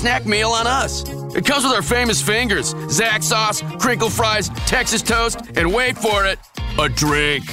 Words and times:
snack 0.00 0.24
meal 0.24 0.48
on 0.48 0.66
us. 0.66 1.02
It 1.36 1.44
comes 1.44 1.62
with 1.62 1.74
our 1.74 1.82
famous 1.82 2.22
fingers, 2.22 2.72
Zax 2.72 3.24
sauce, 3.24 3.62
crinkle 3.78 4.08
fries, 4.08 4.48
Texas 4.66 5.02
toast, 5.02 5.38
and 5.56 5.74
wait 5.74 5.98
for 5.98 6.24
it, 6.24 6.38
a 6.78 6.88
drink. 6.88 7.44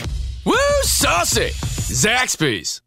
Woo, 0.45 0.55
saucy! 0.83 1.49
Zaxby's. 1.91 2.81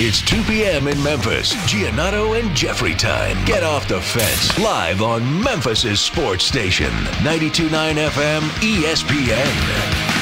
It's 0.00 0.20
2 0.22 0.42
p.m. 0.42 0.88
in 0.88 1.00
Memphis. 1.04 1.54
Giannotto 1.70 2.38
and 2.38 2.54
Jeffrey 2.56 2.94
time. 2.94 3.44
Get 3.44 3.62
off 3.62 3.86
the 3.86 4.00
fence. 4.00 4.58
Live 4.58 5.02
on 5.02 5.42
Memphis's 5.42 6.00
sports 6.00 6.44
station. 6.44 6.90
92.9 7.22 8.08
FM 8.08 8.40
ESPN. 8.60 10.18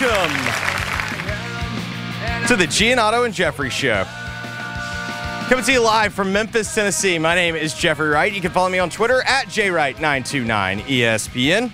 Welcome, 0.00 0.32
to 2.48 2.56
the 2.56 2.66
Giannotto 2.66 3.26
and 3.26 3.34
Jeffrey 3.34 3.68
Show. 3.68 4.06
Coming 5.48 5.64
to 5.66 5.72
you 5.72 5.80
live 5.80 6.14
from 6.14 6.32
Memphis, 6.32 6.74
Tennessee. 6.74 7.18
My 7.18 7.34
name 7.34 7.54
is 7.54 7.74
Jeffrey 7.74 8.08
Wright. 8.08 8.32
You 8.32 8.40
can 8.40 8.52
follow 8.52 8.70
me 8.70 8.78
on 8.78 8.88
Twitter 8.88 9.20
at 9.22 9.48
jwright929ESPN. 9.48 11.70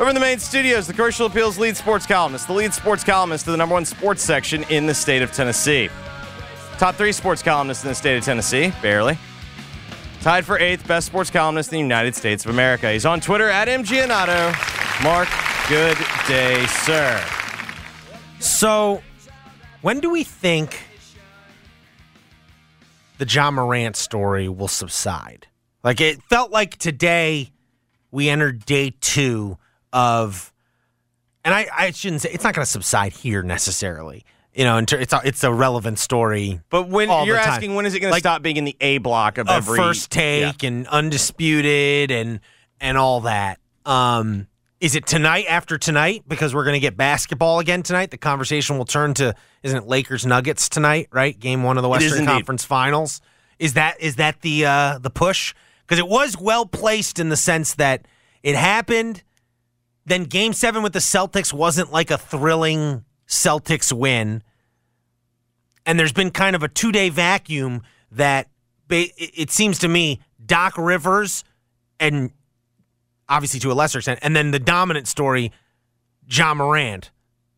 Over 0.00 0.08
in 0.08 0.14
the 0.14 0.20
main 0.20 0.38
studios, 0.38 0.86
the 0.86 0.94
Commercial 0.94 1.26
Appeals 1.26 1.58
lead 1.58 1.76
sports 1.76 2.06
columnist, 2.06 2.46
the 2.46 2.54
lead 2.54 2.72
sports 2.72 3.04
columnist 3.04 3.46
of 3.46 3.52
the 3.52 3.58
number 3.58 3.74
one 3.74 3.84
sports 3.84 4.22
section 4.22 4.64
in 4.70 4.86
the 4.86 4.94
state 4.94 5.20
of 5.20 5.30
Tennessee. 5.32 5.90
Top 6.78 6.94
three 6.94 7.12
sports 7.12 7.42
columnists 7.42 7.84
in 7.84 7.90
the 7.90 7.94
state 7.94 8.16
of 8.16 8.24
Tennessee, 8.24 8.72
barely. 8.80 9.18
Tied 10.22 10.46
for 10.46 10.58
eighth 10.58 10.88
best 10.88 11.06
sports 11.06 11.30
columnist 11.30 11.70
in 11.72 11.76
the 11.76 11.80
United 11.80 12.16
States 12.16 12.46
of 12.46 12.50
America. 12.52 12.90
He's 12.90 13.04
on 13.06 13.20
Twitter 13.20 13.50
at 13.50 13.68
mgiannotto. 13.68 14.54
Mark, 15.04 15.28
good 15.68 15.98
day, 16.26 16.64
sir. 16.66 17.22
So, 18.40 19.02
when 19.82 20.00
do 20.00 20.10
we 20.10 20.24
think 20.24 20.78
the 23.18 23.26
Ja 23.26 23.50
Morant 23.50 23.96
story 23.96 24.48
will 24.48 24.68
subside? 24.68 25.46
Like 25.84 26.00
it 26.00 26.22
felt 26.24 26.50
like 26.50 26.76
today 26.78 27.52
we 28.10 28.28
entered 28.28 28.64
day 28.64 28.94
two 29.00 29.58
of, 29.92 30.52
and 31.44 31.54
I, 31.54 31.68
I 31.76 31.90
shouldn't 31.90 32.22
say 32.22 32.30
it's 32.30 32.44
not 32.44 32.54
going 32.54 32.64
to 32.64 32.70
subside 32.70 33.12
here 33.12 33.42
necessarily. 33.42 34.24
You 34.54 34.64
know, 34.64 34.78
it's 34.78 35.12
a, 35.12 35.20
it's 35.22 35.44
a 35.44 35.52
relevant 35.52 35.98
story. 35.98 36.60
But 36.70 36.88
when 36.88 37.08
you're 37.26 37.36
asking 37.36 37.74
when 37.74 37.86
is 37.86 37.94
it 37.94 38.00
going 38.00 38.10
Like- 38.10 38.22
to 38.22 38.28
stop 38.28 38.42
being 38.42 38.56
in 38.56 38.64
the 38.64 38.76
A 38.80 38.98
block 38.98 39.38
of 39.38 39.48
of 39.48 39.56
every 39.56 39.78
first 39.78 40.10
take 40.10 40.62
and 40.62 40.86
undisputed 40.88 42.10
and 42.10 42.40
and 42.80 42.96
all 42.96 43.20
that. 43.20 43.60
Um, 43.84 44.48
is 44.80 44.94
it 44.94 45.06
tonight 45.06 45.46
after 45.48 45.78
tonight 45.78 46.24
because 46.28 46.54
we're 46.54 46.64
going 46.64 46.74
to 46.74 46.80
get 46.80 46.96
basketball 46.96 47.58
again 47.58 47.82
tonight? 47.82 48.10
The 48.10 48.18
conversation 48.18 48.78
will 48.78 48.84
turn 48.84 49.14
to 49.14 49.34
isn't 49.62 49.76
it 49.76 49.86
Lakers 49.86 50.24
Nuggets 50.24 50.68
tonight? 50.68 51.08
Right, 51.10 51.38
game 51.38 51.62
one 51.62 51.76
of 51.76 51.82
the 51.82 51.88
Western. 51.88 52.26
Conference 52.26 52.64
Finals. 52.64 53.20
Is 53.58 53.74
that 53.74 54.00
is 54.00 54.16
that 54.16 54.40
the 54.42 54.66
uh, 54.66 54.98
the 54.98 55.10
push? 55.10 55.54
Because 55.82 55.98
it 55.98 56.08
was 56.08 56.38
well 56.38 56.66
placed 56.66 57.18
in 57.18 57.28
the 57.28 57.36
sense 57.36 57.74
that 57.74 58.06
it 58.42 58.54
happened. 58.54 59.22
Then 60.06 60.24
Game 60.24 60.52
Seven 60.52 60.82
with 60.82 60.92
the 60.92 61.00
Celtics 61.00 61.52
wasn't 61.52 61.92
like 61.92 62.10
a 62.10 62.18
thrilling 62.18 63.04
Celtics 63.26 63.92
win 63.92 64.42
and 65.88 65.98
there's 65.98 66.12
been 66.12 66.30
kind 66.30 66.54
of 66.54 66.62
a 66.62 66.68
two 66.68 66.92
day 66.92 67.08
vacuum 67.08 67.82
that 68.12 68.48
it 68.90 69.10
it 69.16 69.50
seems 69.50 69.78
to 69.78 69.88
me 69.88 70.20
Doc 70.44 70.76
Rivers 70.76 71.44
and 71.98 72.30
obviously 73.28 73.60
to 73.60 73.72
a 73.72 73.74
lesser 73.74 73.98
extent, 73.98 74.18
and 74.22 74.34
then 74.34 74.50
the 74.50 74.58
dominant 74.58 75.08
story, 75.08 75.52
Ja 76.26 76.54
Morant, 76.54 77.10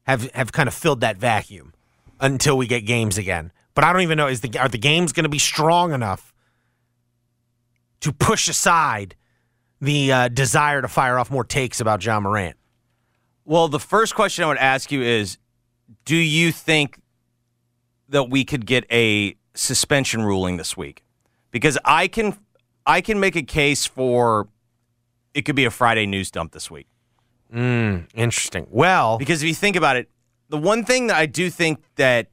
have 0.05 0.31
have 0.33 0.53
kind 0.53 0.69
of 0.69 0.75
filled 0.75 1.01
that 1.01 1.17
vacuum 1.17 1.73
until 2.21 2.57
we 2.57 2.67
get 2.67 2.87
games 2.87 3.19
again. 3.19 3.53
But 3.75 3.85
I 3.85 3.93
don't 3.93 4.03
even 4.03 4.17
know 4.17 4.27
is 4.27 4.41
the 4.41 4.59
are 4.59 4.69
the 4.69 4.79
games 4.79 5.13
going 5.13 5.25
to 5.25 5.31
be 5.31 5.39
strong 5.39 5.93
enough 5.93 6.35
to 8.01 8.13
push 8.13 8.49
aside 8.49 9.15
the 9.81 10.13
uh, 10.13 10.29
desire 10.29 10.83
to 10.83 10.89
fire 10.89 11.19
off 11.19 11.31
more 11.31 11.45
takes 11.45 11.81
about 11.81 12.05
Ja 12.05 12.21
Morant? 12.21 12.57
Well, 13.45 13.69
the 13.69 13.81
first 13.81 14.15
question 14.15 14.45
I 14.45 14.49
would 14.49 14.59
ask 14.59 14.93
you 14.93 15.03
is 15.03 15.39
do 16.05 16.17
you 16.17 16.53
think 16.53 16.99
that 18.09 18.25
we 18.31 18.45
could 18.45 18.67
get 18.67 18.85
a 18.91 19.37
suspension 19.55 20.23
ruling 20.23 20.57
this 20.57 20.77
week? 20.77 21.05
Because 21.51 21.79
I 21.85 22.09
can 22.09 22.37
I 22.87 23.01
can 23.01 23.21
make 23.21 23.37
a 23.37 23.43
case 23.43 23.87
for 23.87 24.49
it 25.35 25.43
could 25.43 25.57
be 25.57 25.65
a 25.65 25.71
Friday 25.71 26.07
news 26.07 26.31
dump 26.31 26.53
this 26.53 26.71
week. 26.71 26.87
Hmm, 27.53 27.99
interesting. 28.15 28.67
Well, 28.71 29.19
Because 29.19 29.43
if 29.43 29.49
you 29.49 29.55
think 29.55 29.77
about 29.77 29.97
it, 29.97 30.09
the 30.49 30.59
one 30.59 30.85
thing 30.85 31.09
that 31.09 31.17
I 31.17 31.27
do 31.27 31.51
think 31.51 31.83
that 31.97 32.29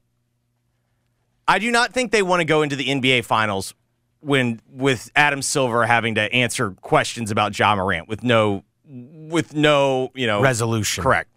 I 1.48 1.60
do 1.60 1.72
not 1.72 1.94
think 1.94 2.12
they 2.12 2.22
want 2.24 2.42
to 2.42 2.46
go 2.46 2.62
into 2.62 2.76
the 2.76 2.88
NBA 2.88 3.26
finals 3.26 3.74
when 4.20 4.60
with 4.70 5.12
Adam 5.16 5.42
Silver 5.42 5.86
having 5.86 6.16
to 6.16 6.22
answer 6.34 6.72
questions 6.72 7.32
about 7.32 7.58
Ja 7.58 7.76
Morant 7.76 8.08
with 8.08 8.24
no 8.24 8.64
with 8.90 9.54
no, 9.54 10.10
you 10.16 10.28
know, 10.28 10.42
resolution. 10.42 11.04
correct. 11.04 11.30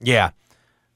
Yeah, 0.00 0.30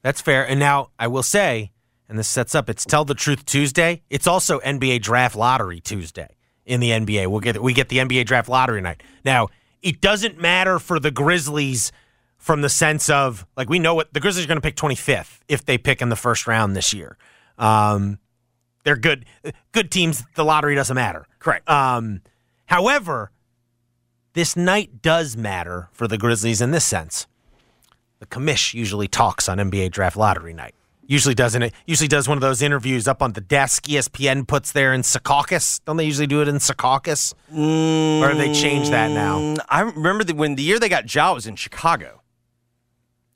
that's 0.01 0.21
fair. 0.21 0.47
And 0.47 0.59
now 0.59 0.89
I 0.97 1.07
will 1.07 1.23
say, 1.23 1.71
and 2.07 2.17
this 2.17 2.27
sets 2.27 2.55
up, 2.55 2.69
it's 2.69 2.85
Tell 2.85 3.03
the 3.05 3.15
Truth 3.15 3.45
Tuesday. 3.45 4.01
It's 4.09 4.27
also 4.27 4.59
NBA 4.59 5.01
Draft 5.01 5.35
Lottery 5.35 5.79
Tuesday 5.81 6.29
in 6.65 6.79
the 6.79 6.89
NBA. 6.91 7.27
We'll 7.27 7.41
get 7.41 7.61
we 7.61 7.73
get 7.73 7.89
the 7.89 7.97
NBA 7.97 8.25
Draft 8.25 8.47
Lottery 8.49 8.81
night. 8.81 9.03
Now 9.25 9.49
it 9.83 10.01
doesn't 10.01 10.39
matter 10.39 10.79
for 10.79 10.99
the 10.99 11.11
Grizzlies 11.11 11.91
from 12.37 12.61
the 12.61 12.69
sense 12.69 13.09
of 13.09 13.45
like 13.55 13.69
we 13.69 13.79
know 13.79 13.93
what 13.93 14.13
the 14.13 14.19
Grizzlies 14.19 14.45
are 14.45 14.47
going 14.47 14.57
to 14.57 14.61
pick 14.61 14.75
25th 14.75 15.39
if 15.47 15.63
they 15.63 15.77
pick 15.77 16.01
in 16.01 16.09
the 16.09 16.15
first 16.15 16.47
round 16.47 16.75
this 16.75 16.93
year. 16.93 17.17
Um, 17.57 18.17
they're 18.83 18.97
good, 18.97 19.25
good 19.71 19.91
teams. 19.91 20.23
The 20.35 20.43
lottery 20.43 20.75
doesn't 20.75 20.95
matter. 20.95 21.27
Correct. 21.39 21.69
Um, 21.69 22.21
however, 22.65 23.31
this 24.33 24.57
night 24.57 25.01
does 25.01 25.37
matter 25.37 25.89
for 25.91 26.07
the 26.07 26.17
Grizzlies 26.17 26.59
in 26.59 26.71
this 26.71 26.83
sense 26.83 27.27
the 28.23 28.39
commish 28.39 28.73
usually 28.73 29.09
talks 29.09 29.49
on 29.49 29.57
NBA 29.57 29.91
draft 29.91 30.15
lottery 30.15 30.53
night. 30.53 30.73
Usually 31.05 31.35
doesn't 31.35 31.61
it? 31.61 31.73
Usually 31.85 32.07
does 32.07 32.27
one 32.27 32.37
of 32.37 32.41
those 32.41 32.61
interviews 32.61 33.07
up 33.07 33.21
on 33.21 33.33
the 33.33 33.41
desk. 33.41 33.83
ESPN 33.85 34.47
puts 34.47 34.71
there 34.71 34.93
in 34.93 35.01
Secaucus. 35.01 35.81
Don't 35.85 35.97
they 35.97 36.05
usually 36.05 36.27
do 36.27 36.41
it 36.41 36.47
in 36.47 36.55
Secaucus? 36.57 37.33
or 37.51 38.29
have 38.29 38.37
they 38.37 38.53
changed 38.53 38.91
that 38.91 39.11
now? 39.11 39.37
Mm, 39.39 39.59
I 39.69 39.81
remember 39.81 40.23
that 40.23 40.35
when 40.35 40.55
the 40.55 40.63
year 40.63 40.79
they 40.79 40.89
got 40.89 41.13
Ja 41.13 41.33
was 41.33 41.45
in 41.45 41.55
Chicago. 41.55 42.21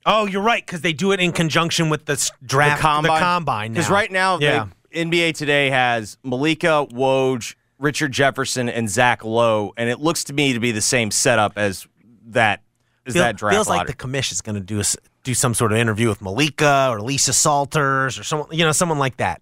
Oh, 0.06 0.26
you're 0.26 0.42
right 0.42 0.66
because 0.66 0.82
they 0.82 0.94
do 0.94 1.12
it 1.12 1.20
in 1.20 1.34
conjunction 1.34 1.90
with 1.90 2.06
the 2.06 2.32
draft, 2.42 2.82
the 2.82 3.10
combine. 3.20 3.74
Because 3.74 3.90
right 3.90 4.10
now, 4.10 4.40
yeah, 4.40 4.68
the 4.92 5.06
NBA 5.06 5.36
today 5.36 5.70
has 5.70 6.18
Malika, 6.24 6.88
Woj, 6.90 7.56
Richard 7.78 8.14
Jefferson, 8.14 8.70
and 8.70 8.90
Zach 8.90 9.26
Lowe, 9.26 9.74
and 9.76 9.90
it 9.90 10.00
looks 10.00 10.24
to 10.26 10.34
me 10.34 10.54
to 10.54 10.62
be 10.62 10.72
the 10.72 10.82
same 10.82 11.12
setup 11.12 11.58
as 11.58 11.86
that 12.28 12.64
as 13.06 13.14
Feel- 13.14 13.24
that 13.24 13.36
draft 13.36 13.56
feels 13.56 13.68
like 13.68 13.88
the 13.88 13.94
commish 13.94 14.32
is 14.32 14.42
going 14.42 14.56
to 14.56 14.62
do 14.62 14.80
a 14.80 14.84
do 15.28 15.34
some 15.34 15.54
sort 15.54 15.74
of 15.74 15.78
interview 15.78 16.08
with 16.08 16.22
Malika 16.22 16.88
or 16.90 17.02
Lisa 17.02 17.34
Salters 17.34 18.18
or 18.18 18.24
someone, 18.24 18.48
you 18.52 18.64
know, 18.64 18.72
someone 18.72 18.98
like 18.98 19.18
that 19.18 19.42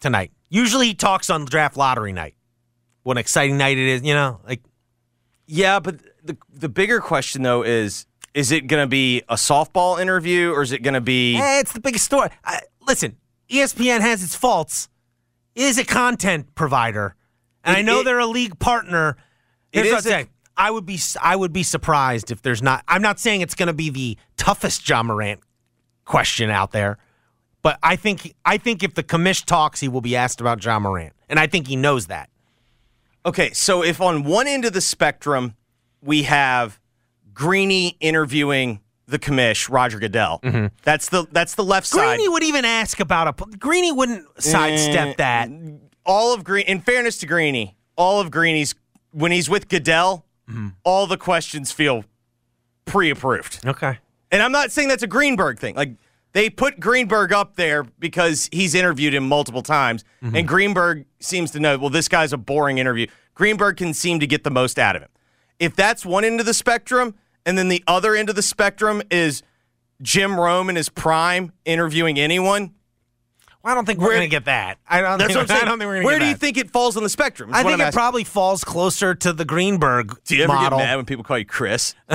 tonight. 0.00 0.32
Usually 0.48 0.86
he 0.88 0.94
talks 0.94 1.28
on 1.30 1.44
draft 1.44 1.76
lottery 1.76 2.12
night. 2.12 2.34
What 3.02 3.12
an 3.16 3.18
exciting 3.18 3.58
night 3.58 3.76
it 3.76 3.86
is, 3.86 4.02
you 4.02 4.14
know, 4.14 4.40
like 4.46 4.62
yeah, 5.46 5.78
but 5.78 5.96
the 6.24 6.36
the 6.52 6.68
bigger 6.70 7.00
question 7.00 7.42
though 7.42 7.62
is 7.62 8.06
is 8.32 8.50
it 8.50 8.66
going 8.66 8.82
to 8.82 8.86
be 8.86 9.22
a 9.28 9.34
softball 9.34 10.00
interview 10.00 10.50
or 10.52 10.62
is 10.62 10.72
it 10.72 10.82
going 10.82 10.94
to 10.94 11.00
be 11.02 11.36
Eh, 11.36 11.60
it's 11.60 11.72
the 11.72 11.80
biggest 11.80 12.06
story. 12.06 12.30
I, 12.44 12.60
listen, 12.80 13.16
ESPN 13.50 14.00
has 14.00 14.22
its 14.24 14.34
faults. 14.34 14.88
It 15.54 15.64
is 15.64 15.76
a 15.76 15.84
content 15.84 16.54
provider, 16.54 17.14
and 17.62 17.76
It- 17.76 17.80
I 17.80 17.82
know 17.82 18.00
it- 18.00 18.04
they're 18.04 18.18
a 18.20 18.26
league 18.26 18.58
partner. 18.58 19.18
It 19.70 19.82
Here's 19.84 19.92
what 19.92 19.98
is 20.06 20.06
a-. 20.06 20.28
I 20.62 20.70
would 20.70 20.86
be 20.86 20.98
I 21.20 21.34
would 21.34 21.52
be 21.52 21.62
surprised 21.64 22.30
if 22.30 22.40
there's 22.42 22.62
not. 22.62 22.84
I'm 22.86 23.02
not 23.02 23.18
saying 23.18 23.40
it's 23.40 23.54
going 23.56 23.66
to 23.66 23.72
be 23.72 23.90
the 23.90 24.16
toughest 24.36 24.88
Ja 24.88 25.02
Morant 25.02 25.40
question 26.04 26.50
out 26.50 26.70
there, 26.72 26.98
but 27.62 27.78
I 27.82 27.96
think 27.96 28.34
I 28.44 28.58
think 28.58 28.82
if 28.82 28.94
the 28.94 29.02
commish 29.02 29.44
talks, 29.44 29.80
he 29.80 29.88
will 29.88 30.00
be 30.00 30.14
asked 30.16 30.40
about 30.40 30.64
Ja 30.64 30.78
Morant, 30.78 31.12
and 31.28 31.38
I 31.40 31.46
think 31.48 31.66
he 31.66 31.76
knows 31.76 32.06
that. 32.06 32.30
Okay, 33.26 33.50
so 33.52 33.82
if 33.82 34.00
on 34.00 34.24
one 34.24 34.46
end 34.46 34.64
of 34.64 34.72
the 34.72 34.80
spectrum 34.80 35.54
we 36.00 36.22
have 36.24 36.78
Greeny 37.34 37.96
interviewing 38.00 38.80
the 39.06 39.18
commish, 39.18 39.68
Roger 39.70 39.98
Goodell. 39.98 40.40
That's 40.82 41.08
the 41.08 41.26
that's 41.32 41.54
the 41.56 41.64
left 41.64 41.86
side. 41.86 42.16
Greeny 42.16 42.28
would 42.28 42.42
even 42.44 42.64
ask 42.64 43.00
about 43.00 43.26
a. 43.28 43.56
Greeny 43.56 43.90
wouldn't 43.92 44.26
sidestep 44.42 45.08
Eh, 45.08 45.14
that. 45.18 45.50
all 46.06 46.34
of 46.34 46.44
Green. 46.44 46.66
In 46.66 46.80
fairness 46.80 47.18
to 47.18 47.26
Greeny, 47.26 47.76
all 47.96 48.20
of 48.20 48.30
Greeny's 48.30 48.74
when 49.12 49.32
he's 49.32 49.48
with 49.50 49.68
Goodell, 49.68 50.24
Mm-hmm. 50.50 50.68
all 50.84 51.06
the 51.06 51.16
questions 51.16 51.70
feel 51.72 52.04
pre-approved. 52.84 53.64
Okay. 53.66 53.98
And 54.30 54.42
I'm 54.42 54.52
not 54.52 54.72
saying 54.72 54.88
that's 54.88 55.02
a 55.02 55.06
Greenberg 55.08 55.58
thing. 55.58 55.74
Like 55.76 55.94
They 56.32 56.50
put 56.50 56.80
Greenberg 56.80 57.32
up 57.32 57.56
there 57.56 57.84
because 57.84 58.48
he's 58.52 58.74
interviewed 58.74 59.14
him 59.14 59.26
multiple 59.28 59.62
times, 59.62 60.04
Mm-hmm. 60.22 60.36
and 60.36 60.48
Greenberg 60.48 61.04
seems 61.20 61.50
to 61.52 61.60
know, 61.60 61.78
well, 61.78 61.90
this 61.90 62.08
guy's 62.08 62.32
a 62.32 62.36
boring 62.38 62.78
interview. 62.78 63.06
Greenberg 63.34 63.76
can 63.76 63.94
seem 63.94 64.20
to 64.20 64.26
get 64.26 64.44
the 64.44 64.50
most 64.50 64.78
out 64.78 64.96
of 64.96 65.02
him. 65.02 65.08
If 65.58 65.76
that's 65.76 66.04
one 66.04 66.24
end 66.24 66.40
of 66.40 66.46
the 66.46 66.54
spectrum, 66.54 67.14
and 67.46 67.56
then 67.58 67.68
the 67.68 67.82
other 67.86 68.14
end 68.14 68.28
of 68.28 68.34
the 68.36 68.42
spectrum 68.42 69.02
is 69.10 69.42
Jim 70.00 70.38
Rome 70.40 70.68
in 70.70 70.76
his 70.76 70.88
prime 70.88 71.52
interviewing 71.64 72.18
anyone, 72.18 72.72
Well, 73.62 73.72
I 73.72 73.74
don't 73.74 73.84
think 73.84 74.00
we're 74.00 74.10
going 74.10 74.22
to 74.22 74.28
get 74.28 74.46
that. 74.46 74.78
I 74.88 75.00
don't. 75.00 75.18
that's 75.18 75.28
think, 75.28 75.36
what 75.36 75.42
I'm 75.42 75.46
saying. 75.48 75.62
I 75.62 75.64
don't 75.66 75.78
think 75.78 75.86
we're 75.86 75.94
going 75.94 76.02
to 76.02 76.06
Where 76.06 76.14
get 76.18 76.24
do 76.24 76.26
you 76.26 76.32
that. 76.34 76.40
think 76.40 76.56
it 76.56 76.70
falls 76.70 76.96
on 76.96 77.02
the 77.04 77.08
spectrum? 77.08 77.50
I 77.52 77.62
think 77.62 77.74
I'm 77.74 77.80
it 77.80 77.84
asking. 77.84 77.96
probably 77.98 78.24
falls 78.24 78.64
closer 78.64 79.14
to 79.14 79.32
the 79.32 79.44
Greenberg 79.44 80.18
Do 80.24 80.36
you 80.36 80.44
ever 80.44 80.52
model. 80.52 80.78
get 80.78 80.84
mad 80.84 80.96
when 80.96 81.04
people 81.06 81.22
call 81.24 81.38
you 81.38 81.44
Chris? 81.44 81.94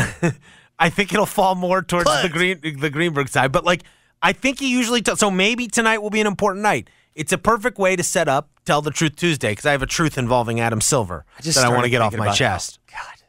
I 0.80 0.90
think 0.90 1.14
it'll 1.14 1.26
fall 1.26 1.56
more 1.56 1.82
towards 1.82 2.10
the 2.22 2.30
Green 2.30 2.60
the 2.80 2.90
Greenberg 2.90 3.30
side. 3.30 3.52
But 3.52 3.64
like, 3.66 3.84
I 4.22 4.34
think 4.34 4.60
he 4.60 4.70
usually 4.70 5.02
t- 5.02 5.16
so 5.16 5.32
maybe 5.32 5.68
tonight 5.68 6.00
will 6.00 6.10
be 6.10 6.22
an 6.22 6.28
important 6.28 6.64
night. 6.64 6.90
It's 7.16 7.32
a 7.32 7.38
perfect 7.38 7.80
way 7.80 7.96
to 7.96 8.04
set 8.04 8.28
up 8.28 8.50
Tell 8.66 8.82
the 8.84 8.92
Truth 8.92 9.16
Tuesday 9.16 9.52
because 9.52 9.66
I 9.66 9.72
have 9.72 9.82
a 9.82 9.88
truth 9.88 10.18
involving 10.20 10.60
Adam 10.60 10.82
Silver 10.82 11.26
I 11.38 11.42
just 11.42 11.58
that 11.58 11.66
I 11.66 11.70
want 11.70 11.86
to 11.86 11.90
get 11.90 12.02
off 12.02 12.16
my 12.16 12.26
about 12.26 12.36
chest. 12.36 12.78
Oh, 12.90 12.92
God. 12.94 13.24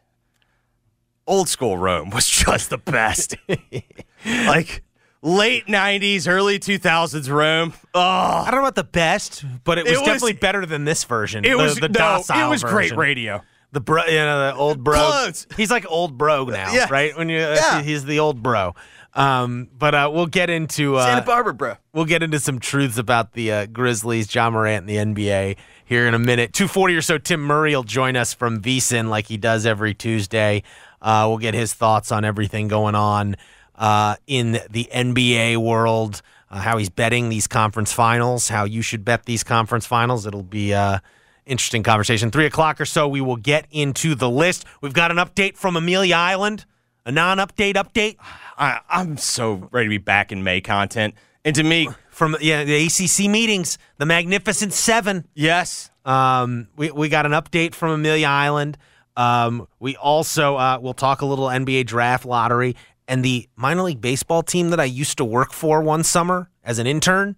Old 1.26 1.48
school 1.48 1.78
Rome 1.78 2.10
was 2.10 2.26
just 2.28 2.68
the 2.70 2.78
best. 2.78 3.36
like 4.26 4.82
late 5.22 5.66
90s, 5.66 6.28
early 6.28 6.58
2000s 6.58 7.28
Rome. 7.30 7.72
Oh, 7.94 8.00
I 8.00 8.44
don't 8.50 8.60
know 8.60 8.66
about 8.66 8.74
the 8.76 8.84
best, 8.84 9.44
but 9.64 9.78
it 9.78 9.84
was, 9.84 9.92
It 9.92 9.96
was- 9.98 10.06
definitely 10.06 10.32
better 10.34 10.64
than 10.66 10.84
this 10.84 11.04
version. 11.04 11.44
it 11.44 11.50
the, 11.50 11.56
was 11.56 11.76
the 11.76 11.88
no, 11.88 11.92
docile 11.94 12.46
it 12.46 12.50
was 12.50 12.62
great 12.62 12.96
radio. 12.96 13.42
The 13.72 13.80
bro, 13.80 14.04
you 14.06 14.16
know, 14.16 14.50
the 14.50 14.54
old 14.56 14.82
bro. 14.82 14.96
Close. 14.96 15.46
He's 15.56 15.70
like 15.70 15.84
old 15.90 16.16
bro 16.16 16.44
now, 16.46 16.72
Yeah. 16.72 16.86
right? 16.90 17.16
When 17.16 17.28
you, 17.28 17.40
uh, 17.40 17.54
Yeah. 17.60 17.82
he's 17.82 18.04
the 18.04 18.18
old 18.20 18.42
bro. 18.42 18.74
Um, 19.14 19.68
but 19.76 19.94
uh, 19.94 20.10
we'll 20.12 20.26
get 20.26 20.48
into 20.48 20.96
uh, 20.96 21.04
Santa 21.04 21.22
Barbara, 21.26 21.52
bro. 21.52 21.74
We'll 21.92 22.04
get 22.04 22.22
into 22.22 22.38
some 22.38 22.60
truths 22.60 22.98
about 22.98 23.32
the 23.32 23.50
uh, 23.52 23.66
Grizzlies, 23.66 24.26
John 24.28 24.52
Morant, 24.52 24.88
and 24.88 25.16
the 25.16 25.22
NBA 25.22 25.56
here 25.84 26.06
in 26.06 26.14
a 26.14 26.18
minute. 26.18 26.52
240 26.52 26.94
or 26.94 27.02
so, 27.02 27.18
Tim 27.18 27.40
Murray 27.40 27.74
will 27.74 27.82
join 27.82 28.16
us 28.16 28.32
from 28.32 28.60
VSIN 28.62 29.08
like 29.08 29.26
he 29.26 29.36
does 29.36 29.66
every 29.66 29.92
Tuesday. 29.92 30.62
Uh, 31.02 31.26
we'll 31.28 31.38
get 31.38 31.54
his 31.54 31.74
thoughts 31.74 32.12
on 32.12 32.24
everything 32.24 32.68
going 32.68 32.94
on 32.94 33.36
uh, 33.78 34.16
in 34.26 34.60
the 34.70 34.88
NBA 34.92 35.56
world, 35.56 36.20
uh, 36.50 36.60
how 36.60 36.76
he's 36.76 36.90
betting 36.90 37.30
these 37.30 37.46
conference 37.46 37.92
finals, 37.92 38.48
how 38.48 38.64
you 38.64 38.82
should 38.82 39.04
bet 39.04 39.25
these 39.25 39.42
conference 39.42 39.86
finals. 39.86 40.26
It'll 40.26 40.42
be 40.42 40.75
uh, 40.75 40.98
interesting 41.46 41.82
conversation. 41.82 42.30
Three 42.30 42.46
o'clock 42.46 42.80
or 42.80 42.84
so, 42.84 43.08
we 43.08 43.22
will 43.22 43.36
get 43.36 43.66
into 43.70 44.14
the 44.14 44.28
list. 44.28 44.66
We've 44.82 44.92
got 44.92 45.10
an 45.10 45.16
update 45.16 45.56
from 45.56 45.76
Amelia 45.76 46.16
Island, 46.16 46.66
a 47.06 47.12
non-update 47.12 47.75
update 47.75 48.16
I, 48.58 48.80
I'm 48.90 49.16
so 49.16 49.69
ready 49.70 49.86
to 49.86 49.90
be 49.90 49.98
back 49.98 50.32
in 50.32 50.42
May 50.42 50.60
content. 50.60 51.14
And 51.44 51.54
to 51.54 51.62
me, 51.62 51.88
from 52.10 52.36
yeah 52.40 52.64
the 52.64 52.86
ACC 52.86 53.30
meetings, 53.30 53.78
the 53.98 54.06
Magnificent 54.06 54.72
Seven. 54.72 55.26
yes, 55.34 55.90
Um, 56.04 56.69
we 56.76 56.90
we 56.90 57.08
got 57.08 57.25
an 57.25 57.32
update 57.32 57.75
from 57.75 57.92
Amelia 57.92 58.26
Island. 58.26 58.76
Um, 59.16 59.69
we 59.78 59.96
also 59.96 60.56
uh, 60.56 60.78
we'll 60.82 60.94
talk 60.94 61.22
a 61.22 61.26
little 61.26 61.46
NBA 61.46 61.86
draft 61.86 62.25
lottery 62.26 62.76
and 63.08 63.25
the 63.25 63.49
minor 63.56 63.82
league 63.82 64.00
baseball 64.00 64.43
team 64.44 64.70
that 64.70 64.78
I 64.78 64.84
used 64.84 65.19
to 65.19 65.25
work 65.25 65.52
for 65.52 65.82
one 65.82 66.05
summer 66.05 66.50
as 66.62 66.78
an 66.78 66.87
intern 66.87 67.34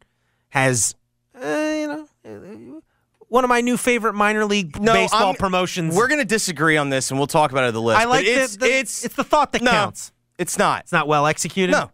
has 0.51 0.95
uh, 1.35 1.39
you 1.47 1.87
know 1.89 2.09
uh, 2.27 2.81
one 3.29 3.45
of 3.45 3.49
my 3.49 3.61
new 3.61 3.77
favorite 3.77 4.15
minor 4.15 4.45
league 4.45 4.79
No, 4.81 4.93
baseball 4.93 5.27
I'm- 5.29 5.35
promotions. 5.37 5.97
we're 5.97 6.09
going 6.09 6.21
to 6.21 6.27
disagree 6.27 6.77
on 6.77 6.91
this 6.91 7.11
and 7.11 7.19
we'll 7.19 7.29
talk 7.29 7.53
about 7.53 7.65
it 7.65 7.69
at 7.69 7.75
the 7.75 7.81
list. 7.81 8.01
I 8.01 8.05
like 8.05 8.27
but 8.27 8.35
the- 8.35 8.41
it's, 8.43 8.57
the, 8.57 8.67
it's, 8.67 9.05
it's 9.05 9.15
the 9.15 9.25
thought 9.25 9.53
that 9.53 9.63
no, 9.63 9.71
counts. 9.71 10.13
It's 10.37 10.59
not. 10.59 10.81
It's 10.83 10.93
not 10.93 11.07
well 11.07 11.27
executed. 11.27 11.73
No. 11.73 11.91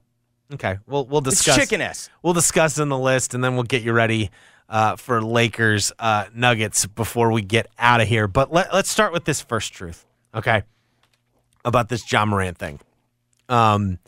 Okay, 0.55 0.79
we'll 0.87 1.05
we'll 1.07 1.19
It's 1.27 1.39
discuss. 1.39 1.57
chicken 1.57 1.81
S. 1.81 2.09
We'll 2.23 2.33
discuss 2.33 2.79
in 2.79 2.89
the 2.89 2.99
list, 2.99 3.35
and 3.35 3.43
then 3.43 3.55
we'll 3.55 3.65
get 3.65 3.83
you 3.83 3.93
ready 3.93 4.31
uh, 4.69 4.95
for 4.95 5.21
Lakers 5.21 5.93
uh, 5.99 6.27
Nuggets 6.33 6.87
before 6.87 7.33
we 7.33 7.43
get 7.43 7.67
out 7.81 8.01
of 8.01 8.07
here. 8.07 8.29
But 8.29 8.53
let, 8.53 8.73
let's 8.73 8.89
start 8.89 9.13
with 9.13 9.25
this 9.25 9.41
first 9.41 9.73
truth, 9.73 10.07
okay? 10.35 10.63
About 11.65 11.89
this 11.89 12.11
Ja 12.13 12.25
Morant 12.25 12.57
thing, 12.59 12.79
um, 13.49 13.99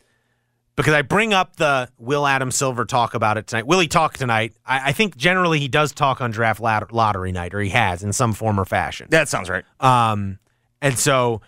because 0.77 0.95
I 0.95 1.03
bring 1.03 1.35
up 1.35 1.57
the 1.57 1.89
Will 1.99 2.25
Adam 2.25 2.53
Silver 2.53 2.85
talk 2.85 3.15
about 3.15 3.37
it 3.37 3.49
tonight. 3.49 3.67
Will 3.67 3.81
he 3.81 3.89
talk 3.89 4.17
tonight? 4.17 4.55
I, 4.65 4.91
I 4.91 4.93
think 4.93 5.17
generally 5.17 5.59
he 5.59 5.67
does 5.67 5.93
talk 5.93 6.21
on 6.21 6.31
draft 6.31 6.61
lat- 6.61 6.93
lottery 6.93 7.33
night, 7.33 7.53
or 7.53 7.61
he 7.61 7.71
has 7.71 8.05
in 8.05 8.13
some 8.13 8.33
form 8.33 8.61
or 8.61 8.65
fashion. 8.65 9.09
That 9.11 9.29
sounds 9.29 9.51
right. 9.51 9.65
Um, 9.81 10.39
and 10.81 10.97
so, 10.97 11.41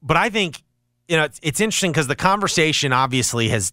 but 0.00 0.16
I 0.16 0.30
think, 0.30 0.62
you 1.08 1.16
know, 1.16 1.24
it's, 1.24 1.40
it's 1.42 1.60
interesting 1.60 1.90
because 1.90 2.06
the 2.06 2.14
conversation 2.14 2.92
obviously 2.92 3.48
has 3.48 3.72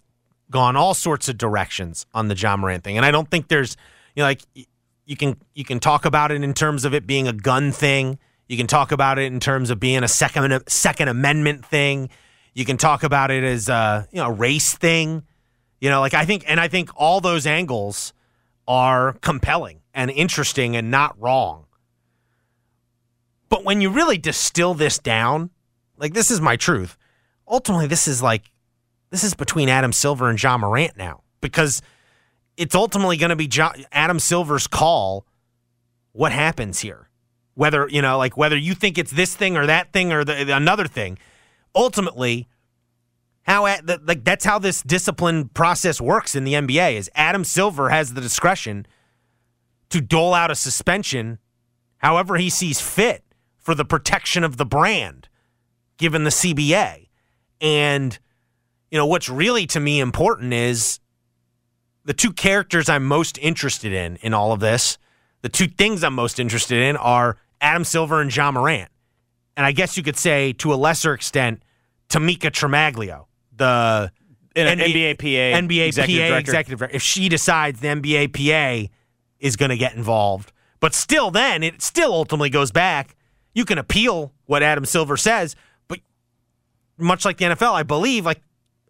gone 0.50 0.76
all 0.76 0.96
sorts 0.96 1.30
of 1.30 1.38
directions 1.38 2.08
on 2.14 2.28
the 2.28 2.36
Ja 2.36 2.58
Morant 2.58 2.84
thing. 2.84 2.98
And 2.98 3.06
I 3.06 3.12
don't 3.12 3.30
think 3.30 3.48
there's, 3.48 3.78
you 4.16 4.22
know, 4.22 4.28
like 4.28 4.42
you 5.06 5.16
can, 5.16 5.38
you 5.54 5.64
can 5.64 5.80
talk 5.80 6.06
about 6.06 6.32
it 6.32 6.44
in 6.44 6.54
terms 6.56 6.84
of 6.84 6.96
it 6.96 7.06
being 7.06 7.28
a 7.28 7.34
gun 7.34 7.72
thing. 7.72 8.18
You 8.48 8.58
can 8.58 8.66
talk 8.66 8.92
about 8.92 9.20
it 9.20 9.32
in 9.32 9.40
terms 9.40 9.70
of 9.70 9.80
being 9.80 10.04
a 10.04 10.08
second, 10.08 10.64
second 10.68 11.08
amendment 11.10 11.64
thing. 11.64 12.10
You 12.60 12.66
can 12.66 12.76
talk 12.76 13.04
about 13.04 13.32
it 13.32 13.42
as 13.42 13.70
a, 13.70 14.06
you 14.12 14.18
know, 14.18 14.30
race 14.30 14.76
thing. 14.76 15.24
You 15.80 15.90
know, 15.90 16.02
like 16.02 16.14
I 16.14 16.26
think, 16.26 16.44
and 16.46 16.60
I 16.60 16.68
think 16.68 16.90
all 16.94 17.22
those 17.22 17.48
angles 17.48 18.12
are 18.68 19.14
compelling 19.22 19.80
and 19.94 20.12
interesting 20.12 20.76
and 20.76 20.92
not 20.92 21.16
wrong. 21.18 21.68
But 23.48 23.64
when 23.64 23.80
you 23.80 23.90
really 23.90 24.18
distill 24.18 24.74
this 24.74 25.00
down, 25.00 25.52
like 25.96 26.14
this 26.14 26.30
is 26.30 26.42
my 26.42 26.58
truth. 26.58 26.98
Ultimately, 27.48 27.88
this 27.88 28.10
is 28.10 28.22
like 28.22 28.52
this 29.10 29.24
is 29.24 29.34
between 29.34 29.70
Adam 29.70 29.94
Silver 29.94 30.30
and 30.30 30.42
Ja 30.42 30.58
Morant 30.58 30.98
now 30.98 31.24
because 31.40 31.82
it's 32.58 32.76
ultimately 32.76 33.16
going 33.16 33.30
to 33.30 33.38
be 33.38 33.48
jo- 33.48 33.72
Adam 33.94 34.20
Silver's 34.20 34.68
call. 34.68 35.26
What 36.12 36.34
happens 36.34 36.82
here? 36.82 37.08
Whether 37.54 37.88
you 37.88 38.02
know, 38.02 38.18
like 38.18 38.36
whether 38.36 38.58
you 38.58 38.76
think 38.76 38.98
it's 38.98 39.12
this 39.12 39.34
thing 39.34 39.56
or 39.56 39.66
that 39.66 39.94
thing 39.94 40.12
or 40.12 40.26
the, 40.26 40.54
another 40.54 40.88
thing. 40.88 41.18
Ultimately, 41.76 42.48
how 43.44 43.66
at 43.66 44.06
like 44.06 44.24
that's 44.24 44.46
how 44.46 44.60
this 44.60 44.82
discipline 44.82 45.50
process 45.50 46.00
works 46.00 46.36
in 46.36 46.44
the 46.44 46.54
NBA. 46.54 46.94
Is 46.94 47.10
Adam 47.16 47.44
Silver 47.44 47.90
has 47.90 48.14
the 48.14 48.22
discretion 48.22 48.86
to 49.90 50.02
dole 50.02 50.34
out 50.34 50.52
a 50.52 50.56
suspension 50.56 51.40
however 51.98 52.38
he 52.38 52.50
sees 52.50 52.80
fit 52.80 53.24
for 53.58 53.76
the 53.76 53.86
protection 53.86 54.44
of 54.44 54.58
the 54.58 54.66
brand, 54.66 55.30
given 55.98 56.24
the 56.24 56.30
CBA. 56.30 57.08
And, 57.62 58.18
you 58.90 58.98
know, 58.98 59.06
what's 59.06 59.30
really 59.30 59.66
to 59.68 59.80
me 59.80 60.00
important 60.00 60.54
is 60.54 61.00
the 62.06 62.14
two 62.14 62.32
characters 62.32 62.90
I'm 62.90 63.06
most 63.06 63.38
interested 63.38 63.94
in 63.94 64.16
in 64.18 64.34
all 64.34 64.52
of 64.52 64.60
this. 64.60 64.98
The 65.42 65.50
two 65.50 65.68
things 65.68 66.04
I'm 66.04 66.16
most 66.16 66.40
interested 66.40 66.82
in 66.82 66.98
are 66.98 67.38
Adam 67.62 67.84
Silver 67.84 68.22
and 68.22 68.36
Ja 68.36 68.52
Morant. 68.52 68.90
And 69.58 69.66
I 69.66 69.72
guess 69.72 69.98
you 69.98 70.04
could 70.04 70.18
say, 70.18 70.54
to 70.54 70.74
a 70.74 70.76
lesser 70.76 71.14
extent, 71.14 71.64
Tamika 72.10 72.50
Tremaglio, 72.50 73.26
the 73.56 74.12
NBA 74.56 75.16
NBA 75.16 75.18
PA, 75.18 75.58
NBA 75.60 75.88
executive 75.88 76.22
PA 76.22 76.28
director. 76.30 76.40
executive 76.40 76.80
director. 76.80 76.96
If 76.96 77.02
she 77.02 77.30
decides 77.30 77.80
the 77.80 77.88
NBA 77.88 78.34
PA 78.34 78.92
is 79.40 79.56
going 79.56 79.70
to 79.70 79.78
get 79.78 79.96
involved, 79.96 80.52
but 80.80 80.94
still, 80.94 81.32
then 81.32 81.64
it 81.64 81.82
still 81.82 82.14
ultimately 82.14 82.50
goes 82.50 82.72
back. 82.72 83.16
You 83.54 83.66
can 83.66 83.78
appeal 83.78 84.34
what 84.46 84.64
Adam 84.64 84.86
Silver 84.86 85.18
says, 85.18 85.56
but 85.88 86.00
much 86.98 87.26
like 87.26 87.38
the 87.38 87.46
NFL, 87.46 87.74
I 87.74 87.84
believe, 87.84 88.26
like 88.26 88.42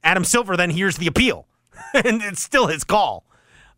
Adam 0.04 0.24
Silver 0.24 0.56
then 0.56 0.70
hears 0.70 0.98
the 0.98 1.08
appeal, 1.08 1.48
and 1.94 2.22
it's 2.22 2.42
still 2.42 2.68
his 2.68 2.84
call. 2.84 3.26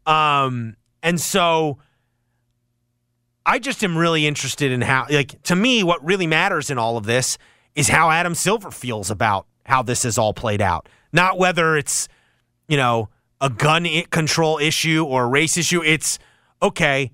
Um, 0.05 0.75
and 1.03 1.19
so 1.19 1.79
I 3.45 3.59
just 3.59 3.83
am 3.83 3.97
really 3.97 4.27
interested 4.27 4.71
in 4.71 4.81
how, 4.81 5.07
like, 5.09 5.41
to 5.43 5.55
me, 5.55 5.83
what 5.83 6.03
really 6.05 6.27
matters 6.27 6.69
in 6.69 6.77
all 6.77 6.97
of 6.97 7.05
this 7.05 7.37
is 7.75 7.89
how 7.89 8.11
Adam 8.11 8.35
Silver 8.35 8.71
feels 8.71 9.09
about 9.09 9.47
how 9.65 9.81
this 9.81 10.05
is 10.05 10.17
all 10.17 10.33
played 10.33 10.61
out, 10.61 10.87
not 11.11 11.37
whether 11.37 11.75
it's, 11.75 12.07
you 12.67 12.77
know, 12.77 13.09
a 13.39 13.49
gun 13.49 13.87
control 14.11 14.59
issue 14.59 15.03
or 15.03 15.23
a 15.23 15.27
race 15.27 15.57
issue. 15.57 15.81
It's 15.83 16.19
okay. 16.61 17.11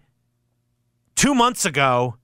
Two 1.15 1.33
months 1.33 1.65
ago, 1.65 2.15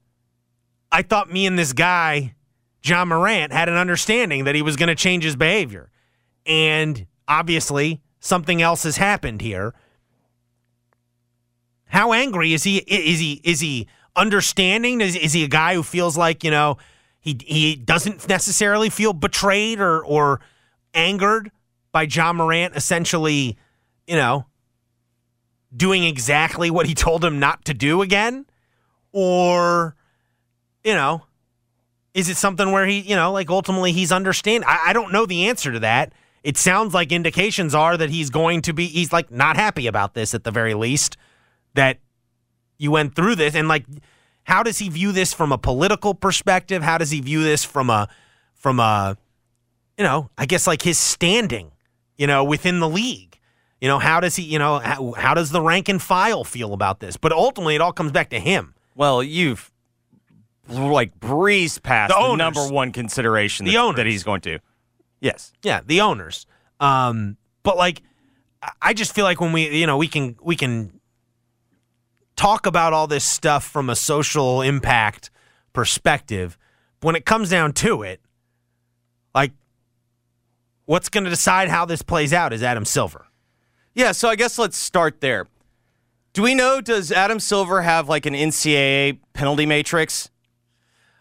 I 0.91 1.01
thought 1.01 1.31
me 1.31 1.45
and 1.45 1.57
this 1.57 1.73
guy, 1.73 2.35
Ja 2.83 3.05
Morant, 3.05 3.53
had 3.53 3.69
an 3.69 3.75
understanding 3.75 4.43
that 4.43 4.55
he 4.55 4.61
was 4.61 4.75
going 4.75 4.89
to 4.89 4.95
change 4.95 5.23
his 5.23 5.35
behavior. 5.35 5.89
And 6.45 7.07
obviously, 7.27 8.01
something 8.19 8.61
else 8.61 8.83
has 8.83 8.97
happened 8.97 9.41
here. 9.41 9.73
How 11.93 12.11
angry 12.11 12.53
is 12.53 12.63
he? 12.63 12.77
Is 12.77 13.19
he 13.19 13.39
is 13.43 13.59
he 13.59 13.87
understanding? 14.15 14.99
Is, 14.99 15.15
is 15.15 15.31
he 15.31 15.43
a 15.43 15.47
guy 15.47 15.75
who 15.75 15.83
feels 15.83 16.17
like, 16.17 16.43
you 16.43 16.49
know, 16.49 16.77
he 17.21 17.37
he 17.45 17.75
doesn't 17.75 18.27
necessarily 18.27 18.89
feel 18.89 19.13
betrayed 19.13 19.79
or 19.79 20.03
or 20.03 20.41
angered 20.95 21.51
by 21.91 22.01
Ja 22.03 22.33
Morant 22.33 22.75
essentially, 22.75 23.59
you 24.07 24.15
know, 24.15 24.47
doing 25.75 26.03
exactly 26.03 26.71
what 26.71 26.87
he 26.87 26.95
told 26.95 27.23
him 27.23 27.39
not 27.39 27.63
to 27.65 27.75
do 27.75 28.01
again? 28.01 28.47
Or, 29.11 29.95
you 30.83 30.95
know, 30.95 31.27
is 32.15 32.27
it 32.27 32.37
something 32.37 32.71
where 32.71 32.87
he, 32.87 33.01
you 33.01 33.15
know, 33.15 33.31
like 33.31 33.51
ultimately 33.51 33.91
he's 33.91 34.11
understand? 34.11 34.63
I, 34.65 34.85
I 34.87 34.93
don't 34.93 35.13
know 35.13 35.27
the 35.27 35.47
answer 35.47 35.71
to 35.71 35.79
that. 35.81 36.11
it 36.43 36.57
sounds 36.57 36.93
like 36.93 37.11
indications 37.11 37.73
are 37.73 37.97
that 37.97 38.09
he's 38.09 38.29
going 38.29 38.61
to 38.63 38.73
be 38.73 38.87
he's 38.87 39.13
like 39.13 39.31
not 39.31 39.55
happy 39.55 39.87
about 39.87 40.13
this 40.13 40.33
at 40.33 40.43
the 40.43 40.51
very 40.51 40.73
least 40.73 41.17
that 41.73 41.99
you 42.77 42.91
went 42.91 43.15
through 43.15 43.35
this 43.35 43.55
and 43.55 43.67
like 43.67 43.85
how 44.43 44.61
does 44.63 44.79
he 44.79 44.89
view 44.89 45.11
this 45.11 45.33
from 45.33 45.51
a 45.51 45.57
political 45.57 46.13
perspective 46.13 46.83
how 46.83 46.97
does 46.97 47.11
he 47.11 47.21
view 47.21 47.43
this 47.43 47.63
from 47.63 47.89
a 47.89 48.07
from 48.53 48.79
a 48.79 49.17
you 49.97 50.03
know 50.03 50.29
i 50.37 50.45
guess 50.45 50.67
like 50.67 50.81
his 50.81 50.97
standing 50.99 51.71
you 52.17 52.27
know 52.27 52.43
within 52.43 52.79
the 52.79 52.89
league 52.89 53.39
you 53.79 53.87
know 53.87 53.99
how 53.99 54.19
does 54.19 54.35
he 54.35 54.43
you 54.43 54.59
know 54.59 54.79
how, 54.79 55.13
how 55.13 55.33
does 55.33 55.51
the 55.51 55.61
rank 55.61 55.87
and 55.89 56.01
file 56.01 56.43
feel 56.43 56.73
about 56.73 56.99
this 56.99 57.17
but 57.17 57.31
ultimately 57.31 57.75
it 57.75 57.81
all 57.81 57.93
comes 57.93 58.11
back 58.11 58.29
to 58.29 58.39
him 58.39 58.73
Well, 58.95 59.23
you've 59.23 59.71
like 60.69 61.19
breezed 61.19 61.83
past 61.83 62.13
The 62.13 62.21
the, 62.21 62.35
number 62.35 62.67
one 62.67 62.91
consideration 62.91 63.65
The 63.65 63.73
that, 63.95 64.05
he's 64.05 64.23
going 64.23 64.41
to. 64.41 64.59
Yes. 65.19 65.53
Yeah, 65.61 65.81
the 65.85 66.01
owners. 66.01 66.45
Um, 66.79 67.37
but 67.63 67.77
like, 67.77 68.01
I 68.81 68.93
just 68.93 69.13
feel 69.13 69.25
like 69.25 69.41
when 69.41 69.51
we, 69.51 69.69
you 69.77 69.87
know, 69.87 69.97
we 69.97 70.07
can 70.07 70.37
we 70.41 70.55
can 70.55 70.92
talk 72.35 72.65
about 72.65 72.93
all 72.93 73.07
this 73.07 73.23
stuff 73.23 73.63
from 73.63 73.89
a 73.89 73.95
social 73.95 74.61
impact 74.61 75.29
perspective. 75.73 76.57
When 77.01 77.15
it 77.15 77.25
comes 77.25 77.49
down 77.49 77.73
to 77.73 78.03
it, 78.03 78.21
like, 79.35 79.51
what's 80.85 81.09
going 81.09 81.25
to 81.25 81.29
decide 81.29 81.69
how 81.69 81.85
this 81.85 82.01
plays 82.01 82.31
out 82.31 82.53
is 82.53 82.63
Adam 82.63 82.85
Silver. 82.85 83.27
Yeah, 83.93 84.11
so 84.13 84.29
I 84.29 84.35
guess 84.35 84.57
let's 84.57 84.77
start 84.77 85.21
there. 85.21 85.47
Do 86.33 86.41
we 86.41 86.55
know, 86.55 86.81
does 86.81 87.11
Adam 87.11 87.39
Silver 87.39 87.81
have 87.81 88.09
like 88.09 88.25
an 88.25 88.33
NCAA 88.33 89.19
penalty 89.33 89.65
matrix? 89.65 90.31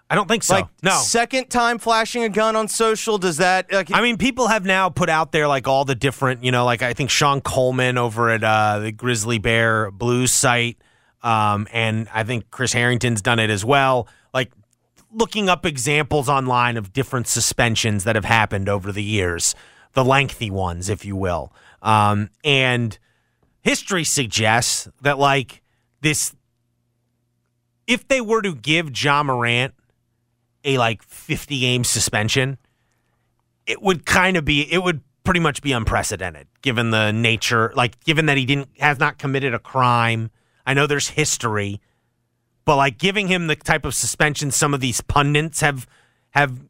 I 0.09 0.15
don't 0.15 0.29
think 0.29 0.43
so. 0.43 0.55
Like, 0.57 0.67
no. 0.83 0.91
second 0.91 1.49
time 1.49 1.79
flashing 1.79 2.23
a 2.23 2.29
gun 2.29 2.55
on 2.55 2.69
social, 2.69 3.17
does 3.17 3.39
that. 3.39 3.73
Like, 3.73 3.91
I 3.93 4.03
mean, 4.03 4.19
people 4.19 4.49
have 4.49 4.65
now 4.65 4.91
put 4.91 5.09
out 5.09 5.33
there 5.33 5.49
like 5.49 5.67
all 5.67 5.87
the 5.87 5.95
different, 5.95 6.45
you 6.45 6.53
know, 6.53 6.67
like 6.67 6.83
I 6.83 6.93
think 6.93 7.09
Sean 7.09 7.41
Coleman 7.41 7.97
over 7.97 8.29
at 8.31 8.45
uh, 8.45 8.81
the 8.81 8.93
Grizzly 8.93 9.39
Bear 9.39 9.91
Blues 9.91 10.31
site, 10.31 10.77
um, 11.23 11.69
and 11.73 12.09
I 12.13 12.25
think 12.25 12.51
Chris 12.51 12.73
Herrington's 12.73 13.23
done 13.23 13.39
it 13.39 13.51
as 13.51 13.65
well. 13.65 14.09
Like 14.35 14.53
looking 15.13 15.49
up 15.49 15.65
examples 15.65 16.29
online 16.29 16.77
of 16.77 16.93
different 16.93 17.29
suspensions 17.29 18.05
that 18.05 18.17
have 18.17 18.25
happened 18.25 18.69
over 18.69 18.93
the 18.93 19.03
years, 19.03 19.55
the 19.93 20.05
lengthy 20.05 20.51
ones, 20.51 20.89
if 20.89 21.05
you 21.05 21.17
will. 21.17 21.53
Um, 21.83 22.31
and 22.45 22.99
history 23.63 24.05
suggests 24.05 24.89
that 25.03 25.19
like 25.19 25.63
this, 26.01 26.35
if 27.87 28.07
they 28.09 28.21
were 28.21 28.43
to 28.43 28.55
give 28.55 28.91
Ja 29.01 29.23
Morant 29.23 29.75
a 30.65 30.79
like 30.79 31.03
50 31.03 31.61
game 31.61 31.85
suspension, 31.85 32.59
it 33.67 33.83
would 33.83 34.07
kind 34.07 34.37
of 34.37 34.45
be 34.45 34.63
it 34.73 34.83
would 34.83 35.03
pretty 35.25 35.41
much 35.41 35.63
be 35.63 35.71
unprecedented 35.71 36.49
given 36.63 36.91
the 36.91 37.13
nature 37.13 37.73
like 37.77 38.03
given 38.03 38.27
that 38.27 38.37
he 38.37 38.45
didn't 38.45 38.69
has 38.81 38.99
not 38.99 39.19
committed 39.19 39.55
a 39.55 39.59
crime 39.59 40.31
i 40.67 40.75
know 40.75 40.87
there's 40.87 41.11
history 41.11 41.81
but 42.65 42.77
like 42.77 42.99
giving 42.99 43.29
him 43.29 43.47
the 43.47 43.57
type 43.57 43.85
of 43.85 43.95
suspension 43.95 44.51
some 44.51 44.75
of 44.75 44.81
these 44.81 45.01
pundits 45.01 45.61
have 45.61 45.87
have 46.31 46.61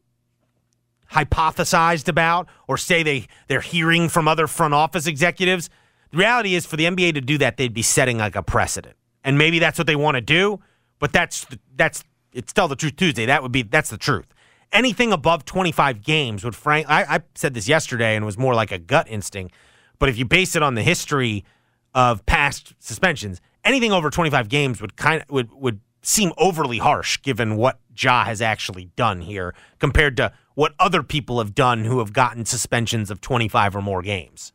hypothesized 1.13 2.07
about 2.07 2.47
or 2.67 2.77
say 2.77 3.03
they 3.03 3.27
they're 3.47 3.61
hearing 3.61 4.09
from 4.09 4.27
other 4.27 4.47
front 4.47 4.73
office 4.73 5.05
executives 5.05 5.69
the 6.11 6.17
reality 6.17 6.55
is 6.55 6.65
for 6.65 6.75
the 6.75 6.85
nba 6.85 7.13
to 7.13 7.21
do 7.21 7.37
that 7.37 7.57
they'd 7.57 7.73
be 7.73 7.81
setting 7.81 8.17
like 8.17 8.35
a 8.35 8.43
precedent. 8.43 8.95
And 9.25 9.37
maybe 9.37 9.57
that's 9.57 9.77
what 9.77 9.87
they 9.87 9.95
want 9.95 10.15
to 10.15 10.21
do 10.21 10.59
but 10.99 11.13
that's 11.13 11.45
that's 11.75 12.03
it's 12.33 12.51
tell 12.51 12.67
the 12.67 12.75
truth 12.75 12.95
tuesday 12.95 13.25
that 13.27 13.43
would 13.43 13.51
be 13.51 13.61
that's 13.61 13.89
the 13.89 13.97
truth. 13.97 14.25
Anything 14.71 15.13
above 15.13 15.45
25 15.45 16.01
games 16.01 16.43
would 16.43 16.55
frank 16.55 16.89
I, 16.89 17.03
I 17.03 17.19
said 17.35 17.53
this 17.53 17.67
yesterday 17.67 18.15
and 18.15 18.23
it 18.23 18.25
was 18.25 18.37
more 18.37 18.55
like 18.55 18.71
a 18.71 18.79
gut 18.79 19.07
instinct 19.07 19.53
but 19.99 20.09
if 20.09 20.17
you 20.17 20.25
base 20.25 20.55
it 20.55 20.63
on 20.63 20.73
the 20.73 20.83
history 20.83 21.45
of 21.93 22.25
past 22.25 22.73
suspensions 22.79 23.39
anything 23.63 23.91
over 23.91 24.09
25 24.09 24.49
games 24.49 24.81
would 24.81 24.95
kind 24.95 25.21
of 25.21 25.29
would 25.29 25.51
would 25.53 25.79
seem 26.01 26.33
overly 26.37 26.79
harsh 26.79 27.21
given 27.21 27.55
what 27.55 27.79
Ja 27.97 28.25
has 28.25 28.41
actually 28.41 28.85
done 28.95 29.21
here 29.21 29.53
compared 29.79 30.17
to 30.17 30.33
what 30.55 30.73
other 30.79 31.01
people 31.01 31.39
have 31.39 31.55
done 31.55 31.85
who 31.85 31.99
have 31.99 32.13
gotten 32.13 32.45
suspensions 32.45 33.09
of 33.09 33.21
25 33.21 33.75
or 33.75 33.81
more 33.81 34.01
games. 34.01 34.51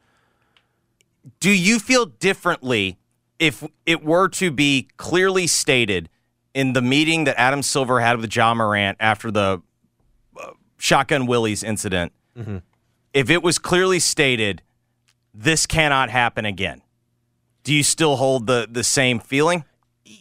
Do 1.41 1.51
you 1.51 1.79
feel 1.79 2.07
differently 2.07 2.99
if 3.39 3.65
it 3.87 4.05
were 4.05 4.29
to 4.29 4.51
be 4.51 4.89
clearly 4.97 5.47
stated 5.47 6.09
in 6.55 6.73
the 6.73 6.83
meeting 6.83 7.25
that 7.25 7.39
Adam 7.39 7.63
Silver 7.63 8.01
had 8.01 8.21
with 8.21 8.35
Ja 8.35 8.55
Morant 8.55 8.97
after 9.01 9.31
the 9.31 9.63
uh, 10.41 10.51
Shotgun 10.77 11.27
Willie's 11.27 11.63
incident? 11.63 12.13
If 13.15 13.31
it 13.31 13.43
was 13.43 13.59
clearly 13.59 13.99
stated, 14.01 14.63
this 15.35 15.67
cannot 15.67 16.11
happen 16.11 16.45
again, 16.45 16.83
do 17.69 17.75
you 17.75 17.83
still 17.83 18.17
hold 18.17 18.47
the, 18.47 18.67
the 18.71 18.83
same 18.83 19.19
feeling? 19.21 19.65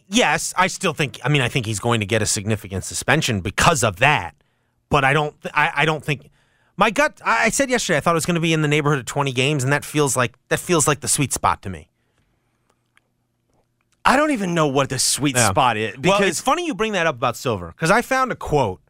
yes, 0.06 0.52
I 0.54 0.66
still 0.66 0.92
think. 0.92 1.18
I 1.24 1.30
mean, 1.30 1.40
I 1.40 1.48
think 1.48 1.64
he's 1.64 1.80
going 1.80 2.00
to 2.00 2.06
get 2.06 2.20
a 2.20 2.26
significant 2.26 2.84
suspension 2.84 3.40
because 3.40 3.82
of 3.82 3.96
that. 4.00 4.34
But 4.90 5.02
I 5.02 5.14
don't. 5.14 5.34
I, 5.54 5.72
I 5.76 5.84
don't 5.86 6.04
think. 6.04 6.28
My 6.76 6.90
gut. 6.90 7.22
I 7.24 7.46
I 7.46 7.48
said 7.48 7.70
yesterday 7.70 7.96
I 7.96 8.00
thought 8.00 8.10
it 8.10 8.20
was 8.22 8.26
going 8.26 8.34
to 8.34 8.40
be 8.42 8.52
in 8.52 8.60
the 8.60 8.68
neighborhood 8.68 8.98
of 8.98 9.06
twenty 9.06 9.32
games, 9.32 9.64
and 9.64 9.72
that 9.72 9.82
feels 9.86 10.14
like 10.14 10.36
that 10.48 10.60
feels 10.60 10.86
like 10.86 11.00
the 11.00 11.08
sweet 11.08 11.32
spot 11.32 11.62
to 11.62 11.70
me. 11.70 11.88
I 14.04 14.16
don't 14.16 14.30
even 14.30 14.54
know 14.54 14.66
what 14.66 14.90
the 14.90 14.98
sweet 14.98 15.36
Yeah. 15.36 15.48
spot 15.48 15.76
is 15.78 15.92
well, 15.94 16.02
because 16.02 16.28
it's 16.28 16.40
funny 16.40 16.66
you 16.66 16.74
bring 16.74 16.92
that 16.92 17.06
up 17.06 17.14
about 17.16 17.36
Silver 17.36 17.68
because 17.68 17.90
I 17.90 18.02
found 18.02 18.30
a 18.30 18.36
quote, 18.36 18.80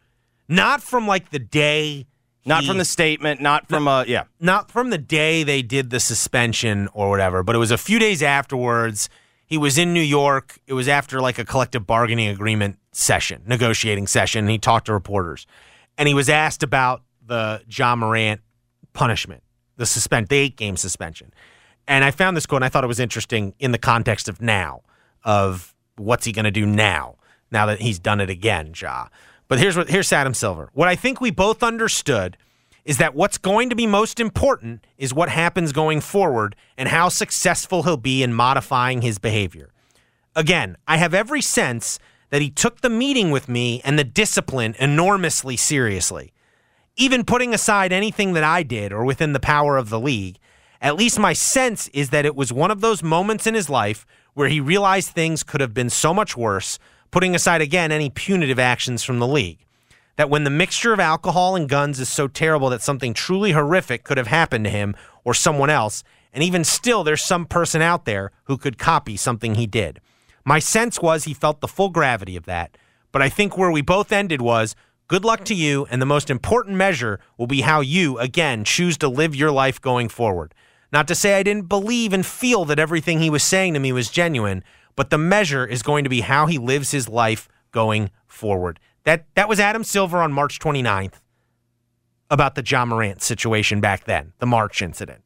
not 0.48 0.82
from 0.82 1.06
like 1.06 1.30
the 1.30 1.38
day, 1.38 2.06
not 2.48 2.64
from 2.64 2.78
the 2.78 2.84
statement, 2.84 3.40
not 3.40 3.68
from 3.68 3.86
a 3.86 3.90
uh, 3.90 4.04
yeah. 4.06 4.24
not 4.40 4.70
from 4.70 4.90
the 4.90 4.98
day 4.98 5.42
they 5.42 5.62
did 5.62 5.90
the 5.90 6.00
suspension 6.00 6.88
or 6.92 7.10
whatever, 7.10 7.42
but 7.42 7.54
it 7.54 7.58
was 7.58 7.70
a 7.70 7.78
few 7.78 7.98
days 7.98 8.22
afterwards. 8.22 9.08
He 9.46 9.56
was 9.56 9.78
in 9.78 9.94
New 9.94 10.02
York. 10.02 10.58
It 10.66 10.74
was 10.74 10.88
after 10.88 11.20
like 11.20 11.38
a 11.38 11.44
collective 11.44 11.86
bargaining 11.86 12.28
agreement 12.28 12.78
session, 12.92 13.42
negotiating 13.46 14.06
session. 14.06 14.44
And 14.44 14.50
he 14.50 14.58
talked 14.58 14.86
to 14.86 14.92
reporters, 14.92 15.46
and 15.96 16.08
he 16.08 16.14
was 16.14 16.28
asked 16.28 16.62
about 16.62 17.02
the 17.24 17.62
Ja 17.68 17.94
Morant 17.94 18.40
punishment, 18.92 19.42
the 19.76 19.86
suspend, 19.86 20.28
the 20.28 20.36
eight 20.36 20.56
game 20.56 20.76
suspension. 20.76 21.32
And 21.86 22.04
I 22.04 22.10
found 22.10 22.36
this 22.36 22.46
quote, 22.46 22.58
and 22.58 22.64
I 22.64 22.68
thought 22.68 22.84
it 22.84 22.88
was 22.88 23.00
interesting 23.00 23.54
in 23.58 23.72
the 23.72 23.78
context 23.78 24.28
of 24.28 24.42
now, 24.42 24.82
of 25.24 25.74
what's 25.96 26.26
he 26.26 26.32
going 26.32 26.44
to 26.44 26.50
do 26.50 26.66
now, 26.66 27.16
now 27.50 27.66
that 27.66 27.80
he's 27.80 27.98
done 27.98 28.20
it 28.20 28.28
again, 28.28 28.72
Ja. 28.76 29.06
But 29.48 29.58
here's 29.58 29.76
what 29.76 29.88
here's 29.88 30.12
Adam 30.12 30.34
Silver. 30.34 30.70
What 30.74 30.88
I 30.88 30.94
think 30.94 31.20
we 31.20 31.30
both 31.30 31.62
understood 31.62 32.36
is 32.84 32.98
that 32.98 33.14
what's 33.14 33.38
going 33.38 33.70
to 33.70 33.76
be 33.76 33.86
most 33.86 34.20
important 34.20 34.86
is 34.96 35.12
what 35.12 35.28
happens 35.28 35.72
going 35.72 36.00
forward 36.00 36.54
and 36.76 36.88
how 36.88 37.08
successful 37.08 37.82
he'll 37.82 37.96
be 37.96 38.22
in 38.22 38.32
modifying 38.32 39.02
his 39.02 39.18
behavior. 39.18 39.70
Again, 40.36 40.76
I 40.86 40.96
have 40.98 41.12
every 41.14 41.42
sense 41.42 41.98
that 42.30 42.42
he 42.42 42.50
took 42.50 42.80
the 42.80 42.90
meeting 42.90 43.30
with 43.30 43.48
me 43.48 43.80
and 43.84 43.98
the 43.98 44.04
discipline 44.04 44.74
enormously 44.78 45.56
seriously. 45.56 46.32
Even 46.96 47.24
putting 47.24 47.54
aside 47.54 47.92
anything 47.92 48.34
that 48.34 48.44
I 48.44 48.62
did 48.62 48.92
or 48.92 49.04
within 49.04 49.32
the 49.32 49.40
power 49.40 49.76
of 49.76 49.88
the 49.88 50.00
league, 50.00 50.38
at 50.80 50.96
least 50.96 51.18
my 51.18 51.32
sense 51.32 51.88
is 51.88 52.10
that 52.10 52.24
it 52.26 52.36
was 52.36 52.52
one 52.52 52.70
of 52.70 52.80
those 52.80 53.02
moments 53.02 53.46
in 53.46 53.54
his 53.54 53.68
life 53.68 54.06
where 54.34 54.48
he 54.48 54.60
realized 54.60 55.10
things 55.10 55.42
could 55.42 55.60
have 55.60 55.74
been 55.74 55.90
so 55.90 56.14
much 56.14 56.36
worse, 56.36 56.78
putting 57.10 57.34
aside 57.34 57.60
again 57.60 57.92
any 57.92 58.10
punitive 58.10 58.58
actions 58.58 59.02
from 59.02 59.18
the 59.18 59.26
league 59.26 59.64
that 60.18 60.28
when 60.28 60.42
the 60.42 60.50
mixture 60.50 60.92
of 60.92 60.98
alcohol 60.98 61.54
and 61.54 61.68
guns 61.68 62.00
is 62.00 62.08
so 62.08 62.26
terrible 62.26 62.68
that 62.68 62.82
something 62.82 63.14
truly 63.14 63.52
horrific 63.52 64.02
could 64.02 64.18
have 64.18 64.26
happened 64.26 64.64
to 64.64 64.70
him 64.70 64.96
or 65.24 65.32
someone 65.32 65.70
else, 65.70 66.02
and 66.32 66.42
even 66.42 66.64
still 66.64 67.04
there's 67.04 67.24
some 67.24 67.46
person 67.46 67.80
out 67.80 68.04
there 68.04 68.32
who 68.44 68.58
could 68.58 68.78
copy 68.78 69.16
something 69.16 69.54
he 69.54 69.66
did. 69.66 70.00
My 70.44 70.58
sense 70.58 71.00
was 71.00 71.22
he 71.22 71.34
felt 71.34 71.60
the 71.60 71.68
full 71.68 71.90
gravity 71.90 72.34
of 72.34 72.46
that, 72.46 72.76
but 73.12 73.22
I 73.22 73.28
think 73.28 73.56
where 73.56 73.70
we 73.70 73.80
both 73.80 74.10
ended 74.10 74.42
was 74.42 74.74
good 75.06 75.24
luck 75.24 75.44
to 75.44 75.54
you, 75.54 75.86
and 75.88 76.02
the 76.02 76.06
most 76.06 76.30
important 76.30 76.76
measure 76.76 77.20
will 77.36 77.46
be 77.46 77.60
how 77.60 77.80
you, 77.80 78.18
again, 78.18 78.64
choose 78.64 78.98
to 78.98 79.08
live 79.08 79.36
your 79.36 79.52
life 79.52 79.80
going 79.80 80.08
forward. 80.08 80.52
Not 80.92 81.06
to 81.08 81.14
say 81.14 81.38
I 81.38 81.44
didn't 81.44 81.68
believe 81.68 82.12
and 82.12 82.26
feel 82.26 82.64
that 82.64 82.80
everything 82.80 83.20
he 83.20 83.30
was 83.30 83.44
saying 83.44 83.74
to 83.74 83.80
me 83.80 83.92
was 83.92 84.10
genuine, 84.10 84.64
but 84.98 85.10
the 85.10 85.16
measure 85.18 85.64
is 85.64 85.80
going 85.84 86.02
to 86.02 86.10
be 86.10 86.22
how 86.22 86.46
he 86.46 86.58
lives 86.58 86.90
his 86.90 87.08
life 87.08 87.48
going 87.70 88.10
forward. 88.26 88.80
That 89.04 89.26
that 89.36 89.48
was 89.48 89.60
Adam 89.60 89.84
Silver 89.84 90.18
on 90.18 90.32
March 90.32 90.58
29th 90.58 91.20
about 92.28 92.56
the 92.56 92.64
Ja 92.66 92.84
Morant 92.84 93.22
situation 93.22 93.80
back 93.80 94.04
then, 94.04 94.32
the 94.40 94.46
March 94.46 94.82
incident. 94.82 95.22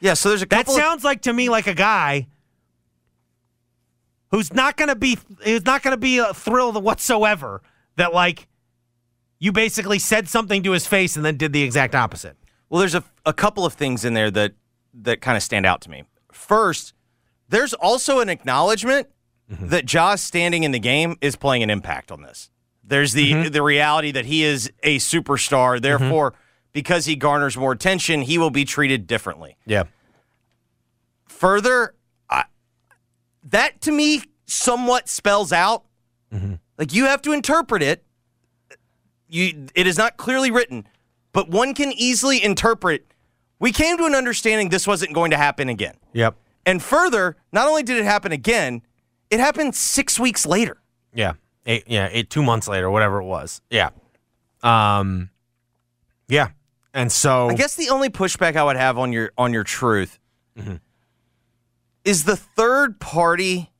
Yeah, 0.00 0.14
so 0.14 0.28
there's 0.30 0.42
a 0.42 0.46
That 0.46 0.66
couple 0.66 0.74
of- 0.74 0.80
sounds 0.80 1.04
like 1.04 1.22
to 1.22 1.32
me 1.32 1.48
like 1.48 1.68
a 1.68 1.74
guy 1.74 2.26
who's 4.30 4.52
not 4.52 4.76
going 4.76 4.88
to 4.88 4.96
be 4.96 5.18
who's 5.44 5.64
not 5.64 5.82
going 5.82 5.92
to 5.92 6.00
be 6.00 6.20
uh, 6.20 6.32
thrilled 6.32 6.82
whatsoever 6.82 7.62
that 7.96 8.12
like 8.12 8.48
you 9.38 9.52
basically 9.52 9.98
said 10.00 10.28
something 10.28 10.62
to 10.64 10.72
his 10.72 10.86
face 10.86 11.14
and 11.16 11.24
then 11.24 11.36
did 11.36 11.52
the 11.52 11.62
exact 11.62 11.94
opposite. 11.94 12.36
Well, 12.68 12.80
there's 12.80 12.94
a, 12.94 13.04
a 13.24 13.32
couple 13.32 13.64
of 13.64 13.74
things 13.74 14.04
in 14.04 14.14
there 14.14 14.30
that 14.32 14.52
that 14.94 15.20
kind 15.20 15.36
of 15.36 15.42
stand 15.44 15.64
out 15.64 15.80
to 15.82 15.90
me. 15.90 16.02
First, 16.32 16.92
there's 17.50 17.74
also 17.74 18.20
an 18.20 18.28
acknowledgement 18.28 19.08
mm-hmm. 19.50 19.68
that 19.68 19.84
Ja's 19.84 20.22
standing 20.22 20.64
in 20.64 20.72
the 20.72 20.78
game 20.78 21.16
is 21.20 21.36
playing 21.36 21.62
an 21.62 21.70
impact 21.70 22.10
on 22.10 22.22
this. 22.22 22.50
There's 22.82 23.12
the 23.12 23.32
mm-hmm. 23.32 23.52
the 23.52 23.62
reality 23.62 24.10
that 24.12 24.24
he 24.24 24.42
is 24.42 24.72
a 24.82 24.98
superstar, 24.98 25.74
mm-hmm. 25.74 25.82
therefore 25.82 26.34
because 26.72 27.04
he 27.04 27.16
garners 27.16 27.56
more 27.56 27.72
attention, 27.72 28.22
he 28.22 28.38
will 28.38 28.50
be 28.50 28.64
treated 28.64 29.06
differently. 29.06 29.56
Yeah. 29.66 29.84
Further, 31.26 31.94
I, 32.28 32.44
that 33.44 33.80
to 33.82 33.92
me 33.92 34.22
somewhat 34.46 35.08
spells 35.08 35.52
out 35.52 35.84
like 36.78 36.92
you 36.92 37.06
have 37.06 37.22
to 37.22 37.32
interpret 37.32 37.82
it. 37.82 38.04
You 39.28 39.66
it 39.74 39.86
is 39.86 39.98
not 39.98 40.16
clearly 40.16 40.50
written, 40.50 40.86
but 41.32 41.48
one 41.48 41.74
can 41.74 41.92
easily 41.92 42.42
interpret. 42.42 43.06
We 43.58 43.72
came 43.72 43.98
to 43.98 44.04
an 44.04 44.14
understanding 44.14 44.70
this 44.70 44.86
wasn't 44.86 45.12
going 45.12 45.30
to 45.32 45.36
happen 45.36 45.68
again. 45.68 45.94
Yep. 46.14 46.36
And 46.70 46.80
further, 46.82 47.36
not 47.52 47.66
only 47.66 47.82
did 47.82 47.96
it 47.96 48.04
happen 48.04 48.30
again, 48.30 48.82
it 49.28 49.40
happened 49.40 49.74
six 49.74 50.20
weeks 50.20 50.46
later. 50.46 50.80
Yeah. 51.12 51.32
Eight, 51.66 51.84
yeah, 51.88 52.08
eight, 52.12 52.30
two 52.30 52.42
months 52.42 52.68
later, 52.68 52.88
whatever 52.90 53.20
it 53.20 53.24
was. 53.24 53.60
Yeah. 53.70 53.90
Um, 54.62 55.30
yeah. 56.28 56.50
And 56.94 57.10
so 57.10 57.48
I 57.48 57.54
guess 57.54 57.74
the 57.74 57.88
only 57.90 58.08
pushback 58.08 58.54
I 58.56 58.62
would 58.64 58.76
have 58.76 58.98
on 58.98 59.12
your 59.12 59.32
on 59.36 59.52
your 59.52 59.64
truth 59.64 60.18
is 62.04 62.24
the 62.24 62.36
third 62.36 62.98
party 63.00 63.70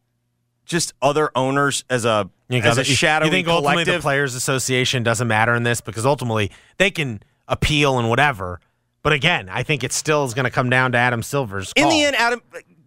just 0.64 0.92
other 1.02 1.30
owners 1.34 1.84
as 1.90 2.04
a 2.04 2.28
You 2.48 2.58
as 2.60 2.78
a 2.78 2.82
other- 2.82 2.90
you- 3.26 3.30
think 3.30 3.48
ultimately 3.48 3.84
the 3.84 3.98
players' 4.00 4.34
association 4.34 5.02
doesn't 5.02 5.26
matter 5.28 5.54
in 5.54 5.62
this 5.64 5.80
because 5.80 6.06
ultimately 6.06 6.50
they 6.78 6.90
can 6.90 7.20
appeal 7.48 7.98
and 7.98 8.08
whatever. 8.08 8.60
But 9.02 9.12
again, 9.14 9.48
I 9.48 9.62
think 9.62 9.82
it 9.82 9.92
still 9.92 10.24
is 10.24 10.34
going 10.34 10.44
to 10.44 10.50
come 10.50 10.68
down 10.70 10.92
to 10.92 10.98
Adam 10.98 11.22
Silver's. 11.22 11.72
In 11.74 11.88
the 11.88 12.04
end, 12.04 12.14
Adam, 12.16 12.42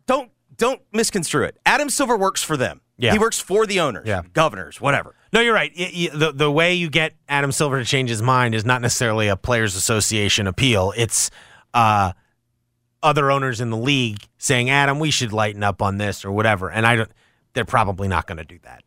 don't 0.06 0.32
don't 0.56 0.82
misconstrue 0.92 1.44
it. 1.44 1.58
Adam 1.66 1.90
Silver 1.90 2.16
works 2.18 2.44
for 2.44 2.56
them. 2.58 2.82
Yeah. 2.96 3.12
he 3.12 3.20
works 3.20 3.40
for 3.40 3.66
the 3.66 3.80
owners, 3.80 4.08
Yeah. 4.08 4.22
governors, 4.34 4.80
whatever. 4.80 5.16
No, 5.34 5.42
you're 5.42 5.54
right. 5.56 5.72
Y- 5.78 5.92
y- 6.14 6.18
the 6.18 6.32
the 6.32 6.52
way 6.52 6.76
you 6.76 6.90
get 6.92 7.16
Adam 7.28 7.52
Silver 7.52 7.80
to 7.80 7.86
change 7.86 8.10
his 8.10 8.22
mind 8.22 8.54
is 8.54 8.64
not 8.66 8.82
necessarily 8.82 9.28
a 9.30 9.36
players' 9.36 9.76
association 9.76 10.46
appeal. 10.46 10.94
It's 10.96 11.32
uh, 11.74 12.14
other 13.02 13.32
owners 13.32 13.60
in 13.62 13.72
the 13.72 13.78
league 13.78 14.20
saying, 14.38 14.70
"Adam, 14.70 15.00
we 15.00 15.10
should 15.10 15.34
lighten 15.34 15.64
up 15.64 15.82
on 15.82 15.98
this 15.98 16.24
or 16.24 16.32
whatever." 16.32 16.70
And 16.70 16.86
I 16.86 16.96
don't. 16.98 17.12
They're 17.54 17.66
probably 17.66 18.08
not 18.08 18.28
going 18.28 18.38
to 18.38 18.44
do 18.46 18.60
that. 18.64 18.84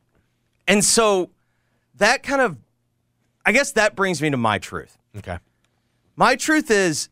And 0.68 0.84
so 0.84 1.30
that 1.96 2.22
kind 2.22 2.40
of, 2.40 2.56
I 3.44 3.52
guess 3.52 3.72
that 3.72 3.94
brings 3.96 4.22
me 4.22 4.30
to 4.30 4.36
my 4.36 4.58
truth. 4.58 4.96
Okay. 5.18 5.38
My 6.16 6.36
truth 6.36 6.70
is 6.70 7.08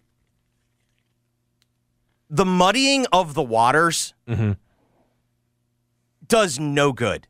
the 2.35 2.45
muddying 2.45 3.07
of 3.13 3.35
the 3.35 3.43
waters 3.43 4.13
mm-hmm. 4.29 4.53
does 6.27 6.59
no 6.59 6.93
good. 6.93 7.29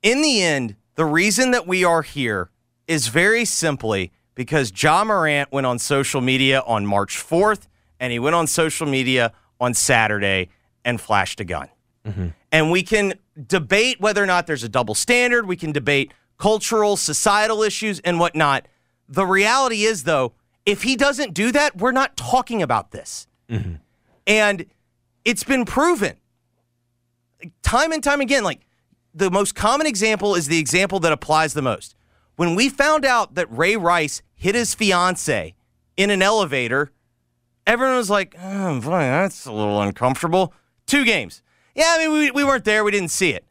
In 0.00 0.22
the 0.22 0.40
end, 0.42 0.76
the 0.94 1.04
reason 1.04 1.50
that 1.50 1.66
we 1.66 1.82
are 1.82 2.02
here 2.02 2.48
is 2.86 3.08
very 3.08 3.44
simply 3.44 4.12
because 4.36 4.72
Ja 4.80 5.02
Morant 5.02 5.50
went 5.50 5.66
on 5.66 5.80
social 5.80 6.20
media 6.20 6.60
on 6.60 6.86
March 6.86 7.16
4th 7.16 7.66
and 7.98 8.12
he 8.12 8.20
went 8.20 8.36
on 8.36 8.46
social 8.46 8.86
media 8.86 9.32
on 9.60 9.74
Saturday 9.74 10.50
and 10.84 11.00
flashed 11.00 11.40
a 11.40 11.44
gun. 11.44 11.68
Mm-hmm. 12.06 12.28
And 12.52 12.70
we 12.70 12.84
can 12.84 13.14
debate 13.48 14.00
whether 14.00 14.22
or 14.22 14.26
not 14.26 14.46
there's 14.46 14.62
a 14.62 14.68
double 14.68 14.94
standard. 14.94 15.48
We 15.48 15.56
can 15.56 15.72
debate 15.72 16.14
cultural, 16.38 16.96
societal 16.96 17.64
issues, 17.64 17.98
and 18.00 18.20
whatnot. 18.20 18.68
The 19.08 19.26
reality 19.26 19.82
is, 19.82 20.04
though, 20.04 20.32
if 20.64 20.84
he 20.84 20.94
doesn't 20.94 21.34
do 21.34 21.50
that, 21.50 21.76
we're 21.76 21.90
not 21.90 22.16
talking 22.16 22.62
about 22.62 22.92
this. 22.92 23.26
Mm-hmm. 23.50 23.74
And 24.26 24.66
it's 25.24 25.44
been 25.44 25.64
proven 25.64 26.16
time 27.62 27.92
and 27.92 28.02
time 28.02 28.20
again. 28.20 28.44
Like 28.44 28.60
the 29.14 29.30
most 29.30 29.54
common 29.54 29.86
example 29.86 30.34
is 30.34 30.48
the 30.48 30.58
example 30.58 31.00
that 31.00 31.12
applies 31.12 31.54
the 31.54 31.62
most. 31.62 31.94
When 32.36 32.54
we 32.54 32.68
found 32.68 33.04
out 33.04 33.34
that 33.34 33.46
Ray 33.50 33.76
Rice 33.76 34.22
hit 34.34 34.54
his 34.54 34.74
fiance 34.74 35.54
in 35.96 36.10
an 36.10 36.22
elevator, 36.22 36.92
everyone 37.66 37.96
was 37.96 38.10
like, 38.10 38.34
oh, 38.40 38.80
boy, 38.80 38.90
that's 38.90 39.46
a 39.46 39.52
little 39.52 39.80
uncomfortable. 39.80 40.54
Two 40.86 41.04
games. 41.04 41.42
Yeah, 41.74 41.86
I 41.88 41.98
mean, 41.98 42.12
we, 42.12 42.30
we 42.30 42.44
weren't 42.44 42.64
there. 42.64 42.84
We 42.84 42.90
didn't 42.90 43.10
see 43.10 43.30
it. 43.30 43.44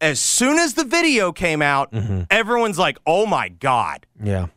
As 0.00 0.20
soon 0.20 0.58
as 0.58 0.74
the 0.74 0.84
video 0.84 1.32
came 1.32 1.62
out, 1.62 1.92
mm-hmm. 1.92 2.22
everyone's 2.30 2.78
like, 2.78 2.98
oh 3.06 3.24
my 3.26 3.48
God. 3.48 4.06
Yeah. 4.22 4.48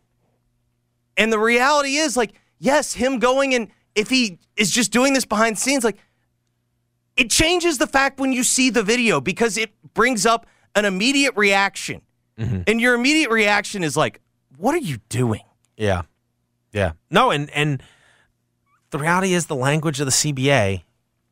And 1.16 1.32
the 1.32 1.40
reality 1.40 1.96
is, 1.96 2.18
like, 2.18 2.34
yes, 2.60 2.94
him 2.94 3.20
going 3.20 3.53
and 3.53 3.70
if 4.00 4.09
he 4.09 4.40
is 4.55 4.72
just 4.72 4.92
doing 4.92 5.14
this 5.14 5.25
behind 5.25 5.55
the 5.55 5.59
scenes, 5.59 5.83
like, 5.83 5.98
it 7.16 7.29
changes 7.29 7.77
the 7.77 7.88
fact 7.88 8.20
when 8.20 8.31
you 8.31 8.44
see 8.44 8.70
the 8.70 8.83
video 8.83 9.20
because 9.20 9.57
it 9.57 9.72
brings 9.94 10.25
up 10.25 10.46
an 10.75 10.85
immediate 10.85 11.35
reaction. 11.35 12.01
Mm-hmm. 12.38 12.62
And 12.68 12.79
your 12.79 12.94
immediate 12.96 13.29
reaction 13.29 13.83
is 13.83 13.98
like, 13.98 14.22
what 14.57 14.74
are 14.74 14.79
you 14.79 14.98
doing? 15.09 15.42
Yeah. 15.75 16.03
Yeah. 16.72 16.94
No, 17.09 17.31
and 17.31 17.50
and 17.51 17.83
the 18.92 19.00
reality 19.00 19.33
is 19.33 19.48
the 19.48 19.55
language 19.55 20.00
of 20.00 20.05
the 20.05 20.12
CBA 20.12 20.83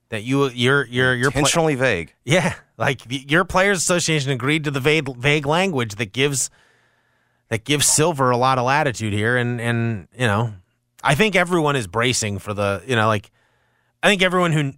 that 0.10 0.24
you 0.24 0.50
you're 0.50 0.86
you're 0.86 1.16
you're 1.16 1.32
pla- 1.32 1.40
Intentionally 1.40 1.76
vague. 1.76 2.14
Yeah, 2.24 2.56
like 2.78 3.04
the, 3.04 3.26
your 3.28 3.46
players 3.46 3.78
association 3.78 4.32
agreed 4.32 4.64
to 4.64 4.72
the 4.72 4.80
vague, 4.80 5.16
vague 5.18 5.46
language 5.46 5.96
that 5.96 6.14
gives 6.14 6.50
that 7.50 7.64
gives 7.64 7.86
Silver 7.86 8.32
a 8.32 8.38
lot 8.38 8.58
of 8.58 8.66
latitude 8.66 9.14
here, 9.14 9.38
and 9.38 9.62
and 9.62 10.08
you 10.18 10.28
know, 10.28 10.54
I 11.04 11.16
think 11.16 11.36
everyone 11.36 11.76
is 11.76 11.88
bracing 11.88 12.40
for 12.40 12.54
the 12.54 12.82
you 12.88 12.96
know 12.96 13.08
like 13.08 13.32
I 14.04 14.08
think 14.08 14.22
everyone 14.22 14.52
who 14.52 14.74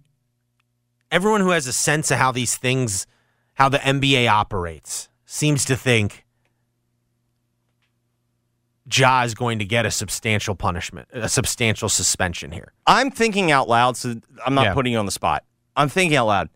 everyone 1.10 1.40
who 1.40 1.50
has 1.50 1.66
a 1.66 1.72
sense 1.72 2.10
of 2.10 2.18
how 2.18 2.32
these 2.32 2.56
things 2.56 3.06
how 3.54 3.68
the 3.68 3.78
NBA 3.78 4.28
operates 4.28 5.08
seems 5.26 5.64
to 5.66 5.76
think 5.76 6.24
Ja 8.92 9.22
is 9.22 9.34
going 9.34 9.58
to 9.60 9.64
get 9.64 9.86
a 9.86 9.90
substantial 9.90 10.54
punishment, 10.56 11.08
a 11.12 11.28
substantial 11.28 11.88
suspension 11.88 12.50
here. 12.50 12.72
I'm 12.86 13.10
thinking 13.10 13.50
out 13.52 13.68
loud, 13.68 13.96
so 13.96 14.16
I'm 14.44 14.54
not 14.54 14.64
Yeah. 14.64 14.74
putting 14.74 14.92
you 14.92 14.98
on 14.98 15.06
the 15.06 15.12
spot. 15.12 15.44
I'm 15.76 15.88
thinking 15.88 16.16
out 16.16 16.26
loud. 16.26 16.48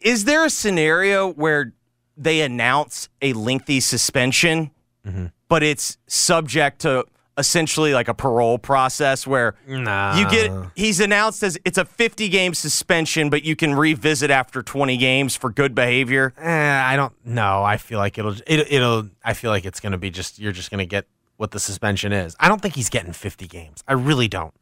Is 0.00 0.24
there 0.24 0.44
a 0.44 0.50
scenario 0.50 1.32
where 1.32 1.72
they 2.16 2.40
announce 2.40 3.08
a 3.22 3.32
lengthy 3.34 3.78
suspension, 3.80 4.70
mm-hmm. 5.06 5.26
but 5.48 5.62
it's 5.62 5.96
subject 6.06 6.80
to 6.80 7.04
essentially 7.38 7.92
like 7.92 8.08
a 8.08 8.14
parole 8.14 8.58
process 8.58 9.26
where 9.26 9.54
Nah. 9.66 10.18
you 10.18 10.28
get 10.30 10.50
he's 10.74 11.00
announced 11.00 11.42
as 11.42 11.58
it's 11.64 11.76
a 11.78 11.84
50 11.84 12.28
game 12.28 12.54
suspension, 12.54 13.28
but 13.30 13.42
you 13.44 13.54
can 13.56 13.74
revisit 13.74 14.30
after 14.30 14.62
20 14.62 14.96
games 14.96 15.36
for 15.36 15.50
good 15.50 15.74
behavior? 15.74 16.32
Eh, 16.38 16.50
I 16.82 16.96
don't 16.96 17.12
know. 17.26 17.62
I 17.62 17.76
feel 17.76 17.98
like 17.98 18.16
it'll 18.18 18.36
it, 18.46 18.72
it'll. 18.72 19.08
I 19.24 19.34
feel 19.34 19.50
like 19.50 19.64
it's 19.66 19.80
going 19.80 19.92
to 19.92 19.98
be 19.98 20.10
just 20.10 20.38
you're 20.38 20.52
just 20.52 20.70
going 20.70 20.78
to 20.78 20.86
get 20.86 21.06
what 21.36 21.50
the 21.50 21.60
suspension 21.60 22.12
is. 22.12 22.34
I 22.40 22.48
don't 22.48 22.62
think 22.62 22.74
he's 22.74 22.88
getting 22.88 23.12
50 23.12 23.46
games. 23.46 23.84
I 23.86 23.92
really 23.92 24.28
don't. 24.28 24.54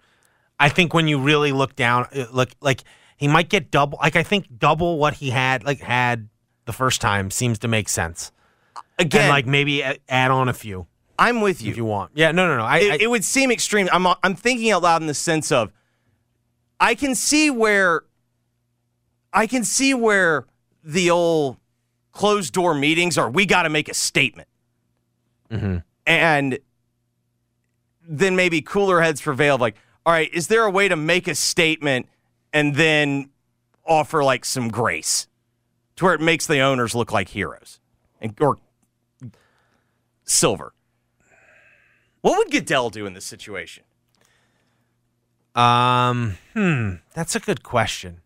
I 0.59 0.69
think 0.69 0.93
when 0.95 1.07
you 1.09 1.21
really 1.21 1.53
look 1.53 1.77
down, 1.77 2.07
uh, 2.15 2.27
look 2.33 2.51
like 2.61 2.83
he 3.17 3.29
might 3.29 3.49
get 3.49 3.71
double. 3.71 3.99
Like 4.03 4.17
I 4.17 4.23
think 4.25 4.47
double 4.59 4.99
what 4.99 5.15
he 5.15 5.31
had 5.31 5.65
like 5.65 5.81
had 5.81 6.29
the 6.65 6.73
first 6.73 7.01
time 7.01 7.31
seems 7.31 7.59
to 7.61 7.69
make 7.69 7.89
sense. 7.89 8.33
Again, 8.99 9.23
and 9.23 9.31
like 9.31 9.47
maybe 9.47 9.83
add 10.09 10.31
on 10.31 10.49
a 10.49 10.53
few 10.53 10.87
I'm 11.19 11.41
with 11.41 11.63
you. 11.63 11.71
if 11.71 11.77
you 11.77 11.85
want. 11.85 12.13
Yeah, 12.15 12.33
no, 12.33 12.47
no, 12.47 12.57
no. 12.57 12.65
I, 12.65 12.79
it, 12.79 12.93
I 12.93 12.97
it 13.03 13.11
would 13.11 13.25
seem 13.25 13.51
extreme. 13.51 13.89
I'm 13.93 14.07
I'm 14.23 14.35
thinking 14.35 14.71
out 14.71 14.83
loud 14.83 15.01
in 15.01 15.07
the 15.07 15.15
sense 15.15 15.53
of 15.53 15.73
I 16.81 16.95
can 16.95 17.15
see 17.15 17.51
where 17.51 18.03
I 19.33 19.47
can 19.47 19.65
see 19.65 19.95
where 19.95 20.47
the 20.83 21.11
old 21.11 21.57
closed 22.13 22.53
door 22.53 22.75
meetings 22.75 23.17
are. 23.19 23.31
We 23.31 23.47
got 23.47 23.63
to 23.63 23.71
make 23.71 23.89
a 23.89 23.95
statement, 23.95 24.49
mm-hmm. 25.51 25.79
and 26.07 26.59
then 28.07 28.37
maybe 28.37 28.61
cooler 28.61 29.01
heads 29.01 29.21
prevail. 29.21 29.57
Like, 29.57 29.77
all 30.05 30.13
right, 30.13 30.33
is 30.33 30.49
there 30.49 30.65
a 30.65 30.71
way 30.71 30.89
to 30.89 30.97
make 30.97 31.27
a 31.27 31.35
statement 31.35 32.07
and 32.53 32.75
then 32.75 33.31
offer 33.87 34.23
like 34.23 34.45
some 34.45 34.69
grace 34.69 35.27
to 35.97 36.05
where 36.05 36.15
it 36.15 36.21
makes 36.21 36.47
the 36.47 36.61
owners 36.61 36.95
look 36.95 37.13
like 37.13 37.29
heroes 37.31 37.81
and 38.21 38.39
or 38.41 38.59
silver? 40.25 40.74
What 42.25 42.39
would 42.39 42.51
Goodell 42.51 42.89
do 42.89 43.05
in 43.05 43.13
this 43.13 43.27
situation? 43.27 43.85
Um, 45.55 46.39
hmm, 46.55 46.93
that's 47.13 47.37
a 47.37 47.39
good 47.39 47.63
question. 47.63 48.23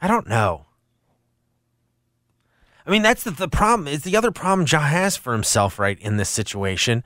I 0.00 0.06
don't 0.06 0.28
know. 0.28 0.66
I 2.86 2.90
mean, 2.92 3.02
that's 3.02 3.24
the, 3.24 3.32
the 3.32 3.48
problem. 3.48 3.88
Is 3.88 4.02
the 4.02 4.16
other 4.16 4.30
problem 4.30 4.68
Ja 4.70 4.78
has 4.82 5.16
for 5.16 5.32
himself, 5.32 5.80
right, 5.80 5.98
in 5.98 6.16
this 6.16 6.28
situation, 6.28 7.02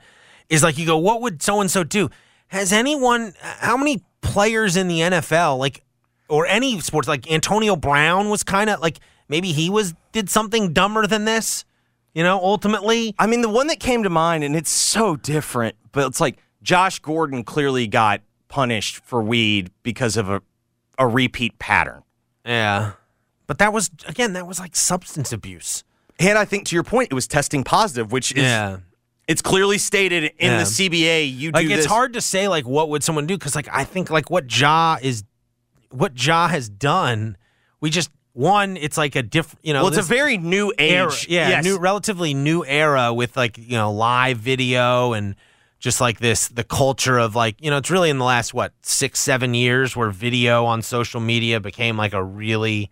is 0.49 0.61
like 0.61 0.77
you 0.77 0.85
go, 0.85 0.99
what 0.99 1.19
would 1.21 1.41
so 1.41 1.61
and 1.61 1.71
so 1.71 1.83
do? 1.83 2.11
Has 2.49 2.71
anyone? 2.71 3.33
How 3.41 3.75
many 3.75 4.03
players 4.21 4.77
in 4.77 4.87
the 4.87 4.99
NFL, 4.99 5.57
like, 5.57 5.83
or 6.29 6.45
any 6.45 6.79
sports, 6.79 7.07
like 7.07 7.31
Antonio 7.31 7.75
Brown 7.75 8.29
was 8.29 8.43
kind 8.43 8.69
of 8.69 8.81
like 8.81 8.99
maybe 9.27 9.51
he 9.51 9.71
was 9.71 9.95
did 10.11 10.29
something 10.29 10.73
dumber 10.73 11.07
than 11.07 11.25
this, 11.25 11.65
you 12.15 12.23
know? 12.23 12.39
Ultimately, 12.39 13.13
I 13.19 13.27
mean, 13.27 13.41
the 13.41 13.49
one 13.49 13.67
that 13.67 13.79
came 13.79 14.01
to 14.01 14.09
mind, 14.09 14.43
and 14.43 14.55
it's 14.55 14.71
so 14.71 15.15
different, 15.17 15.75
but 15.91 16.07
it's 16.07 16.19
like 16.19 16.37
Josh 16.63 16.97
Gordon 16.99 17.43
clearly 17.43 17.85
got 17.85 18.21
punished 18.47 18.97
for 19.05 19.21
weed 19.21 19.69
because 19.83 20.17
of 20.17 20.29
a, 20.29 20.41
a 20.97 21.07
repeat 21.07 21.59
pattern. 21.59 22.01
yeah. 22.43 22.93
But 23.47 23.59
that 23.59 23.71
was 23.71 23.91
again, 24.07 24.33
that 24.33 24.47
was 24.47 24.59
like 24.59 24.75
substance 24.75 25.31
abuse. 25.31 25.83
And 26.17 26.35
I 26.35 26.45
think 26.45 26.65
to 26.67 26.75
your 26.75 26.81
point, 26.83 27.09
it 27.11 27.13
was 27.13 27.27
testing 27.27 27.63
positive, 27.63 28.11
which 28.11 28.31
is 28.31 28.37
Yeah. 28.41 28.77
It's 29.27 29.41
clearly 29.43 29.77
stated 29.77 30.23
in 30.39 30.51
Yeah. 30.51 30.57
the 30.59 30.63
CBA. 30.65 31.25
You 31.37 31.51
like 31.51 31.65
it's 31.67 31.75
this. 31.75 31.85
hard 31.85 32.13
to 32.13 32.21
say 32.21 32.47
like 32.47 32.65
what 32.65 32.89
would 32.89 33.03
someone 33.03 33.27
do 33.27 33.37
because 33.37 33.55
like 33.55 33.67
I 33.71 33.83
think 33.83 34.09
like 34.09 34.31
what 34.31 34.45
Ja 34.59 34.97
is 34.99 35.23
what 35.91 36.13
Ja 36.25 36.47
has 36.47 36.69
done. 36.69 37.37
We 37.81 37.91
just 37.91 38.09
one, 38.35 38.77
it's 38.77 38.97
like 38.97 39.15
a 39.15 39.23
different 39.23 39.59
you 39.65 39.73
know. 39.73 39.79
Well, 39.83 39.87
it's 39.89 39.97
a 39.97 40.01
very 40.01 40.37
new 40.37 40.71
age. 40.77 40.91
era. 40.91 41.11
Yeah, 41.27 41.49
Yes. 41.49 41.63
new, 41.65 41.77
relatively 41.79 42.33
new 42.33 42.63
era 42.65 43.13
with 43.13 43.35
like 43.35 43.57
you 43.57 43.77
know 43.77 43.91
live 43.91 44.37
video 44.37 45.13
and 45.13 45.35
just 45.79 46.01
like 46.01 46.19
this 46.19 46.47
the 46.49 46.63
culture 46.63 47.17
of 47.17 47.35
like 47.35 47.55
you 47.61 47.69
know 47.69 47.77
it's 47.77 47.89
really 47.89 48.09
in 48.09 48.17
the 48.17 48.25
last 48.25 48.53
what 48.53 48.73
six 48.81 49.19
seven 49.19 49.53
years 49.53 49.95
where 49.95 50.09
video 50.09 50.65
on 50.65 50.81
social 50.81 51.21
media 51.21 51.59
became 51.59 51.95
like 51.97 52.13
a 52.13 52.23
really 52.23 52.91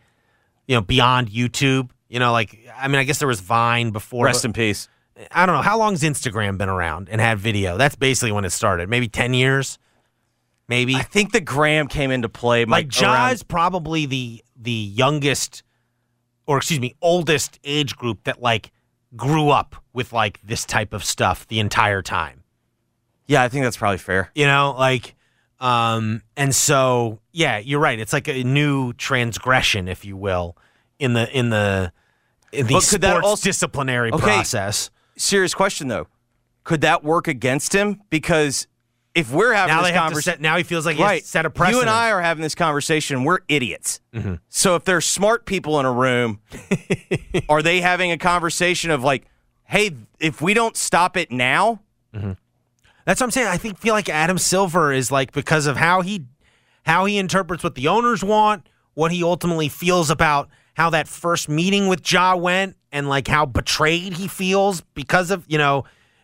you 0.68 0.76
know 0.76 0.82
beyond 0.82 1.30
YouTube. 1.30 1.90
You 2.10 2.20
know, 2.20 2.32
like 2.32 2.58
I 2.78 2.88
mean, 2.88 2.98
I 2.98 3.04
guess 3.04 3.20
there 3.20 3.28
was 3.28 3.40
Vine 3.40 3.90
before. 3.92 4.26
Rest 4.26 4.46
in 4.46 4.54
peace. 4.54 4.88
I 5.32 5.46
don't 5.46 5.56
know 5.56 5.62
how 5.62 5.78
long's 5.78 6.02
Instagram 6.02 6.58
been 6.58 6.70
around 6.70 7.10
and 7.10 7.20
had 7.22 7.38
video. 7.40 7.78
That's 7.78 7.96
basically 7.96 8.32
when 8.32 8.46
it 8.46 8.52
started. 8.52 8.88
Maybe 8.90 9.08
ten 9.08 9.34
years. 9.34 9.78
Maybe 10.70 10.96
I 10.96 11.02
think 11.02 11.34
the 11.34 11.42
Gram 11.42 11.88
came 11.88 12.10
into 12.12 12.30
play. 12.30 12.64
like 12.66 12.86
around- 13.02 13.30
Ja's 13.32 13.44
probably 13.44 14.06
the 14.06 14.43
the 14.56 14.72
youngest 14.72 15.64
or 16.46 16.58
excuse 16.58 16.80
me 16.80 16.96
oldest 17.02 17.60
age 17.64 17.96
group 17.96 18.24
that 18.26 18.42
like 18.42 18.72
grew 19.16 19.50
up 19.50 19.76
with 19.94 20.12
like 20.14 20.40
this 20.44 20.66
type 20.66 20.94
of 20.94 21.04
stuff 21.04 21.48
the 21.48 21.60
entire 21.60 22.02
time 22.02 22.44
Yeah, 23.28 23.44
I 23.44 23.50
think 23.50 23.64
that's 23.64 23.78
probably 23.78 23.98
fair. 24.00 24.32
you 24.36 24.46
know 24.46 24.76
like 24.78 25.16
um 25.60 26.22
and 26.36 26.54
so 26.54 27.20
yeah 27.32 27.58
you're 27.58 27.80
right 27.80 28.00
it's 28.00 28.12
like 28.14 28.28
a 28.28 28.44
new 28.44 28.92
transgression 28.94 29.88
if 29.88 30.04
you 30.04 30.18
will 30.18 30.58
in 31.00 31.14
the 31.14 31.30
in 31.38 31.50
the 31.50 31.92
in 32.52 32.68
the 32.68 32.74
But 32.74 32.88
could 32.90 33.02
that 33.02 33.12
sports 33.12 33.28
also- 33.28 33.44
disciplinary 33.50 34.12
Okay. 34.12 34.22
process 34.24 34.90
Serious 35.16 35.54
question 35.54 35.90
though. 35.90 36.08
Could 36.64 36.82
that 36.82 37.04
work 37.04 37.28
against 37.28 37.74
him? 37.76 38.02
Because 38.10 38.66
if 39.16 39.32
we're 39.32 39.54
having 39.54 39.76
now 39.76 39.82
this 39.82 39.92
they 39.92 39.94
have 39.94 40.04
to 40.04 40.10
conversation, 40.10 40.42
now 40.42 40.58
he 40.58 40.64
feels 40.64 40.86
like 40.86 40.98
he 40.98 41.04
right? 41.04 41.24
set 41.24 41.46
a 41.46 41.50
precedent 41.50 41.76
You 41.76 41.82
and 41.82 41.90
I 41.90 42.12
are 42.12 42.22
having 42.22 42.42
this 42.42 42.56
conversation. 42.56 43.24
We're 43.24 43.40
idiots. 43.48 44.00
Mm-hmm. 44.14 44.36
So 44.50 44.76
if 44.76 44.86
there's 44.86 45.06
smart 45.06 45.46
people 45.46 45.80
in 45.80 45.86
a 45.86 45.92
room, 45.92 46.42
are 47.50 47.62
they 47.62 47.82
having 47.82 48.12
a 48.12 48.18
conversation 48.18 48.90
of 48.90 49.04
like, 49.04 49.26
"Hey, 49.66 49.92
if 50.20 50.42
we 50.42 50.54
don't 50.54 50.76
stop 50.76 51.16
it 51.18 51.32
now, 51.32 51.82
That's 53.06 53.20
what 53.20 53.28
I'm 53.28 53.32
saying. 53.32 53.48
I 53.48 53.58
think 53.58 53.78
feel 53.80 53.94
like 53.94 54.10
Adam 54.10 54.38
Silver 54.38 54.92
is 54.94 55.12
like 55.12 55.32
because 55.32 55.68
of 55.68 55.78
how 55.78 56.02
he 56.02 56.26
how 56.86 57.06
he 57.06 57.18
interprets 57.18 57.64
what 57.64 57.76
the 57.76 57.88
owners 57.88 58.24
want, 58.24 58.68
what 58.94 59.12
he 59.12 59.24
ultimately 59.24 59.70
feels 59.70 60.10
about 60.10 60.50
how 60.76 60.90
that 60.90 61.08
first 61.08 61.50
meeting 61.50 61.88
with 61.88 62.10
Ja 62.12 62.36
went, 62.36 62.76
and 62.92 63.08
like 63.08 63.28
how 63.28 63.46
betrayed 63.46 64.14
he 64.14 64.28
feels 64.28 64.82
because 64.94 65.32
of 65.32 65.46
you 65.48 65.58
know 65.58 65.84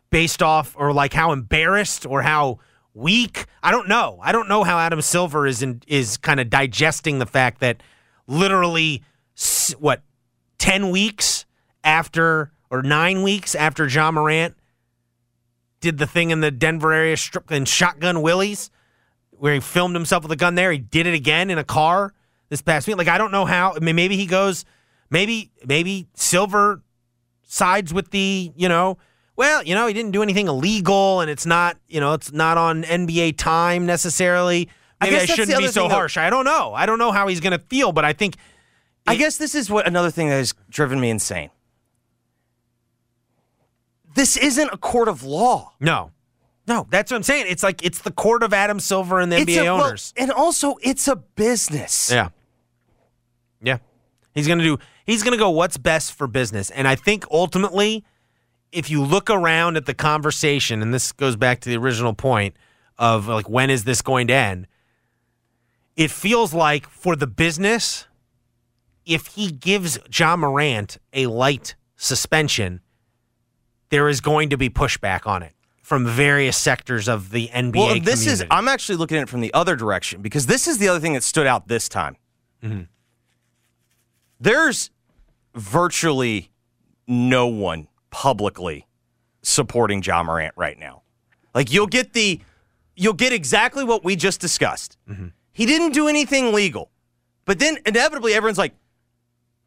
based 0.09 0.41
off 0.41 0.75
or 0.77 0.91
like 0.93 1.13
how 1.13 1.31
embarrassed 1.31 2.05
or 2.05 2.21
how 2.21 2.59
weak. 2.93 3.45
I 3.63 3.71
don't 3.71 3.87
know. 3.87 4.19
I 4.21 4.31
don't 4.31 4.49
know 4.49 4.63
how 4.63 4.77
Adam 4.79 5.01
Silver 5.01 5.47
is 5.47 5.61
in, 5.61 5.81
is 5.87 6.17
kind 6.17 6.39
of 6.39 6.49
digesting 6.49 7.19
the 7.19 7.25
fact 7.25 7.59
that 7.61 7.81
literally 8.27 9.03
what 9.77 10.01
ten 10.57 10.89
weeks 10.89 11.45
after 11.83 12.51
or 12.69 12.81
nine 12.81 13.23
weeks 13.23 13.55
after 13.55 13.87
Ja 13.87 14.11
Morant 14.11 14.55
did 15.81 15.97
the 15.97 16.07
thing 16.07 16.29
in 16.29 16.41
the 16.41 16.51
Denver 16.51 16.91
area 16.91 17.15
strip 17.15 17.51
in 17.51 17.65
Shotgun 17.65 18.21
Willie's, 18.21 18.69
where 19.31 19.53
he 19.53 19.59
filmed 19.59 19.95
himself 19.95 20.23
with 20.23 20.31
a 20.31 20.35
gun 20.35 20.55
there. 20.55 20.71
He 20.71 20.77
did 20.77 21.07
it 21.07 21.13
again 21.13 21.49
in 21.49 21.57
a 21.57 21.63
car 21.63 22.13
this 22.49 22.61
past 22.61 22.87
week. 22.87 22.97
Like 22.97 23.07
I 23.07 23.17
don't 23.17 23.31
know 23.31 23.45
how. 23.45 23.73
I 23.75 23.79
mean, 23.79 23.95
maybe 23.95 24.17
he 24.17 24.25
goes. 24.25 24.65
Maybe 25.09 25.51
maybe 25.65 26.07
Silver 26.13 26.83
sides 27.43 27.93
with 27.93 28.11
the 28.11 28.51
you 28.55 28.69
know. 28.69 28.97
Well, 29.39 29.63
you 29.63 29.73
know, 29.73 29.87
he 29.87 29.93
didn't 29.93 30.11
do 30.11 30.21
anything 30.21 30.49
illegal, 30.49 31.21
and 31.21 31.31
it's 31.31 31.45
not 31.45 31.77
you 31.87 32.01
know 32.01 32.11
it's 32.11 32.33
not 32.33 32.57
on 32.57 32.83
NBA 32.83 33.37
time 33.37 33.85
necessarily. 33.85 34.67
I 34.99 35.05
Maybe 35.05 35.15
I, 35.15 35.19
the 35.21 35.27
shouldn't 35.27 35.57
be 35.59 35.67
so 35.69 35.87
harsh. 35.87 36.17
I 36.17 36.29
don't 36.29 36.43
know. 36.43 36.73
I 36.73 36.85
don't 36.85 36.99
know 36.99 37.13
how 37.13 37.29
he's 37.29 37.39
going 37.39 37.57
to 37.57 37.65
feel, 37.69 37.93
but 37.93 38.03
I 38.03 38.11
think 38.11 38.35
I 39.07 39.15
guess 39.15 39.37
this 39.37 39.55
is 39.55 39.69
what 39.69 39.87
another 39.87 40.11
thing 40.11 40.27
that 40.27 40.35
has 40.35 40.53
driven 40.69 40.99
me 40.99 41.09
insane. 41.09 41.51
This 44.13 44.35
isn't 44.35 44.69
a 44.73 44.77
court 44.77 45.07
of 45.07 45.23
law. 45.23 45.71
no, 45.79 46.11
no. 46.67 46.85
That's 46.89 47.09
what 47.09 47.15
I'm 47.15 47.23
saying. 47.23 47.45
It's 47.47 47.63
like 47.63 47.81
it's 47.81 47.99
the 47.99 48.11
court 48.11 48.43
of 48.43 48.51
Adam 48.51 48.81
Silver 48.81 49.21
and 49.21 49.31
the 49.31 49.37
It's 49.37 49.49
NBA 49.49 49.61
a, 49.61 49.63
well, 49.73 49.85
owners. 49.85 50.13
and 50.17 50.33
also 50.33 50.75
it's 50.81 51.07
a 51.07 51.15
business. 51.15 52.11
Yeah. 52.11 52.27
Yeah. 53.61 53.77
He's 54.35 54.47
going 54.47 54.59
to 54.59 54.65
do 54.65 54.79
he's 55.05 55.23
going 55.23 55.31
to 55.31 55.37
go 55.39 55.49
what's 55.49 55.77
best 55.77 56.11
for 56.11 56.27
business. 56.27 56.69
And 56.71 56.89
I 56.89 56.95
think 56.95 57.23
ultimately 57.31 58.03
if 58.71 58.89
you 58.89 59.03
look 59.03 59.29
around 59.29 59.77
at 59.77 59.85
the 59.85 59.93
conversation 59.93 60.81
and 60.81 60.93
this 60.93 61.11
goes 61.11 61.35
back 61.35 61.59
to 61.61 61.69
the 61.69 61.77
original 61.77 62.13
point 62.13 62.55
of 62.97 63.27
like 63.27 63.49
when 63.49 63.69
is 63.69 63.83
this 63.83 64.01
going 64.01 64.27
to 64.27 64.33
end? 64.33 64.67
It 65.95 66.11
feels 66.11 66.53
like 66.53 66.87
for 66.87 67.15
the 67.15 67.27
business 67.27 68.07
if 69.05 69.27
he 69.27 69.51
gives 69.51 69.97
Ja 70.13 70.35
Morant 70.35 70.97
a 71.13 71.25
light 71.27 71.75
suspension 71.95 72.81
there 73.89 74.07
is 74.07 74.21
going 74.21 74.49
to 74.49 74.57
be 74.57 74.69
pushback 74.69 75.25
on 75.25 75.41
it 75.41 75.53
from 75.81 76.05
various 76.05 76.55
sectors 76.55 77.09
of 77.09 77.31
the 77.31 77.47
NBA 77.47 77.75
Well, 77.75 77.99
this 77.99 78.27
is 78.27 78.45
I'm 78.51 78.67
actually 78.67 78.97
looking 78.97 79.17
at 79.17 79.23
it 79.23 79.29
from 79.29 79.41
the 79.41 79.51
other 79.53 79.75
direction 79.75 80.21
because 80.21 80.45
this 80.45 80.67
is 80.67 80.77
the 80.77 80.87
other 80.87 80.99
thing 80.99 81.13
that 81.13 81.23
stood 81.23 81.47
out 81.47 81.67
this 81.67 81.89
time. 81.89 82.15
Mm-hmm. 82.63 82.83
There's 84.39 84.91
virtually 85.55 86.51
no 87.07 87.47
one 87.47 87.87
publicly 88.11 88.87
supporting 89.41 90.01
Ja 90.03 90.23
Morant 90.23 90.53
right 90.55 90.77
now. 90.77 91.03
Like 91.53 91.71
you'll 91.71 91.87
get 91.87 92.13
the 92.13 92.41
you'll 92.95 93.13
get 93.13 93.31
exactly 93.33 93.83
what 93.83 94.03
we 94.03 94.15
just 94.15 94.41
discussed. 94.41 94.97
Mm-hmm. 95.09 95.27
He 95.51 95.65
didn't 95.65 95.93
do 95.93 96.07
anything 96.07 96.53
legal. 96.53 96.91
But 97.45 97.59
then 97.59 97.77
inevitably 97.85 98.33
everyone's 98.33 98.57
like, 98.57 98.73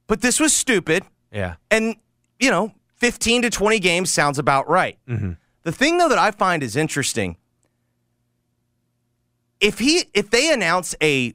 but 0.06 0.20
this 0.20 0.38
was 0.38 0.54
stupid. 0.54 1.04
yeah. 1.32 1.54
And, 1.70 1.96
you 2.38 2.50
know, 2.50 2.74
15 2.96 3.42
to 3.42 3.50
20 3.50 3.78
games 3.80 4.12
sounds 4.12 4.38
about 4.38 4.68
right. 4.68 4.98
The 5.64 5.72
thing 5.72 5.98
though 5.98 6.08
that 6.08 6.18
I 6.18 6.30
find 6.30 6.62
is 6.62 6.76
interesting, 6.76 7.36
if 9.60 9.78
he 9.78 10.04
if 10.12 10.30
they 10.30 10.52
announce 10.52 10.94
a 11.02 11.34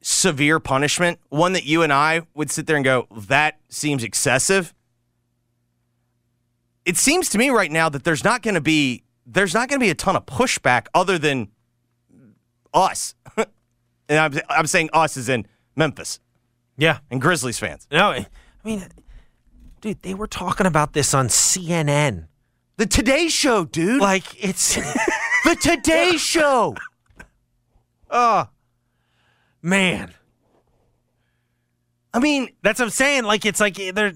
severe 0.00 0.60
punishment, 0.60 1.18
one 1.28 1.52
that 1.52 1.64
you 1.64 1.82
and 1.82 1.92
I 1.92 2.22
would 2.34 2.50
sit 2.50 2.66
there 2.66 2.76
and 2.76 2.84
go, 2.84 3.08
that 3.10 3.58
seems 3.68 4.04
excessive. 4.04 4.72
It 6.86 6.96
seems 6.96 7.28
to 7.30 7.38
me 7.38 7.50
right 7.50 7.70
now 7.70 7.88
that 7.90 8.04
there's 8.04 8.24
not 8.24 8.40
going 8.42 8.54
to 8.54 8.60
be 8.62 9.02
there's 9.26 9.52
not 9.52 9.68
going 9.68 9.80
to 9.80 9.84
be 9.84 9.90
a 9.90 9.94
ton 9.94 10.14
of 10.16 10.24
pushback 10.24 10.86
other 10.94 11.18
than 11.18 11.48
us. 12.72 13.14
and 13.36 14.18
I'm 14.18 14.32
I'm 14.48 14.66
saying 14.66 14.90
us 14.92 15.16
is 15.16 15.28
in 15.28 15.46
Memphis 15.74 16.20
Yeah. 16.78 17.00
and 17.10 17.20
Grizzlies 17.20 17.58
fans. 17.58 17.86
No, 17.90 18.10
I 18.12 18.26
mean, 18.64 18.86
dude, 19.80 20.00
they 20.02 20.14
were 20.14 20.28
talking 20.28 20.66
about 20.66 20.92
this 20.92 21.12
on 21.12 21.26
CNN. 21.28 22.28
The 22.76 22.86
Today 22.86 23.28
Show, 23.28 23.64
dude. 23.64 24.00
Like 24.00 24.42
it's, 24.42 24.74
the 25.44 25.56
Today 25.60 26.12
Show. 26.18 26.76
oh, 28.10 28.48
man, 29.62 30.12
I 32.14 32.18
mean, 32.20 32.50
that's 32.62 32.78
what 32.78 32.86
I'm 32.86 32.90
saying. 32.90 33.24
Like 33.24 33.44
it's 33.44 33.60
like 33.60 33.74
there, 33.74 34.12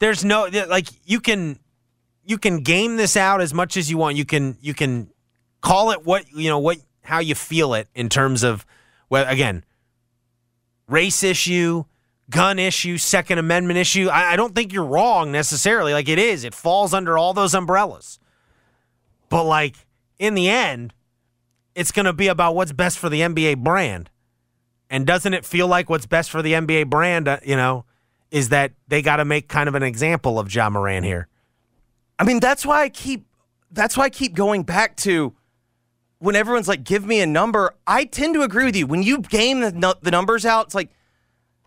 there's 0.00 0.24
no 0.24 0.48
like 0.68 0.88
you 1.04 1.20
can, 1.20 1.58
you 2.26 2.38
can 2.38 2.60
game 2.60 2.96
this 2.96 3.16
out 3.16 3.40
as 3.40 3.52
much 3.52 3.76
as 3.76 3.90
you 3.90 3.98
want. 3.98 4.16
You 4.16 4.24
can 4.24 4.56
you 4.60 4.74
can 4.74 5.10
call 5.60 5.90
it 5.90 6.04
what 6.04 6.30
you 6.32 6.48
know 6.48 6.58
what 6.58 6.78
how 7.02 7.18
you 7.18 7.34
feel 7.34 7.74
it 7.74 7.88
in 7.94 8.08
terms 8.08 8.42
of 8.42 8.66
well 9.08 9.26
again, 9.28 9.64
race 10.88 11.22
issue. 11.22 11.84
Gun 12.30 12.58
issue, 12.58 12.96
Second 12.96 13.38
Amendment 13.38 13.78
issue. 13.78 14.08
I, 14.08 14.32
I 14.32 14.36
don't 14.36 14.54
think 14.54 14.72
you're 14.72 14.82
wrong 14.82 15.30
necessarily. 15.30 15.92
Like 15.92 16.08
it 16.08 16.18
is, 16.18 16.42
it 16.42 16.54
falls 16.54 16.94
under 16.94 17.18
all 17.18 17.34
those 17.34 17.54
umbrellas. 17.54 18.18
But 19.28 19.44
like 19.44 19.76
in 20.18 20.34
the 20.34 20.48
end, 20.48 20.94
it's 21.74 21.92
going 21.92 22.06
to 22.06 22.14
be 22.14 22.28
about 22.28 22.54
what's 22.54 22.72
best 22.72 22.98
for 22.98 23.10
the 23.10 23.20
NBA 23.20 23.58
brand. 23.58 24.10
And 24.88 25.06
doesn't 25.06 25.34
it 25.34 25.44
feel 25.44 25.66
like 25.66 25.90
what's 25.90 26.06
best 26.06 26.30
for 26.30 26.40
the 26.40 26.52
NBA 26.52 26.88
brand, 26.88 27.28
uh, 27.28 27.40
you 27.44 27.56
know, 27.56 27.84
is 28.30 28.48
that 28.50 28.72
they 28.88 29.02
got 29.02 29.16
to 29.16 29.24
make 29.24 29.48
kind 29.48 29.68
of 29.68 29.74
an 29.74 29.82
example 29.82 30.38
of 30.38 30.54
Ja 30.54 30.70
Morant 30.70 31.04
here? 31.04 31.28
I 32.24 32.26
mean, 32.26 32.40
that's 32.40 32.64
why 32.64 32.80
I 32.80 32.88
keep 32.88 33.26
that's 33.70 33.98
why 33.98 34.04
I 34.04 34.08
keep 34.08 34.34
going 34.34 34.62
back 34.62 34.96
to 34.98 35.34
when 36.20 36.34
everyone's 36.34 36.68
like, 36.68 36.82
"Give 36.82 37.04
me 37.04 37.20
a 37.20 37.26
number." 37.26 37.74
I 37.86 38.06
tend 38.06 38.32
to 38.32 38.40
agree 38.40 38.64
with 38.64 38.74
you. 38.74 38.86
When 38.86 39.02
you 39.02 39.18
game 39.18 39.60
the, 39.60 39.98
the 40.00 40.10
numbers 40.10 40.46
out, 40.46 40.64
it's 40.64 40.74
like 40.74 40.88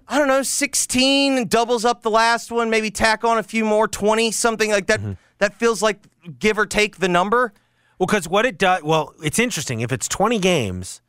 I 0.07 0.17
don't 0.17 0.27
know, 0.27 0.41
sixteen 0.41 1.47
doubles 1.47 1.85
up 1.85 2.01
the 2.01 2.09
last 2.09 2.51
one, 2.51 2.71
maybe 2.71 2.89
tack 2.89 3.23
on 3.23 3.37
a 3.37 3.43
few 3.43 3.65
more, 3.65 3.87
twenty 3.87 4.31
something 4.31 4.71
like 4.71 4.87
that. 4.87 4.99
Mm-hmm. 4.99 5.11
That 5.37 5.53
feels 5.59 5.83
like 5.83 5.99
give 6.39 6.57
or 6.57 6.65
take 6.65 6.97
the 6.97 7.07
number. 7.07 7.53
Well, 7.99 8.07
because 8.07 8.27
what 8.27 8.47
it 8.47 8.57
does, 8.57 8.81
well, 8.81 9.13
it's 9.23 9.37
interesting. 9.37 9.81
If 9.81 9.91
it's 9.91 10.07
20 10.07 10.37
games, 10.39 11.01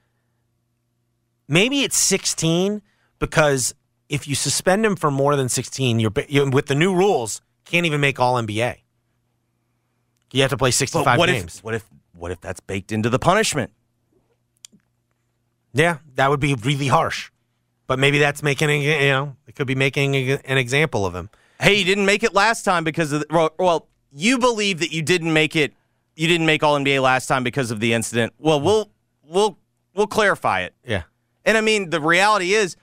maybe 1.46 1.84
it's 1.84 1.98
16 1.98 2.80
because 3.18 3.74
if 4.10 4.28
you 4.28 4.34
suspend 4.34 4.84
him 4.86 4.96
for 4.96 5.10
more 5.10 5.36
than 5.36 5.48
16, 5.48 6.00
you're, 6.00 6.10
ba- 6.10 6.30
you 6.30 6.48
with 6.50 6.66
the 6.66 6.74
new 6.74 6.94
rules, 6.94 7.40
can't 7.64 7.86
even 7.86 8.00
make 8.00 8.18
All 8.18 8.34
NBA. 8.34 8.76
You 10.32 10.42
have 10.42 10.50
to 10.50 10.56
play 10.56 10.68
But 10.68 10.74
65 10.74 11.18
what 11.18 11.26
games. 11.28 11.56
if 11.58 11.64
what 11.64 11.74
if 11.74 11.84
what 12.16 12.30
if 12.30 12.40
that's 12.40 12.60
baked 12.60 12.92
into 12.92 13.08
the 13.10 13.18
punishment? 13.18 13.72
Yeah, 15.72 15.98
that 16.14 16.30
would 16.30 16.40
be 16.40 16.54
really 16.54 16.88
harsh. 16.88 17.30
But 17.86 17.98
maybe 17.98 18.18
that's 18.18 18.42
making, 18.42 18.68
a- 18.70 18.82
you 19.04 19.10
know, 19.10 19.36
it 19.46 19.54
could 19.54 19.66
be 19.66 19.74
making 19.74 20.14
an 20.16 20.58
example 20.58 21.06
of 21.06 21.14
him. 21.14 21.30
Hey, 21.60 21.74
you 21.78 21.84
didn't 21.84 22.06
make 22.06 22.22
it 22.22 22.34
last 22.34 22.64
time 22.64 22.84
because 22.84 23.12
of 23.12 23.20
the, 23.20 23.26
well, 23.30 23.50
well, 23.58 23.88
you 24.12 24.38
believe 24.38 24.80
that 24.80 24.92
you 24.92 25.02
didn't 25.02 25.32
make 25.32 25.56
it. 25.56 25.72
You 26.16 26.26
didn't 26.28 26.46
make 26.46 26.62
All 26.62 26.78
NBA 26.78 27.00
last 27.02 27.26
time 27.26 27.44
because 27.44 27.70
of 27.70 27.80
the 27.80 27.92
incident. 27.92 28.32
Well, 28.38 28.60
we'll 28.60 28.90
we'll 29.24 29.58
we'll 29.94 30.06
clarify 30.06 30.62
it. 30.62 30.74
Yeah. 30.84 31.02
And 31.44 31.56
I 31.56 31.60
mean, 31.60 31.90
the 31.90 32.00
reality 32.00 32.52
is, 32.54 32.76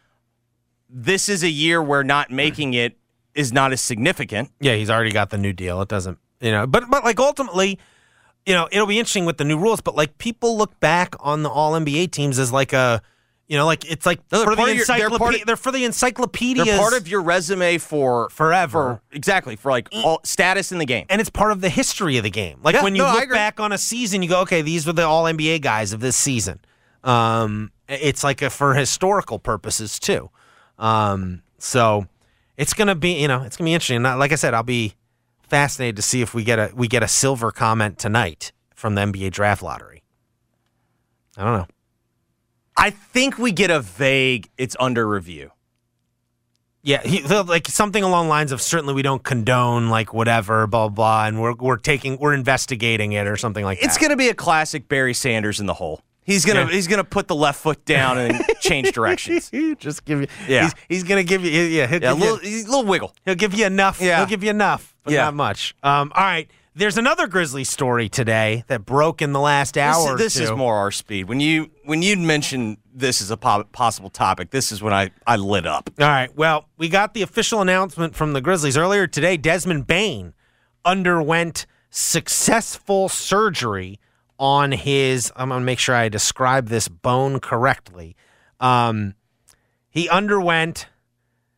this 0.89 1.27
is 1.29 1.43
a 1.43 1.49
year 1.49 1.81
where 1.81 2.03
not 2.03 2.31
making 2.31 2.73
it 2.73 2.97
is 3.33 3.51
not 3.51 3.71
as 3.73 3.81
significant. 3.81 4.51
Yeah, 4.59 4.75
he's 4.75 4.89
already 4.89 5.11
got 5.11 5.29
the 5.29 5.37
new 5.37 5.51
deal. 5.53 5.81
It 5.81 5.89
doesn't, 5.89 6.17
you 6.45 6.51
know, 6.51 6.65
but 6.67 6.83
but 6.89 7.03
like 7.03 7.19
ultimately, 7.19 7.79
you 8.45 8.53
know, 8.53 8.67
it'll 8.71 8.87
be 8.87 8.99
interesting 8.99 9.25
with 9.25 9.37
the 9.37 9.43
new 9.43 9.57
rules. 9.57 9.81
But 9.81 9.95
like 9.95 10.17
people 10.19 10.55
look 10.57 10.79
back 10.79 11.15
on 11.19 11.43
the 11.43 11.49
All 11.49 11.73
NBA 11.73 12.11
teams 12.11 12.37
as 12.39 12.51
like 12.51 12.71
a, 12.73 13.01
you 13.47 13.57
know, 13.57 13.65
like 13.65 13.89
it's 13.89 14.05
like 14.05 14.19
for 14.29 14.55
the 14.55 14.75
your- 14.75 14.85
they're 14.85 15.07
of- 15.07 15.45
they're 15.45 15.55
for 15.57 15.71
the 15.71 15.83
encyclopedias. 15.85 16.65
They're 16.67 16.77
part 16.79 16.93
of 16.93 17.07
your 17.07 17.21
resume 17.21 17.77
for 17.79 18.29
Forever. 18.29 19.01
for- 19.11 19.15
exactly 19.15 19.55
for 19.55 19.71
like 19.71 19.87
all 20.03 20.19
status 20.23 20.71
in 20.71 20.77
the 20.77 20.85
game. 20.85 21.05
and 21.09 21.19
it's 21.19 21.29
part 21.29 21.51
of 21.51 21.61
the 21.61 21.69
history 21.69 22.17
of 22.17 22.23
the 22.23 22.29
game. 22.31 22.59
Like 22.63 22.75
Yeah, 22.75 22.83
when 22.83 22.95
you 22.95 23.03
no, 23.03 23.11
look 23.13 23.29
back 23.31 23.59
on 23.59 23.71
a 23.71 23.77
season, 23.77 24.21
you 24.23 24.29
go, 24.29 24.41
okay, 24.41 24.61
these 24.61 24.85
were 24.87 24.93
the 24.93 25.03
All 25.05 25.23
NBA 25.25 25.61
guys 25.61 25.93
of 25.93 25.99
this 25.99 26.15
season. 26.15 26.59
Um, 27.03 27.71
it's 27.87 28.23
like 28.23 28.41
a, 28.41 28.49
for 28.49 28.73
historical 28.73 29.37
purposes 29.39 29.99
too. 29.99 30.29
Um, 30.79 31.41
so 31.59 32.07
it's 32.57 32.73
gonna 32.73 32.95
be, 32.95 33.13
you 33.21 33.27
know, 33.27 33.43
it's 33.43 33.57
gonna 33.57 33.67
be 33.67 33.73
interesting. 33.73 34.01
Like 34.03 34.31
I 34.31 34.35
said, 34.35 34.53
I'll 34.53 34.63
be 34.63 34.95
fascinated 35.47 35.95
to 35.97 36.01
see 36.01 36.21
if 36.21 36.33
we 36.33 36.43
get 36.43 36.59
a 36.59 36.71
we 36.75 36.87
get 36.87 37.03
a 37.03 37.07
silver 37.07 37.51
comment 37.51 37.97
tonight 37.97 38.51
from 38.73 38.95
the 38.95 39.01
NBA 39.01 39.31
draft 39.31 39.61
lottery. 39.61 40.03
I 41.37 41.43
don't 41.43 41.53
know. 41.53 41.67
I 42.77 42.89
think 42.89 43.37
we 43.37 43.51
get 43.51 43.71
a 43.71 43.79
vague. 43.79 44.49
It's 44.57 44.75
under 44.79 45.07
review. 45.07 45.51
Yeah, 46.83 47.01
he, 47.01 47.23
like 47.23 47.67
something 47.67 48.03
along 48.03 48.27
the 48.27 48.29
lines 48.29 48.51
of 48.51 48.61
certainly 48.61 48.93
we 48.93 49.01
don't 49.01 49.23
condone 49.23 49.89
like 49.89 50.13
whatever, 50.13 50.67
blah 50.67 50.89
blah, 50.89 50.95
blah 50.95 51.25
and 51.25 51.41
we're 51.41 51.55
we're 51.55 51.77
taking 51.77 52.17
we're 52.19 52.35
investigating 52.35 53.13
it 53.13 53.25
or 53.25 53.37
something 53.37 53.65
like 53.65 53.79
It's 53.79 53.87
that. 53.87 53.91
It's 53.91 53.97
going 53.97 54.11
to 54.11 54.17
be 54.17 54.29
a 54.29 54.35
classic 54.35 54.87
Barry 54.87 55.15
Sanders 55.15 55.59
in 55.59 55.65
the 55.65 55.73
hole. 55.73 56.01
He's 56.25 56.43
gonna 56.43 56.61
Yeah. 56.65 56.69
he's 56.71 56.87
gonna 56.87 57.03
put 57.03 57.27
the 57.27 57.35
left 57.35 57.61
foot 57.61 57.85
down 57.85 58.17
and 58.17 58.43
change 58.59 58.91
directions. 58.91 59.49
just 59.79 60.03
give 60.05 60.21
you. 60.21 60.27
Yeah. 60.47 60.63
he's, 60.63 60.73
he's 60.89 61.03
gonna 61.03 61.23
give 61.23 61.45
you. 61.45 61.51
Yeah, 61.51 61.87
Yeah, 61.89 62.11
a 62.11 62.15
you- 62.15 62.19
little, 62.19 62.37
little 62.37 62.83
wiggle. 62.85 63.13
he'll 63.25 63.35
give 63.35 63.53
you 63.53 63.65
enough. 63.65 64.01
Yeah. 64.01 64.17
he'll 64.17 64.25
give 64.25 64.43
you 64.43 64.49
enough, 64.49 64.95
but 65.03 65.13
Yeah. 65.13 65.25
not 65.25 65.35
much. 65.35 65.75
Um, 65.83 66.11
all 66.15 66.23
right, 66.23 66.49
there's 66.73 66.97
another 66.97 67.27
Grizzly 67.27 67.63
story 67.63 68.09
today 68.09 68.63
that 68.67 68.85
broke 68.85 69.21
in 69.21 69.31
the 69.33 69.39
last 69.39 69.75
This, 69.75 69.83
hour. 69.83 70.15
or 70.15 70.17
this 70.17 70.35
is 70.37 70.51
more 70.51 70.75
our 70.77 70.91
speed. 70.91 71.29
When 71.29 71.39
you 71.39 71.69
when 71.85 72.01
you 72.01 72.17
mentioned 72.17 72.77
this 72.93 73.21
as 73.21 73.29
a 73.29 73.37
po- 73.37 73.65
possible 73.71 74.09
topic, 74.09 74.49
this 74.49 74.71
is 74.71 74.81
when 74.81 74.93
I 74.93 75.11
I 75.27 75.35
lit 75.35 75.67
up. 75.67 75.89
All 75.99 76.07
right. 76.07 76.35
Well, 76.35 76.67
we 76.77 76.89
got 76.89 77.13
the 77.13 77.21
official 77.21 77.61
announcement 77.61 78.15
from 78.15 78.33
the 78.33 78.41
Grizzlies 78.41 78.77
earlier 78.77 79.05
today. 79.05 79.37
Desmond 79.37 79.85
Bane 79.85 80.33
underwent 80.83 81.65
successful 81.91 83.09
surgery 83.09 83.99
on 84.39 84.71
his. 84.71 85.31
I'm 85.35 85.49
to 85.49 85.59
make 85.59 85.79
sure 85.79 85.95
I 85.95 86.09
describe 86.09 86.67
this 86.67 86.87
bone 86.87 87.39
correctly. 87.39 88.15
Um, 88.59 89.15
he 89.89 90.09
underwent 90.09 90.87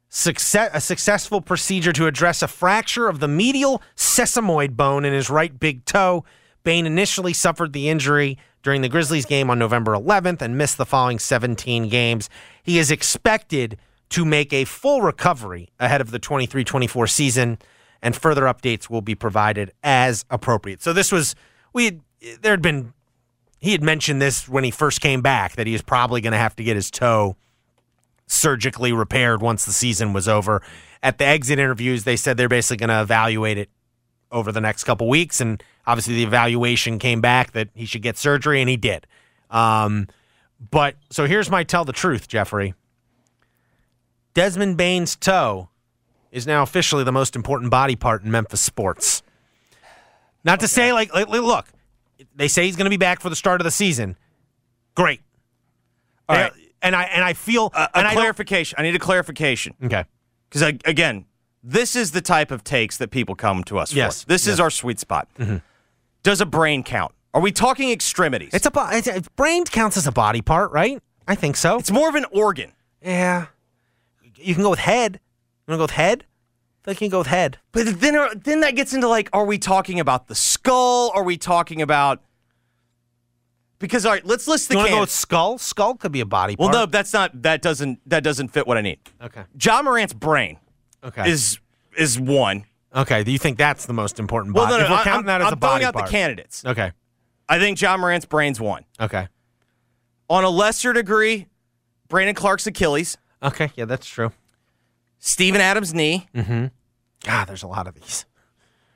success, 0.10 0.72
a 0.74 0.82
successful 0.82 1.42
procedure 1.42 1.94
to 1.94 2.08
address 2.08 2.42
a 2.42 2.48
fracture 2.48 3.08
of 3.08 3.20
the 3.20 3.28
medial 3.28 3.82
sesamoid 3.96 4.76
bone 4.76 5.06
in 5.06 5.14
his 5.14 5.30
right 5.30 5.60
big 5.60 5.86
toe. 5.86 6.24
Bane 6.64 6.86
initially 6.86 7.34
suffered 7.34 7.74
the 7.74 7.90
injury 7.90 8.38
during 8.62 8.82
the 8.82 8.90
Grizzlies 8.90 9.26
game 9.26 9.50
on 9.50 9.58
November 9.60 9.94
11th 9.94 10.42
and 10.42 10.58
missed 10.58 10.78
the 10.78 10.86
following 10.86 11.20
17 11.20 11.88
games. 11.88 12.30
He 12.64 12.78
is 12.78 12.92
expected 12.92 13.78
to 14.10 14.26
make 14.26 14.54
a 14.54 14.66
full 14.66 15.02
recovery 15.02 15.70
ahead 15.80 16.02
of 16.02 16.12
the 16.12 16.20
23 16.20 16.64
24 16.64 17.08
season, 17.08 17.60
and 18.02 18.16
further 18.16 18.44
updates 18.44 18.90
will 18.90 19.02
be 19.02 19.16
provided 19.16 19.72
as 19.84 20.26
appropriate. 20.30 20.82
So, 20.82 20.94
this 20.94 21.12
was, 21.12 21.36
we 21.74 21.86
had, 21.86 22.02
there 22.42 22.52
had 22.52 22.62
been, 22.62 22.94
he 23.60 23.72
had 23.72 23.84
mentioned 23.84 24.22
this 24.22 24.48
when 24.48 24.64
he 24.64 24.72
first 24.72 25.02
came 25.02 25.22
back 25.22 25.56
that 25.56 25.68
he 25.68 25.74
was 25.74 25.82
probably 25.82 26.22
going 26.22 26.34
to 26.34 26.38
have 26.38 26.56
to 26.58 26.64
get 26.64 26.76
his 26.76 26.92
toe 26.92 27.36
surgically 28.28 28.92
repaired 28.92 29.42
once 29.42 29.66
the 29.66 29.72
season 29.72 30.14
was 30.14 30.28
over. 30.28 30.62
At 31.02 31.18
the 31.18 31.26
exit 31.26 31.60
interviews, 31.60 32.04
they 32.04 32.16
said 32.16 32.38
they're 32.38 32.50
basically 32.50 32.78
going 32.78 32.90
to 32.90 33.02
evaluate 33.02 33.58
it 33.58 33.70
over 34.32 34.52
the 34.52 34.62
next 34.62 34.84
couple 34.84 35.08
weeks, 35.08 35.40
and 35.40 35.64
obviously 35.86 36.16
the 36.16 36.24
evaluation 36.24 37.00
came 37.00 37.22
back 37.22 37.54
that 37.54 37.70
he 37.74 37.86
should 37.86 38.02
get 38.02 38.18
surgery, 38.18 38.60
and 38.60 38.70
he 38.70 38.76
did. 38.76 39.08
Um, 39.50 40.08
but 40.72 40.96
so 41.10 41.26
here's 41.26 41.50
my 41.50 41.64
tell 41.64 41.86
the 41.86 41.94
truth, 41.94 42.28
Jeffrey. 42.28 42.74
Desmond 44.34 44.78
Bane's 44.78 45.16
toe 45.16 45.70
is 46.32 46.46
now 46.46 46.62
officially 46.62 47.04
the 47.04 47.12
most 47.12 47.36
important 47.36 47.72
body 47.72 47.96
part 47.96 48.24
in 48.24 48.32
Memphis 48.32 48.62
sports. 48.62 49.24
Not 50.44 50.60
to 50.60 50.68
say 50.68 50.94
like, 50.94 51.14
like, 51.14 51.30
look, 51.30 51.68
they 52.36 52.48
say 52.48 52.66
he's 52.66 52.76
going 52.76 52.86
to 52.86 52.90
be 52.90 52.98
back 52.98 53.20
for 53.22 53.30
the 53.30 53.36
start 53.36 53.62
of 53.62 53.66
the 53.66 53.72
season. 53.72 54.18
Great. 54.96 55.22
All 56.30 56.36
right. 56.36 56.52
And 56.82 56.96
I 56.96 57.04
and 57.04 57.24
I 57.24 57.34
feel 57.34 57.72
A, 57.74 57.90
and 57.98 58.06
a 58.06 58.10
I 58.12 58.14
clarification. 58.14 58.76
I 58.80 58.84
need 58.84 58.96
a 58.96 59.00
clarification 59.00 59.74
Okay. 59.84 60.06
because 60.50 60.62
again, 60.86 61.26
this 61.64 61.96
is 61.96 62.12
the 62.12 62.22
type 62.22 62.52
of 62.52 62.64
takes 62.64 62.98
that 62.98 63.10
people 63.12 63.34
come 63.36 63.64
to 63.66 63.80
us 63.80 63.94
Yes, 63.94 64.24
for. 64.24 64.30
This 64.30 64.48
is 64.48 64.60
our 64.60 64.70
sweet 64.70 65.00
spot. 65.00 65.28
Mm-hmm. 65.40 65.58
Does 66.24 66.40
a 66.42 66.46
brain 66.46 66.84
count? 66.84 67.14
Are 67.34 67.42
we 67.42 67.52
talking 67.52 67.92
extremities? 67.92 68.54
It's 68.54 68.66
a 68.66 68.72
it's, 68.92 69.08
it's, 69.08 69.28
brain 69.30 69.64
counts 69.66 69.98
as 69.98 70.08
a 70.08 70.12
body 70.12 70.42
part, 70.42 70.72
right? 70.72 71.02
I 71.28 71.36
think 71.36 71.56
so. 71.58 71.78
it's 71.78 71.92
more 71.92 72.10
of 72.10 72.16
an 72.16 72.26
organ. 72.32 72.72
yeah. 73.02 73.48
You 74.40 74.54
can 74.54 74.62
go 74.64 74.70
with 74.70 74.80
head. 74.80 75.20
You 75.68 75.72
want 75.72 75.76
to 75.76 75.78
go 75.80 75.84
with 75.86 75.92
head? 75.92 76.24
I 76.88 76.92
feel 76.92 76.94
like 76.94 77.02
you 77.02 77.06
can 77.08 77.12
go 77.12 77.18
with 77.18 77.28
head. 77.28 77.58
But 77.74 78.00
then, 78.00 78.16
then 78.44 78.62
that 78.62 78.76
gets 78.76 78.94
into 78.94 79.10
like, 79.10 79.30
are 79.34 79.46
we 79.46 79.58
talking 79.58 80.00
about 80.00 80.28
the 80.28 80.36
skull? 80.36 81.12
Are 81.14 81.24
we 81.24 81.38
talking 81.38 81.82
about? 81.82 82.24
Because 83.80 84.06
all 84.06 84.14
right, 84.14 84.26
let's 84.26 84.48
list 84.48 84.70
the. 84.70 84.76
You 84.76 84.78
want 84.80 84.88
to 84.90 84.96
go 84.96 85.00
with 85.02 85.12
skull? 85.12 85.58
Skull 85.58 85.96
could 85.96 86.14
be 86.14 86.22
a 86.22 86.26
body 86.26 86.56
well, 86.58 86.70
part. 86.70 86.80
no, 86.80 86.86
that's 86.86 87.12
not. 87.14 87.42
That 87.44 87.62
doesn't. 87.62 88.00
That 88.10 88.24
doesn't 88.24 88.48
fit 88.50 88.66
what 88.66 88.78
I 88.78 88.82
need. 88.82 89.00
Okay. 89.22 89.44
Ja 89.62 89.82
Morant's 89.82 90.14
brain 90.14 90.58
Okay. 91.04 91.30
is 91.30 91.60
is 91.98 92.18
one. 92.20 92.64
okay. 92.96 93.24
Do 93.24 93.32
you 93.32 93.38
think 93.38 93.58
that's 93.58 93.86
the 93.86 93.94
most 93.94 94.18
important 94.18 94.56
Well, 94.56 94.66
body? 94.66 94.78
no, 94.78 94.84
if 94.86 94.90
no, 94.90 94.96
we're 94.96 95.02
I- 95.02 95.04
counting 95.04 95.20
I'm, 95.20 95.26
that 95.26 95.42
as 95.42 95.48
I'm 95.48 95.54
a 95.54 95.56
body 95.58 95.72
throwing 95.84 95.84
out 95.86 95.94
part. 95.94 96.06
the 96.08 96.12
candidates. 96.12 96.66
Okay. 96.66 96.92
I 97.50 97.60
think 97.60 97.80
Ja 97.82 97.98
Morant's 97.98 98.26
brain's 98.26 98.60
one. 98.60 98.86
Okay. 99.00 99.28
On 100.30 100.44
a 100.44 100.50
lesser 100.50 100.92
degree, 100.94 101.48
Brandon 102.08 102.34
Clarke's 102.36 102.66
Achilles, 102.66 103.18
Okay. 103.44 103.72
Yeah, 103.76 103.86
that's 103.86 104.08
true. 104.08 104.32
Steven 105.20 105.62
Adams' 105.62 105.94
knee, 105.94 106.28
Mm-hmm. 106.36 106.68
God, 107.26 107.48
there's 107.48 107.64
a 107.64 107.68
lot 107.68 107.88
of 107.88 107.96
these. 107.96 108.26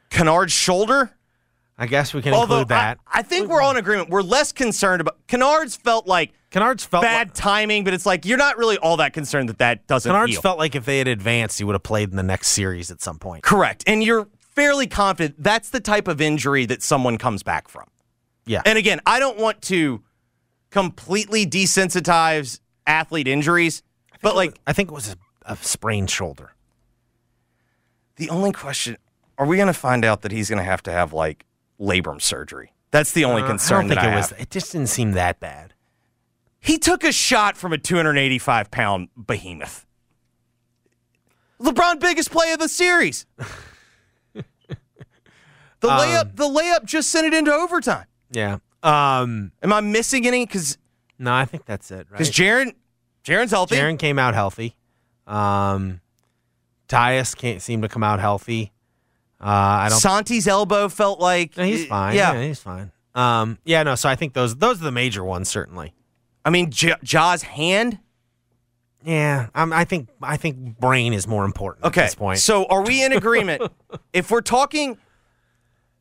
Kennard's 0.09 0.51
shoulder. 0.53 1.11
I 1.77 1.87
guess 1.87 2.13
we 2.13 2.21
can 2.21 2.33
Although 2.33 2.57
include 2.59 2.67
that. 2.69 2.99
I, 3.07 3.19
I 3.19 3.21
think 3.23 3.49
we're 3.49 3.61
all 3.61 3.71
in 3.71 3.77
agreement. 3.77 4.09
We're 4.09 4.21
less 4.21 4.51
concerned 4.51 5.01
about 5.01 5.17
Kennard's 5.27 5.75
felt 5.75 6.05
like 6.05 6.31
Kennard's 6.51 6.85
felt 6.85 7.01
bad 7.01 7.29
like, 7.29 7.33
timing, 7.33 7.83
but 7.83 7.93
it's 7.95 8.05
like 8.05 8.23
you're 8.25 8.37
not 8.37 8.57
really 8.57 8.77
all 8.77 8.97
that 8.97 9.13
concerned 9.13 9.49
that 9.49 9.57
that 9.57 9.87
doesn't 9.87 10.09
Kennard's 10.09 10.33
heal. 10.33 10.41
felt 10.41 10.59
like 10.59 10.75
if 10.75 10.85
they 10.85 10.99
had 10.99 11.07
advanced, 11.07 11.57
he 11.57 11.63
would 11.63 11.73
have 11.73 11.81
played 11.81 12.11
in 12.11 12.17
the 12.17 12.23
next 12.23 12.49
series 12.49 12.91
at 12.91 13.01
some 13.01 13.17
point. 13.17 13.41
Correct. 13.43 13.83
And 13.87 14.03
you're 14.03 14.27
fairly 14.37 14.85
confident 14.85 15.41
that's 15.41 15.69
the 15.71 15.79
type 15.79 16.07
of 16.07 16.21
injury 16.21 16.67
that 16.67 16.83
someone 16.83 17.17
comes 17.17 17.41
back 17.41 17.67
from. 17.67 17.87
Yeah. 18.45 18.61
And 18.65 18.77
again, 18.77 18.99
I 19.07 19.19
don't 19.19 19.39
want 19.39 19.61
to 19.63 20.03
completely 20.69 21.47
desensitize 21.47 22.59
athlete 22.85 23.27
injuries, 23.27 23.81
but 24.21 24.35
like 24.35 24.59
I 24.67 24.73
think 24.73 24.89
it 24.89 24.93
was 24.93 25.09
a, 25.13 25.15
a 25.45 25.55
sprained 25.57 26.09
shoulder. 26.09 26.53
the 28.17 28.29
only 28.29 28.51
question 28.51 28.97
are 29.37 29.45
we 29.47 29.55
going 29.55 29.67
to 29.67 29.73
find 29.73 30.05
out 30.05 30.21
that 30.21 30.31
he's 30.31 30.49
going 30.49 30.57
to 30.59 30.63
have 30.63 30.83
to 30.83 30.91
have 30.91 31.13
like 31.13 31.45
labrum 31.79 32.21
surgery? 32.21 32.73
That's 32.91 33.11
the 33.13 33.25
only 33.25 33.41
Uh, 33.41 33.47
concern 33.47 33.77
I 33.77 33.81
don't 33.81 33.89
think 33.89 34.01
that 34.01 34.09
I 34.09 34.13
it 34.13 34.15
was. 34.15 34.31
It 34.33 34.49
just 34.51 34.71
didn't 34.73 34.89
seem 34.89 35.13
that 35.13 35.39
bad. 35.39 35.73
He 36.59 36.77
took 36.77 37.03
a 37.03 37.11
shot 37.11 37.57
from 37.57 37.73
a 37.73 37.77
285 37.79 38.69
pound 38.69 39.07
behemoth. 39.17 39.87
LeBron 41.59 41.99
biggest 41.99 42.29
play 42.31 42.51
of 42.53 42.59
the 42.59 42.69
series. 42.69 43.25
the 44.33 44.43
Um, 45.89 45.99
layup, 45.99 46.35
the 46.35 46.47
layup 46.47 46.85
just 46.85 47.09
sent 47.09 47.25
it 47.25 47.33
into 47.33 47.51
overtime. 47.53 48.05
Yeah. 48.31 48.57
Um. 48.83 49.51
Am 49.63 49.73
I 49.73 49.81
missing 49.81 50.27
any? 50.27 50.45
Because 50.45 50.77
No, 51.19 51.33
I 51.33 51.45
think 51.45 51.65
that's 51.65 51.89
it. 51.91 52.07
Right. 52.09 52.17
because 52.19 52.29
Jaren, 52.31 52.73
Jaren's 53.23 53.51
healthy. 53.51 53.75
Jaren 53.75 53.97
came 53.97 54.17
out 54.19 54.33
healthy. 54.33 54.75
Um. 55.27 56.01
Tyus 56.87 57.35
can't 57.37 57.61
seem 57.61 57.81
to 57.83 57.87
come 57.87 58.03
out 58.03 58.19
healthy. 58.19 58.73
Uh, 59.39 59.45
I 59.47 59.87
don't. 59.89 59.99
Santi's 59.99 60.47
elbow 60.47 60.89
felt 60.89 61.19
like 61.19 61.55
No, 61.57 61.63
he's 61.63 61.85
fine. 61.87 62.15
Yeah, 62.15 62.33
Yeah. 62.33 62.41
he's 62.47 62.59
fine. 62.59 62.91
Um. 63.15 63.57
Yeah. 63.63 63.83
No. 63.83 63.95
So 63.95 64.09
I 64.09 64.15
think 64.15 64.33
those 64.33 64.55
those 64.57 64.81
are 64.81 64.83
the 64.83 64.91
major 64.91 65.23
ones 65.23 65.49
certainly. 65.49 65.93
I 66.43 66.49
mean 66.49 66.69
J- 66.69 66.95
Ja's 67.03 67.43
hand. 67.43 67.99
Yeah. 69.03 69.47
Um. 69.55 69.71
I 69.73 69.85
think 69.85 70.09
I 70.21 70.37
think 70.37 70.79
brain 70.79 71.13
is 71.13 71.27
more 71.27 71.45
important 71.45 71.85
Okay, 71.85 72.01
at 72.01 72.05
this 72.07 72.15
point. 72.15 72.39
so 72.39 72.65
are 72.65 72.83
we 72.83 73.03
in 73.03 73.13
agreement? 73.13 73.63
if 74.13 74.29
we're 74.29 74.41
talking, 74.41 74.97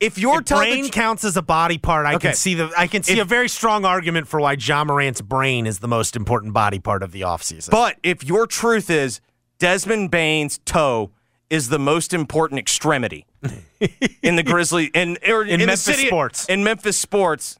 if 0.00 0.18
you're 0.18 0.40
If 0.40 0.46
brain 0.46 0.88
counts 0.88 1.24
as 1.24 1.36
a 1.36 1.42
body 1.42 1.78
part, 1.78 2.06
I 2.06 2.14
Okay. 2.14 2.28
can 2.28 2.34
see 2.36 2.54
the 2.54 2.72
I 2.76 2.86
can 2.86 3.02
see 3.02 3.12
If- 3.14 3.18
a 3.20 3.24
very 3.24 3.48
strong 3.48 3.84
argument 3.84 4.26
for 4.28 4.40
why 4.40 4.54
Ja 4.58 4.82
Morant's 4.84 5.20
brain 5.20 5.66
is 5.66 5.78
the 5.80 5.88
most 5.88 6.16
important 6.16 6.52
body 6.54 6.78
part 6.78 7.02
of 7.02 7.12
the 7.12 7.20
offseason. 7.22 7.70
But 7.70 7.96
if 8.02 8.24
your 8.24 8.46
truth 8.46 8.88
is 8.90 9.20
Desmond 9.58 10.10
Bane's 10.10 10.58
toe 10.64 11.10
is 11.50 11.68
the 11.68 11.78
most 11.78 12.14
important 12.14 12.58
extremity 12.58 13.26
in 14.22 14.36
the 14.36 14.42
Grizzly 14.42 14.86
in 14.94 15.18
or 15.28 15.42
in, 15.44 15.60
the 15.60 15.66
Memphis 15.66 15.82
city- 15.82 16.06
sports. 16.06 16.46
in 16.46 16.64
Memphis 16.64 16.96
sports. 16.96 17.58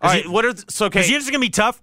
All 0.00 0.10
right, 0.10 0.28
what 0.28 0.44
are 0.44 0.54
so 0.68 0.86
okay? 0.86 1.00
Because 1.00 1.08
here's 1.08 1.24
going 1.24 1.34
to 1.34 1.38
be 1.40 1.50
tough 1.50 1.80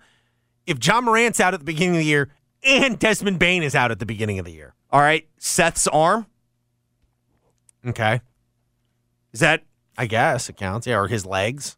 if 0.66 0.86
Ja 0.86 1.00
Morant's 1.02 1.40
out 1.40 1.54
at 1.54 1.60
the 1.60 1.66
beginning 1.66 1.96
of 1.96 2.00
the 2.00 2.06
year 2.06 2.30
and 2.64 2.98
Desmond 2.98 3.38
Bane 3.40 3.62
is 3.64 3.76
out 3.76 3.92
at 3.92 4.00
the 4.00 4.06
beginning 4.06 4.40
of 4.40 4.46
the 4.46 4.52
year. 4.54 4.74
All 4.92 5.02
right, 5.02 5.28
Seth's 5.38 5.88
arm 5.88 6.26
Okay. 7.88 8.22
Is 9.36 9.42
that 9.42 9.64
I 9.98 10.06
guess 10.08 10.48
it 10.48 10.56
counts. 10.56 10.88
Yeah, 10.88 10.98
or 10.98 11.08
his 11.08 11.26
legs, 11.26 11.76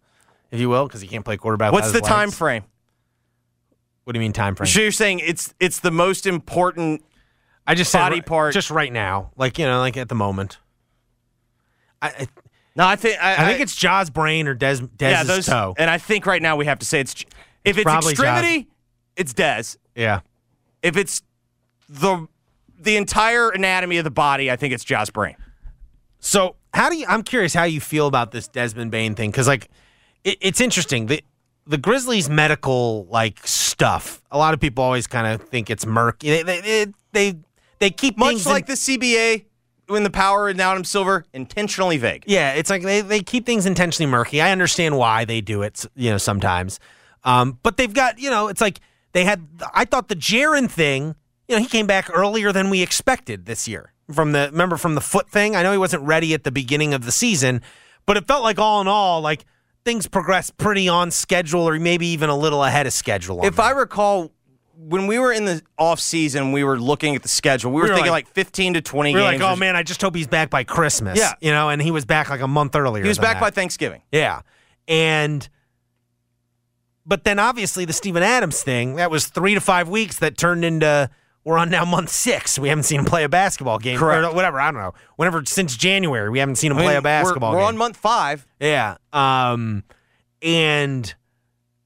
if 0.52 0.60
you 0.60 0.70
will, 0.70 0.86
because 0.88 1.02
he 1.02 1.08
can't 1.08 1.26
play 1.26 1.38
quarterback. 1.38 1.74
what's 1.74 1.92
the 1.92 1.98
his 2.02 2.08
time 2.08 2.30
frame? 2.30 2.64
What 4.04 4.14
do 4.14 4.20
you 4.20 4.22
mean 4.22 4.32
time 4.32 4.54
frame? 4.54 4.68
So 4.68 4.80
you're 4.80 4.92
saying 4.92 5.22
it's 5.26 5.56
it's 5.60 5.80
the 5.80 5.90
most 5.90 6.28
important 6.28 7.04
I 7.66 7.74
just 7.74 7.92
body 7.92 8.18
ri- 8.18 8.22
part- 8.22 8.54
just 8.54 8.70
right 8.70 8.94
now, 8.94 9.32
like 9.38 9.58
you 9.58 9.66
know, 9.66 9.80
like 9.80 9.98
at 9.98 10.08
the 10.08 10.14
moment. 10.14 10.60
I 12.00 12.10
I, 12.10 12.28
No, 12.76 12.86
I 12.86 12.96
think 12.96 13.18
I, 13.20 13.44
I 13.44 13.48
think 13.48 13.62
it's 13.62 13.76
Ja's 13.76 14.12
brain 14.12 14.48
or 14.48 14.54
Des 14.54 14.76
Dez's 14.78 14.92
yeah, 15.00 15.24
those, 15.24 15.48
toe. 15.48 15.74
and 15.80 15.90
I 15.90 15.98
think 15.98 16.28
right 16.28 16.44
now 16.44 16.58
we 16.58 16.66
have 16.66 16.78
to 16.78 16.86
say 16.86 17.00
it's 17.00 17.26
if 17.66 17.80
it's 17.80 17.90
extremity, 17.90 18.68
it's 19.16 19.34
Des. 19.34 19.64
yeah. 19.96 20.20
If 20.84 20.96
it's 20.96 21.24
the 21.90 22.28
the 22.80 22.98
entire 22.98 23.50
anatomy 23.50 23.98
of 23.98 24.04
the 24.04 24.12
body, 24.12 24.52
I 24.52 24.58
think 24.58 24.76
it's 24.76 24.84
Josh 24.84 25.10
Brain. 25.10 25.36
So 26.20 26.56
how 26.74 26.90
do 26.90 26.98
you? 26.98 27.06
I'm 27.08 27.24
curious 27.24 27.54
how 27.54 27.64
you 27.64 27.80
feel 27.82 28.08
about 28.08 28.32
this 28.32 28.48
Desmond 28.48 28.92
Bane 28.92 29.16
thing 29.16 29.32
because 29.32 29.48
like 29.48 29.70
it, 30.24 30.38
it's 30.42 30.62
interesting. 30.62 31.08
The 31.08 31.24
the 31.66 31.78
Grizzlies 31.78 32.30
medical 32.30 33.06
like 33.10 33.46
stuff. 33.46 34.22
A 34.32 34.38
lot 34.38 34.54
of 34.54 34.60
people 34.60 34.84
always 34.84 35.08
kind 35.08 35.28
of 35.28 35.48
think 35.48 35.70
it's 35.70 35.86
murky. 35.86 36.30
They 36.30 36.44
they 36.44 36.94
they 37.12 37.36
they, 37.80 37.90
keep 37.90 38.18
Much 38.18 38.30
things 38.30 38.46
in- 38.46 38.52
like 38.52 38.66
the 38.66 38.74
CBA 38.74 39.46
when 39.88 40.04
the 40.04 40.10
power 40.10 40.50
and 40.50 40.60
Adam 40.60 40.84
Silver 40.84 41.26
intentionally 41.34 41.98
vague. 41.98 42.24
Yeah, 42.28 42.54
it's 42.54 42.70
like 42.70 42.84
they, 42.84 43.02
they 43.02 43.22
keep 43.22 43.46
things 43.46 43.66
intentionally 43.66 44.10
murky. 44.10 44.42
I 44.42 44.52
understand 44.52 44.98
why 44.98 45.26
they 45.26 45.42
do 45.42 45.62
it, 45.62 45.86
you 45.96 46.10
know, 46.12 46.18
sometimes. 46.18 46.80
Um, 47.24 47.60
but 47.64 47.78
they've 47.78 47.94
got, 47.94 48.20
you 48.20 48.30
know, 48.30 48.48
it's 48.48 48.62
like 48.62 48.80
they 49.14 49.24
had. 49.24 49.48
I 49.74 49.86
thought 49.86 50.08
the 50.08 50.16
Jaren 50.16 50.70
thing, 50.70 51.16
you 51.48 51.56
know, 51.56 51.62
he 51.62 51.68
came 51.68 51.88
back 51.88 52.10
earlier 52.14 52.52
than 52.52 52.70
we 52.70 52.82
expected 52.82 53.46
this 53.46 53.68
year. 53.68 53.94
From 54.14 54.32
the 54.32 54.50
remember 54.52 54.78
from 54.78 54.96
the 54.96 55.02
foot 55.02 55.30
thing, 55.30 55.56
I 55.56 55.64
know 55.64 55.72
he 55.72 55.78
wasn't 55.78 56.04
ready 56.04 56.34
at 56.34 56.44
the 56.44 56.52
beginning 56.52 56.94
of 56.94 57.04
the 57.06 57.12
season, 57.12 57.62
but 58.06 58.16
it 58.18 58.26
felt 58.28 58.42
like 58.44 58.58
all 58.58 58.80
in 58.82 58.88
all, 58.88 59.20
like 59.22 59.46
things 59.84 60.08
progressed 60.08 60.58
pretty 60.58 60.88
on 60.88 61.12
schedule, 61.12 61.68
or 61.68 61.78
maybe 61.80 62.08
even 62.08 62.30
a 62.30 62.36
little 62.36 62.64
ahead 62.64 62.88
of 62.88 62.94
schedule. 62.94 63.46
If 63.46 63.60
I 63.60 63.72
recall, 63.72 64.32
when 64.78 65.08
we 65.08 65.20
were 65.20 65.32
in 65.34 65.46
the 65.46 65.62
off 65.78 66.00
season, 66.00 66.52
we 66.52 66.64
were 66.64 66.80
looking 66.80 67.16
at 67.16 67.22
the 67.22 67.28
schedule. 67.28 67.72
We 67.72 67.82
were, 67.82 67.90
were 67.90 67.94
thinking 67.96 68.12
like- 68.12 68.26
like, 68.28 68.34
15 68.34 68.76
to 68.76 68.82
20 68.82 69.14
we 69.14 69.20
were 69.22 69.32
games. 69.32 69.42
like, 69.42 69.52
oh 69.52 69.56
man, 69.58 69.76
I 69.76 69.84
just 69.84 70.02
hope 70.02 70.16
he's 70.16 70.28
back 70.28 70.50
by 70.50 70.64
Christmas. 70.64 71.18
Yeah. 71.18 71.34
you 71.42 71.52
know, 71.52 71.70
and 71.70 71.82
he 71.82 71.92
was 71.92 72.06
back 72.06 72.30
like 72.30 72.42
a 72.42 72.48
month 72.48 72.76
earlier. 72.76 73.04
he 73.04 73.08
was 73.10 73.18
back 73.20 73.36
that. 73.36 73.42
by 73.42 73.50
Thanksgiving. 73.50 74.02
Yeah. 74.12 74.42
And 74.88 75.48
but 77.06 77.24
then 77.24 77.40
obviously 77.40 77.86
the 77.86 77.94
Steven 77.94 78.24
Adams 78.24 78.62
thing, 78.62 78.96
that 78.96 79.10
was 79.10 79.28
three 79.28 79.54
to 79.54 79.62
five 79.62 79.88
weeks 79.90 80.20
that 80.20 80.38
turned 80.38 80.66
into 80.66 81.10
we're 81.48 81.58
on 81.58 81.70
now 81.70 81.86
month 81.86 82.10
six. 82.10 82.60
We 82.60 82.68
haven't 82.68 82.84
seen 82.84 83.00
him 83.00 83.06
play 83.06 83.24
a 83.24 83.30
basketball 83.30 83.80
game. 83.80 83.98
Correct. 83.98 84.22
Or 84.26 84.36
whatever, 84.36 84.60
I 84.60 84.70
don't 84.70 84.82
know. 84.82 84.94
Whenever 85.16 85.44
since 85.46 85.78
January, 85.78 86.30
we 86.30 86.40
haven't 86.40 86.56
seen 86.58 86.72
him 86.72 86.78
I 86.78 86.82
mean, 86.82 86.88
play 86.88 86.96
a 86.98 87.02
we're- 87.02 87.24
We're, 87.54 87.60
game. 87.60 87.68
on 87.68 87.78
month 87.78 87.96
five. 87.96 88.46
Yeah. 88.60 88.98
Um, 89.14 89.84
and 90.42 91.14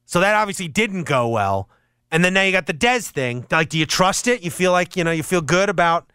so 0.04 0.18
that 0.20 0.34
obviously 0.34 0.66
didn't 0.66 1.04
go 1.04 1.28
well. 1.28 1.68
And 2.10 2.24
then 2.24 2.34
now 2.34 2.42
you 2.42 2.50
got 2.52 2.66
the 2.66 2.74
Dez 2.74 3.08
thing. 3.08 3.46
Like, 3.50 3.68
do 3.68 3.78
you 3.78 3.86
trust 3.86 4.26
it? 4.26 4.42
You 4.42 4.50
feel 4.50 4.72
like, 4.72 4.96
you 4.96 5.04
know, 5.04 5.12
you 5.12 5.22
feel 5.22 5.40
good 5.40 5.68
about 5.68 6.10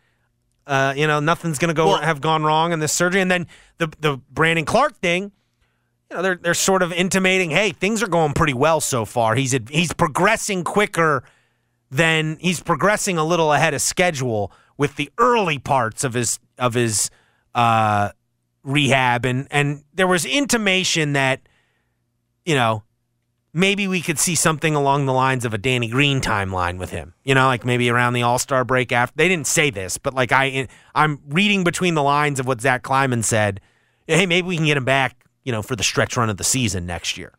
uh, 0.68 0.94
you 0.98 1.08
know, 1.08 1.22
nothing's 1.22 1.58
gonna 1.58 1.74
go 1.74 1.88
Well- 1.88 2.02
have 2.02 2.20
gone 2.20 2.44
wrong 2.44 2.74
in 2.74 2.80
this 2.80 2.92
surgery. 2.92 3.22
And 3.22 3.32
then 3.32 3.48
the 3.78 3.88
the 4.02 4.18
Brandon 4.30 4.66
Clarke 4.66 4.98
thing, 4.98 5.32
you 6.12 6.18
know, 6.18 6.22
they're 6.22 6.36
they're 6.36 6.54
sort 6.54 6.84
of 6.84 6.92
intimating, 6.92 7.52
hey, 7.52 7.72
things 7.72 8.04
are 8.04 8.08
going 8.10 8.34
pretty 8.34 8.54
well 8.54 8.82
so 8.82 9.06
far. 9.06 9.36
He's 9.36 9.56
he's 9.70 9.94
progressing 9.94 10.66
quicker 10.66 11.24
than 11.90 12.38
he's 12.40 12.60
progressing 12.60 13.18
a 13.18 13.24
little 13.24 13.54
ahead 13.54 13.74
of 13.74 13.82
schedule 13.82 14.52
with 14.78 14.96
the 14.96 15.10
early 15.18 15.60
parts 15.60 16.04
of 16.04 16.14
his 16.14 16.40
of 16.58 16.74
his 16.74 17.10
uh, 17.56 18.10
rehab, 18.64 19.26
and 19.26 19.48
and 19.52 19.84
there 19.94 20.08
was 20.08 20.26
intimation 20.26 21.14
that 21.14 21.42
you 22.46 22.56
know 22.56 22.84
maybe 23.54 23.88
we 23.88 24.02
could 24.02 24.20
see 24.20 24.36
something 24.36 24.76
along 24.76 25.06
the 25.06 25.14
lines 25.14 25.44
of 25.44 25.54
a 25.54 25.58
Danny 25.58 25.88
Green 25.88 26.22
timeline 26.22 26.78
with 26.78 26.92
him. 26.92 27.14
You 27.24 27.34
know, 27.34 27.48
like 27.48 27.66
maybe 27.66 27.90
around 27.90 28.14
the 28.14 28.22
All 28.22 28.40
Star 28.40 28.64
break 28.64 28.92
after. 28.92 29.16
They 29.18 29.28
didn't 29.28 29.48
say 29.48 29.70
this, 29.70 29.98
but 29.98 30.14
like 30.14 30.32
I 30.32 30.68
I'm 30.94 31.20
reading 31.28 31.64
between 31.64 31.96
the 31.96 32.04
lines 32.04 32.40
of 32.40 32.48
what 32.48 32.62
Zach 32.62 32.84
Kleiman 32.84 33.24
said. 33.24 33.60
Hey, 34.06 34.26
maybe 34.26 34.48
we 34.48 34.56
can 34.56 34.66
get 34.66 34.78
him 34.78 34.86
back. 34.86 35.24
You 35.44 35.54
know, 35.54 35.62
for 35.62 35.78
the 35.78 35.84
stretch 35.84 36.18
run 36.18 36.30
of 36.30 36.36
the 36.36 36.44
season 36.44 36.86
next 36.86 37.18
year. 37.18 37.34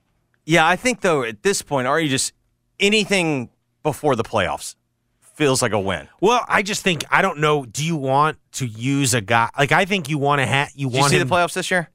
Yeah, 0.47 0.67
I 0.67 0.77
think 0.77 1.03
though 1.03 1.23
at 1.23 1.43
this 1.43 1.61
point, 1.61 1.87
are 1.87 2.01
you 2.01 2.09
just 2.09 2.33
anything 2.81 3.51
before 3.91 4.15
the 4.17 4.25
playoffs 4.25 4.75
feels 5.35 5.63
like 5.63 5.73
a 5.73 5.81
win? 5.81 6.09
Well, 6.21 6.45
I 6.49 6.63
just 6.63 6.83
think 6.83 7.05
I 7.11 7.23
don't 7.23 7.39
know. 7.39 7.65
Do 7.65 7.85
you 7.85 7.97
want 7.97 8.39
to 8.53 8.67
use 8.67 9.15
a 9.15 9.21
guy 9.21 9.49
like 9.59 9.73
I 9.73 9.85
think 9.85 10.09
you 10.09 10.19
want 10.19 10.41
to 10.41 10.47
have 10.47 10.71
you 10.75 10.89
Did 10.89 10.95
you 10.95 11.01
want 11.01 11.11
see 11.11 11.19
him? 11.19 11.29
the 11.29 11.35
playoffs 11.35 11.55
this 11.55 11.71
year? 11.71 11.89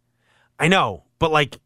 I 0.57 0.67
know, 0.67 1.03
but 1.19 1.31
like 1.31 1.59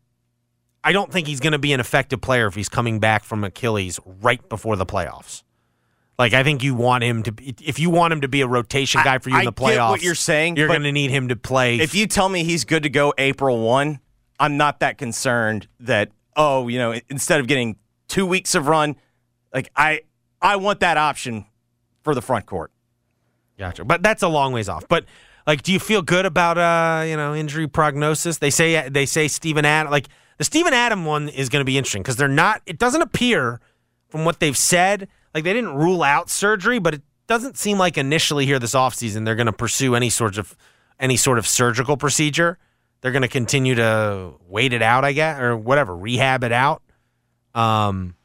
I 0.83 0.91
don't 0.91 1.11
think 1.11 1.27
he's 1.27 1.39
going 1.39 1.53
to 1.53 1.59
be 1.59 1.73
an 1.73 1.79
effective 1.79 2.21
player 2.21 2.47
if 2.47 2.55
he's 2.55 2.69
coming 2.69 2.99
back 2.99 3.23
from 3.23 3.43
Achilles 3.43 3.99
right 4.05 4.47
before 4.49 4.75
the 4.75 4.85
playoffs. 4.85 5.43
Like 6.19 6.33
I 6.33 6.43
think 6.43 6.63
you 6.63 6.73
want 6.73 7.03
him 7.03 7.23
to 7.23 7.31
be 7.31 7.55
if 7.63 7.79
you 7.79 7.89
want 7.89 8.11
him 8.11 8.21
to 8.21 8.27
be 8.27 8.41
a 8.41 8.47
rotation 8.47 9.01
guy 9.03 9.19
for 9.19 9.29
you 9.29 9.35
I 9.35 9.39
in 9.39 9.45
the 9.45 9.51
get 9.51 9.77
playoffs. 9.77 9.89
what 9.89 10.01
you're 10.01 10.15
saying, 10.15 10.57
You're 10.57 10.67
going 10.67 10.83
to 10.83 10.91
need 10.91 11.11
him 11.11 11.27
to 11.29 11.35
play. 11.35 11.79
If 11.79 11.93
you 11.93 12.07
tell 12.07 12.27
me 12.27 12.43
he's 12.43 12.65
good 12.65 12.83
to 12.83 12.89
go 12.89 13.13
April 13.17 13.59
1, 13.59 13.99
I'm 14.39 14.57
not 14.57 14.79
that 14.79 14.97
concerned 14.97 15.67
that 15.81 16.11
oh, 16.35 16.67
you 16.67 16.79
know, 16.79 16.99
instead 17.09 17.39
of 17.39 17.47
getting 17.47 17.77
2 18.07 18.25
weeks 18.25 18.55
of 18.55 18.67
run, 18.67 18.95
like 19.53 19.69
I 19.75 20.01
I 20.41 20.55
want 20.57 20.79
that 20.81 20.97
option 20.97 21.45
for 22.03 22.13
the 22.15 22.21
front 22.21 22.45
court. 22.45 22.71
Gotcha. 23.57 23.83
But 23.83 24.03
that's 24.03 24.23
a 24.23 24.27
long 24.27 24.53
ways 24.53 24.69
off. 24.69 24.87
But 24.87 25.05
like, 25.45 25.63
do 25.63 25.71
you 25.73 25.79
feel 25.79 26.01
good 26.01 26.25
about 26.25 26.57
uh, 26.57 27.05
you 27.05 27.17
know, 27.17 27.33
injury 27.33 27.67
prognosis? 27.67 28.37
They 28.37 28.49
say 28.49 28.87
they 28.89 29.05
say 29.05 29.27
Steven 29.27 29.65
Adam 29.65 29.91
like 29.91 30.07
the 30.37 30.43
Steven 30.43 30.73
Adam 30.73 31.05
one 31.05 31.29
is 31.29 31.49
going 31.49 31.61
to 31.61 31.65
be 31.65 31.77
interesting 31.77 32.03
because 32.03 32.17
they're 32.17 32.27
not. 32.27 32.61
It 32.65 32.77
doesn't 32.77 33.01
appear 33.01 33.59
from 34.09 34.25
what 34.25 34.39
they've 34.39 34.57
said 34.57 35.07
like 35.33 35.43
they 35.43 35.53
didn't 35.53 35.75
rule 35.75 36.03
out 36.03 36.29
surgery, 36.29 36.79
but 36.79 36.95
it 36.95 37.01
doesn't 37.27 37.57
seem 37.57 37.77
like 37.77 37.97
initially 37.97 38.45
here 38.45 38.59
this 38.59 38.73
offseason 38.73 39.25
they're 39.25 39.35
going 39.35 39.47
to 39.47 39.53
pursue 39.53 39.95
any 39.95 40.09
sort 40.09 40.37
of 40.37 40.55
any 40.99 41.17
sort 41.17 41.37
of 41.37 41.47
surgical 41.47 41.97
procedure. 41.97 42.57
They're 43.01 43.11
going 43.11 43.21
to 43.21 43.27
continue 43.27 43.75
to 43.75 44.33
wait 44.47 44.73
it 44.73 44.81
out, 44.81 45.05
I 45.05 45.13
guess, 45.13 45.39
or 45.39 45.55
whatever, 45.55 45.95
rehab 45.95 46.43
it 46.43 46.51
out. 46.51 46.81
Um, 47.53 48.15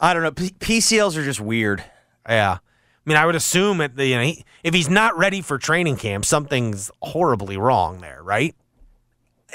I 0.00 0.14
don't 0.14 0.22
know. 0.22 0.30
P- 0.32 0.50
PCLs 0.58 1.16
are 1.16 1.24
just 1.24 1.40
weird. 1.40 1.82
yeah. 2.28 2.58
I 2.60 3.08
mean, 3.10 3.16
I 3.16 3.24
would 3.24 3.36
assume 3.36 3.80
at 3.80 3.96
the, 3.96 4.06
you 4.06 4.16
know, 4.16 4.22
he, 4.22 4.44
if 4.62 4.74
he's 4.74 4.90
not 4.90 5.16
ready 5.16 5.40
for 5.40 5.56
training 5.56 5.96
camp, 5.96 6.26
something's 6.26 6.90
horribly 7.00 7.56
wrong 7.56 8.02
there, 8.02 8.22
right? 8.22 8.54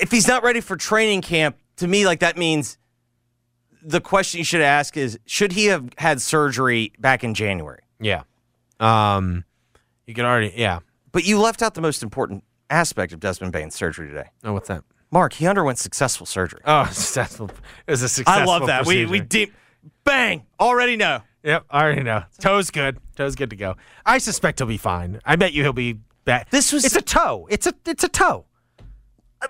If 0.02 0.10
he's 0.10 0.28
not 0.28 0.42
ready 0.44 0.60
for 0.60 0.76
training 0.76 1.22
camp, 1.22 1.58
to 1.78 1.88
me 1.88 2.04
like 2.04 2.20
that 2.22 2.36
means 2.36 2.80
the 3.84 4.02
question 4.02 4.40
you 4.40 4.44
should 4.44 4.62
ask 4.62 4.98
is 4.98 5.20
should 5.28 5.52
he 5.52 5.66
have 5.66 5.88
had 6.00 6.20
surgery 6.20 6.94
back 6.98 7.24
in 7.24 7.36
January? 7.36 7.82
Yeah. 8.00 8.24
Um, 8.80 9.44
you 10.08 10.16
can 10.16 10.26
already, 10.26 10.52
yeah. 10.56 10.80
But 11.12 11.26
you 11.26 11.40
left 11.40 11.62
out 11.62 11.76
the 11.76 11.82
most 11.82 12.02
important 12.02 12.44
aspect 12.72 13.14
of 13.14 13.20
Desmond 13.20 13.54
Bane's 13.54 13.76
surgery 13.76 14.08
today. 14.10 14.30
Oh, 14.44 14.54
what's 14.54 14.68
that? 14.68 14.84
Mark, 15.12 15.34
he 15.34 15.46
underwent 15.46 15.78
successful 15.78 16.26
surgery. 16.26 16.62
Oh, 16.66 16.86
successful. 16.92 17.52
It 17.86 17.92
was 17.92 18.02
a 18.02 18.10
successful. 18.10 18.42
I 18.42 18.46
love 18.46 18.66
that. 18.66 18.88
We 18.88 19.06
we 19.06 19.20
deep 19.20 19.54
bang 20.04 20.46
already 20.60 20.96
know. 20.98 21.22
Yep, 21.44 21.66
I 21.70 21.84
already 21.84 22.04
know. 22.04 22.24
Toe's 22.40 22.70
good. 22.72 22.98
Toe's 23.16 23.36
good 23.36 23.50
to 23.50 23.56
go. 23.56 23.76
I 24.06 24.18
suspect 24.18 24.60
he'll 24.60 24.68
be 24.68 24.78
fine. 24.78 25.20
I 25.26 25.36
bet 25.36 25.54
you 25.54 25.64
he'll 25.64 25.74
be 25.74 26.00
back. 26.26 26.50
This 26.52 26.72
was- 26.72 26.86
It's 26.86 26.96
a 26.96 27.02
toe. 27.02 27.48
It's 27.50 27.68
a. 27.68 27.74
It's 27.86 28.04
a 28.04 28.10
toe. 28.10 28.46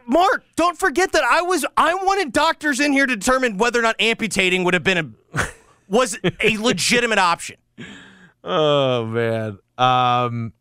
Mark, 0.07 0.43
don't 0.55 0.75
forget 0.77 1.11
that 1.11 1.23
I 1.23 1.43
was 1.43 1.63
I 1.77 1.93
wanted 1.93 2.33
doctors 2.33 2.79
in 2.79 2.93
here 2.93 3.05
to 3.05 3.15
determine 3.15 3.57
whether 3.57 3.77
or 3.77 3.83
not 3.83 3.95
amputating 3.99 4.63
would 4.63 4.73
have 4.73 4.83
been 4.83 5.15
a 5.35 5.45
was 5.87 6.17
a 6.41 6.57
legitimate 6.57 7.19
option. 7.19 7.57
Oh 8.43 9.05
man. 9.05 9.59
Um. 9.77 10.53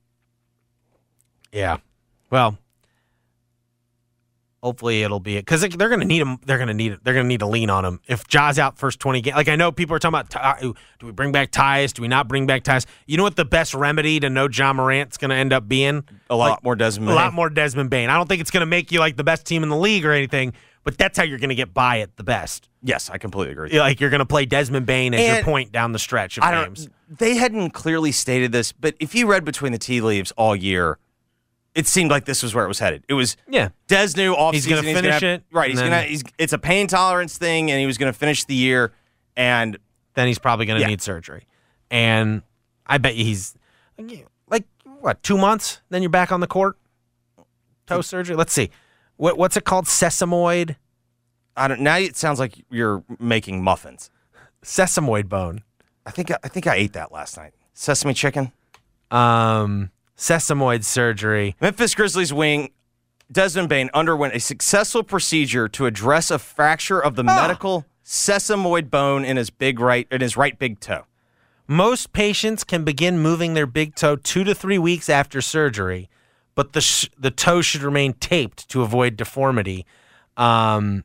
Yeah. 1.50 1.78
Well, 2.30 2.58
Hopefully 4.62 5.02
it'll 5.02 5.18
be 5.18 5.36
it 5.36 5.40
because 5.44 5.60
they're 5.62 5.88
going 5.88 5.98
to 6.00 6.06
need 6.06 6.20
him. 6.22 6.38
They're 6.46 6.56
going 6.58 6.68
to 6.68 6.74
need 6.74 6.92
it. 6.92 7.00
They're 7.02 7.14
going 7.14 7.24
to 7.24 7.28
need 7.28 7.40
to 7.40 7.46
lean 7.48 7.68
on 7.68 7.84
him. 7.84 8.00
If 8.06 8.28
Ja's 8.28 8.60
out 8.60 8.78
first 8.78 9.00
twenty 9.00 9.20
games, 9.20 9.34
like 9.34 9.48
I 9.48 9.56
know 9.56 9.72
people 9.72 9.96
are 9.96 9.98
talking 9.98 10.14
about, 10.20 10.30
Ty- 10.30 10.60
do 10.60 11.06
we 11.06 11.10
bring 11.10 11.32
back 11.32 11.50
Tyus? 11.50 11.92
Do 11.92 12.00
we 12.02 12.06
not 12.06 12.28
bring 12.28 12.46
back 12.46 12.62
Tyus? 12.62 12.86
You 13.06 13.16
know 13.16 13.24
what 13.24 13.34
the 13.34 13.44
best 13.44 13.74
remedy 13.74 14.20
to 14.20 14.30
know 14.30 14.48
Ja 14.48 14.72
Morant's 14.72 15.16
going 15.16 15.30
to 15.30 15.34
end 15.36 15.52
up 15.52 15.66
being? 15.66 16.04
A 16.30 16.36
lot 16.36 16.50
Like, 16.50 16.62
more 16.62 16.76
Desmond. 16.76 17.10
a 17.10 17.14
lot 17.14 17.34
more 17.34 17.50
Desmond 17.50 17.90
Bane. 17.90 18.08
I 18.08 18.16
don't 18.16 18.28
think 18.28 18.40
it's 18.40 18.52
going 18.52 18.60
to 18.60 18.66
make 18.66 18.92
you 18.92 19.00
like 19.00 19.16
the 19.16 19.24
best 19.24 19.46
team 19.46 19.64
in 19.64 19.68
the 19.68 19.76
league 19.76 20.04
or 20.06 20.12
anything, 20.12 20.52
but 20.84 20.96
that's 20.96 21.18
how 21.18 21.24
you're 21.24 21.38
going 21.40 21.48
to 21.48 21.56
get 21.56 21.74
by 21.74 21.98
at 21.98 22.16
the 22.16 22.22
best. 22.22 22.68
Yes, 22.84 23.10
I 23.10 23.18
completely 23.18 23.52
agree. 23.54 23.76
Like 23.80 24.00
you're 24.00 24.10
going 24.10 24.20
to 24.20 24.26
play 24.26 24.46
Desmond 24.46 24.86
Bane 24.86 25.12
as 25.12 25.26
your 25.34 25.42
point 25.42 25.72
down 25.72 25.90
the 25.90 25.98
stretch 25.98 26.38
of 26.38 26.44
I 26.44 26.64
games. 26.66 26.86
don't. 26.86 27.18
They 27.18 27.34
hadn't 27.34 27.70
clearly 27.70 28.12
stated 28.12 28.52
this, 28.52 28.70
but 28.70 28.94
if 29.00 29.12
you 29.12 29.26
read 29.28 29.44
between 29.44 29.72
the 29.72 29.78
tea 29.78 30.00
leaves 30.00 30.30
all 30.36 30.54
year, 30.54 30.98
it 31.74 31.86
seemed 31.86 32.10
like 32.10 32.24
this 32.24 32.42
was 32.42 32.54
where 32.54 32.64
it 32.64 32.68
was 32.68 32.78
headed. 32.78 33.04
It 33.08 33.14
was 33.14 33.36
Yeah. 33.48 33.70
Des 33.88 34.08
knew 34.16 34.34
off 34.34 34.54
He's 34.54 34.66
gonna 34.66 34.82
finish 34.82 35.12
have- 35.14 35.22
it, 35.22 35.44
Right. 35.52 35.70
He's 35.70 35.80
gonna. 35.80 36.02
He's. 36.02 36.22
It's 36.38 36.52
a 36.52 36.58
pain 36.58 36.86
tolerance 36.86 37.38
thing, 37.38 37.70
and 37.70 37.80
he 37.80 37.86
was 37.86 37.98
gonna 37.98 38.12
finish 38.12 38.44
the 38.44 38.54
year. 38.54 38.92
And 39.36 39.78
Then 40.14 40.26
he's 40.26 40.38
probably 40.38 40.66
going 40.66 40.76
to 40.76 40.82
Yeah. 40.82 40.88
need 40.88 41.00
surgery, 41.00 41.46
and 41.90 42.42
I 42.86 42.98
bet 42.98 43.16
you 43.16 43.24
he's 43.24 43.54
like 44.46 44.66
what 45.00 45.22
two 45.22 45.38
months. 45.38 45.80
Then 45.88 46.02
you're 46.02 46.10
back 46.10 46.30
on 46.30 46.40
the 46.40 46.46
court. 46.46 46.76
Toe 47.86 48.02
surgery. 48.02 48.36
Let's 48.36 48.52
see. 48.52 48.70
What, 49.16 49.38
what's 49.38 49.56
it 49.56 49.64
called? 49.64 49.86
Sesamoid. 49.86 50.76
I 51.56 51.66
don't. 51.68 51.80
Now 51.80 51.96
it 51.96 52.16
sounds 52.16 52.38
like 52.38 52.62
you're 52.70 53.02
making 53.18 53.64
muffins. 53.64 54.10
Sesamoid 54.62 55.30
bone. 55.30 55.62
I 56.04 56.10
think. 56.10 56.30
I 56.30 56.48
think 56.48 56.66
I 56.66 56.74
ate 56.74 56.92
that 56.92 57.10
last 57.10 57.38
night. 57.38 57.54
Sesame 57.72 58.12
chicken. 58.12 58.52
Um, 59.10 59.90
sesamoid 60.16 60.84
surgery. 60.84 61.56
Memphis 61.60 61.94
Grizzlies 61.94 62.32
wing 62.32 62.70
Desmond 63.30 63.68
Bane 63.68 63.90
underwent 63.94 64.34
a 64.34 64.40
successful 64.40 65.02
procedure 65.02 65.66
to 65.68 65.86
address 65.86 66.30
a 66.30 66.38
fracture 66.38 67.02
of 67.02 67.16
the 67.16 67.24
medial 67.24 67.86
sesamoid 68.04 68.90
bone 68.90 69.24
in 69.24 69.36
his 69.36 69.48
big 69.50 69.80
right 69.80 70.06
in 70.10 70.20
his 70.20 70.36
right 70.36 70.58
big 70.58 70.80
toe. 70.80 71.04
Most 71.66 72.12
patients 72.12 72.64
can 72.64 72.84
begin 72.84 73.20
moving 73.20 73.54
their 73.54 73.66
big 73.66 73.94
toe 73.94 74.16
two 74.16 74.44
to 74.44 74.54
three 74.54 74.78
weeks 74.78 75.08
after 75.08 75.40
surgery, 75.40 76.10
but 76.54 76.72
the 76.74 76.80
sh- 76.82 77.08
the 77.16 77.30
toe 77.30 77.62
should 77.62 77.82
remain 77.82 78.12
taped 78.14 78.68
to 78.68 78.82
avoid 78.82 79.16
deformity. 79.16 79.86
Um, 80.36 81.04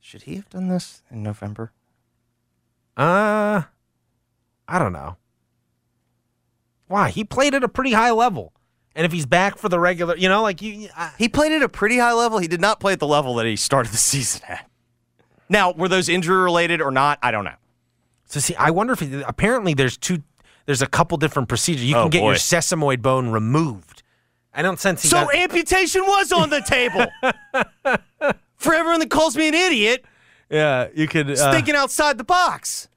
Should 0.00 0.22
he 0.22 0.36
have 0.36 0.48
done 0.50 0.68
this 0.68 1.02
in 1.10 1.22
November? 1.22 1.72
uh, 2.96 3.62
I 4.68 4.78
don't 4.78 4.92
know. 4.92 5.16
Why 6.86 7.10
he 7.10 7.24
played 7.24 7.54
at 7.54 7.64
a 7.64 7.68
pretty 7.68 7.92
high 7.92 8.10
level, 8.10 8.52
and 8.94 9.04
if 9.06 9.12
he's 9.12 9.26
back 9.26 9.56
for 9.58 9.68
the 9.68 9.80
regular, 9.80 10.16
you 10.16 10.28
know, 10.28 10.42
like 10.42 10.60
you, 10.62 10.88
I, 10.96 11.12
He 11.18 11.28
played 11.28 11.52
at 11.52 11.62
a 11.62 11.68
pretty 11.68 11.98
high 11.98 12.12
level. 12.12 12.38
He 12.38 12.48
did 12.48 12.60
not 12.60 12.78
play 12.80 12.92
at 12.92 13.00
the 13.00 13.06
level 13.06 13.34
that 13.36 13.46
he 13.46 13.56
started 13.56 13.92
the 13.92 13.96
season 14.12 14.42
at. 14.48 14.68
Now, 15.48 15.72
were 15.72 15.88
those 15.88 16.08
injury 16.08 16.42
related 16.42 16.80
or 16.80 16.90
not? 16.90 17.18
I 17.22 17.30
don't 17.30 17.44
know. 17.44 17.54
So 18.26 18.40
see, 18.40 18.54
I 18.56 18.70
wonder 18.70 18.92
if 18.94 19.00
he, 19.00 19.22
apparently 19.22 19.74
there's 19.74 19.96
two, 19.96 20.22
there's 20.66 20.82
a 20.82 20.86
couple 20.86 21.16
different 21.18 21.48
procedures. 21.48 21.84
You 21.84 21.96
Oh, 21.96 22.02
can 22.04 22.10
get 22.10 22.20
boy. 22.20 22.28
your 22.30 22.36
sesamoid 22.36 23.02
bone 23.02 23.28
removed. 23.30 24.02
I 24.54 24.62
don't 24.62 24.78
sense 24.78 25.02
he 25.02 25.08
So 25.08 25.24
got- 25.24 25.34
amputation 25.34 26.02
was 26.06 26.32
on 26.32 26.48
the 26.50 26.60
table. 26.60 27.06
For 28.56 28.72
everyone 28.74 29.00
that 29.00 29.10
calls 29.10 29.36
me 29.36 29.48
an 29.48 29.54
idiot, 29.54 30.04
yeah, 30.48 30.88
you 30.94 31.06
could. 31.08 31.30
uh, 31.30 31.52
thinking 31.52 31.74
outside 31.74 32.16
the 32.18 32.24
box. 32.24 32.88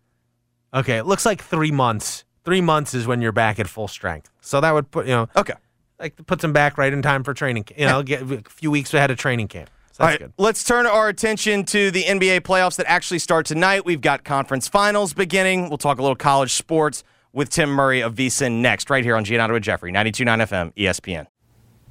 okay, 0.74 0.98
it 0.98 1.06
looks 1.06 1.26
like 1.26 1.42
three 1.42 1.72
months. 1.72 2.24
Three 2.48 2.62
months 2.62 2.94
is 2.94 3.06
when 3.06 3.22
you're 3.22 3.34
back 3.34 3.60
at 3.60 3.68
full 3.68 3.90
strength. 3.90 4.30
So 4.40 4.62
that 4.62 4.72
would 4.74 4.90
put 4.90 5.06
you 5.06 5.12
know 5.12 5.28
Okay. 5.36 5.56
like 6.00 6.16
puts 6.28 6.42
him 6.46 6.54
back 6.54 6.78
right 6.78 6.94
in 6.94 7.02
time 7.02 7.26
for 7.26 7.34
training. 7.34 7.66
You 7.76 7.88
know, 7.88 8.02
get 8.04 8.22
a 8.22 8.42
few 8.48 8.72
weeks 8.72 8.94
ahead 8.94 9.12
of 9.12 9.18
training 9.18 9.50
camp. 9.50 9.70
So 9.92 10.06
All 10.06 10.10
that's 10.10 10.22
right, 10.22 10.28
good. 10.30 10.34
let's 10.42 10.64
turn 10.64 10.86
our 10.86 11.10
attention 11.10 11.66
to 11.66 11.92
the 11.92 12.04
NBA 12.04 12.40
playoffs 12.44 12.78
that 12.78 12.86
actually 12.90 13.20
start 13.20 13.46
tonight. 13.48 13.84
We've 13.84 14.00
got 14.00 14.24
conference 14.24 14.70
finals 14.70 15.14
beginning. 15.14 15.68
We'll 15.68 15.78
talk 15.78 16.00
a 16.00 16.02
little 16.02 16.16
college 16.16 16.54
sports 16.54 17.04
with 17.34 17.50
Tim 17.50 17.70
Murray 17.70 18.00
of 18.00 18.16
VSIN 18.16 18.62
next, 18.62 18.90
right 18.90 19.04
here 19.04 19.18
on 19.18 19.26
Giannotto 19.26 19.56
and 19.56 19.64
Jeffrey, 19.66 19.92
92.9 19.92 20.48
FM, 20.48 20.74
ESPN. 20.78 21.28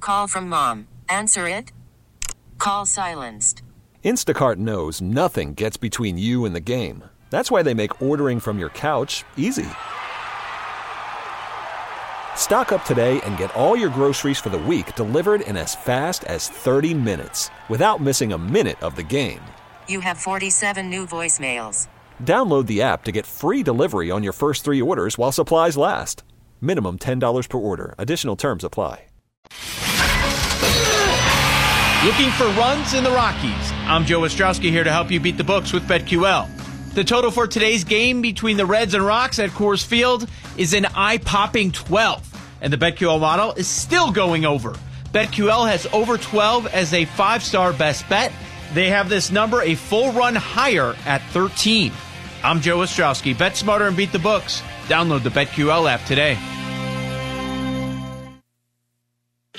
Call 0.01 0.27
from 0.27 0.49
mom. 0.49 0.89
Answer 1.11 1.47
it. 1.49 1.71
Call 2.57 2.87
silenced. 2.87 3.61
Instacart 4.03 4.57
knows 4.57 5.03
nothing 5.03 5.53
gets 5.53 5.77
between 5.77 6.17
you 6.17 6.47
and 6.47 6.55
the 6.55 6.61
game. 6.61 7.05
That's 7.29 7.51
why 7.51 7.63
they 7.63 7.75
make 7.75 8.01
ordering 8.01 8.41
from 8.41 8.59
your 8.59 8.71
couch 8.71 9.23
easy. 9.37 9.67
Stock 12.37 12.71
up 12.71 12.85
today 12.85 13.21
and 13.23 13.37
get 13.37 13.55
all 13.57 13.77
your 13.77 13.91
groceries 13.91 14.39
for 14.39 14.51
the 14.51 14.57
week 14.57 14.95
delivered 14.95 15.41
in 15.41 15.57
as 15.57 15.75
fast 15.75 16.23
as 16.25 16.49
30 16.49 16.95
minutes 16.95 17.51
without 17.69 18.01
missing 18.01 18.33
a 18.33 18.39
minute 18.39 18.81
of 18.85 18.95
the 18.95 19.03
game. 19.03 19.43
You 19.89 19.99
have 19.99 20.17
47 20.17 20.89
new 20.89 21.05
voicemails. 21.05 21.89
Download 22.23 22.67
the 22.67 22.81
app 22.83 23.03
to 23.05 23.13
get 23.13 23.27
free 23.27 23.65
delivery 23.65 24.13
on 24.13 24.23
your 24.23 24.33
first 24.33 24.63
three 24.63 24.81
orders 24.81 25.19
while 25.19 25.33
supplies 25.33 25.77
last. 25.77 26.23
Minimum 26.61 26.99
$10 26.99 27.49
per 27.49 27.59
order. 27.59 27.97
Additional 27.99 28.37
terms 28.37 28.63
apply. 28.63 29.07
Looking 32.05 32.31
for 32.33 32.47
runs 32.61 32.95
in 32.95 33.03
the 33.03 33.11
Rockies? 33.11 33.73
I'm 33.89 34.05
Joe 34.05 34.21
Ostrowski 34.21 34.71
here 34.71 34.85
to 34.85 34.93
help 34.93 35.11
you 35.11 35.19
beat 35.19 35.37
the 35.37 35.43
books 35.43 35.73
with 35.73 35.83
BetQL. 35.89 36.56
The 36.97 37.05
total 37.05 37.31
for 37.31 37.47
today's 37.47 37.85
game 37.85 38.23
between 38.23 38.57
the 38.57 38.65
Reds 38.65 38.95
and 38.95 39.05
Rocks 39.05 39.39
at 39.39 39.51
Coors 39.51 39.85
Field 39.85 40.27
is 40.57 40.73
an 40.73 40.87
eye-popping 40.95 41.73
12, 41.73 42.57
and 42.63 42.73
the 42.73 42.79
BetQL 42.79 43.21
model 43.21 43.53
is 43.53 43.69
still 43.69 44.11
going 44.11 44.47
over. 44.47 44.75
BetQL 45.13 45.69
has 45.69 45.87
over 45.93 46.17
12 46.17 46.67
as 46.69 46.95
a 46.95 47.05
five-star 47.05 47.75
best 47.75 48.09
bet. 48.09 48.33
They 48.73 48.89
have 48.89 49.11
this 49.11 49.31
number 49.31 49.61
a 49.61 49.75
full 49.75 50.11
run 50.13 50.37
higher 50.37 50.97
at 51.05 51.21
13. 51.33 51.93
I'm 52.43 52.63
Joe 52.63 52.79
Ostrowski. 52.79 53.37
Bet 53.37 53.59
smarter 53.59 53.89
and 53.89 53.95
beat 53.95 54.13
the 54.13 54.19
books. 54.19 54.63
Download 54.87 55.23
the 55.23 55.29
BetQL 55.29 55.93
app 55.93 56.03
today. 56.07 56.39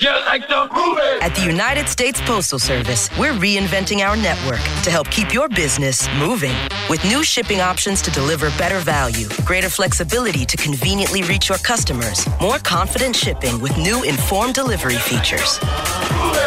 At 0.00 1.34
the 1.34 1.44
United 1.44 1.88
States 1.88 2.20
Postal 2.20 2.58
Service, 2.58 3.10
we're 3.18 3.32
reinventing 3.32 3.98
our 4.06 4.16
network 4.16 4.60
to 4.84 4.90
help 4.90 5.10
keep 5.10 5.32
your 5.34 5.48
business 5.48 6.08
moving. 6.18 6.54
With 6.88 7.04
new 7.04 7.24
shipping 7.24 7.60
options 7.60 8.00
to 8.02 8.10
deliver 8.10 8.50
better 8.50 8.78
value, 8.78 9.28
greater 9.44 9.68
flexibility 9.68 10.44
to 10.46 10.56
conveniently 10.56 11.22
reach 11.22 11.48
your 11.48 11.58
customers, 11.58 12.26
more 12.40 12.58
confident 12.58 13.16
shipping 13.16 13.60
with 13.60 13.76
new 13.76 14.02
informed 14.04 14.54
delivery 14.54 14.96
features, 14.96 15.58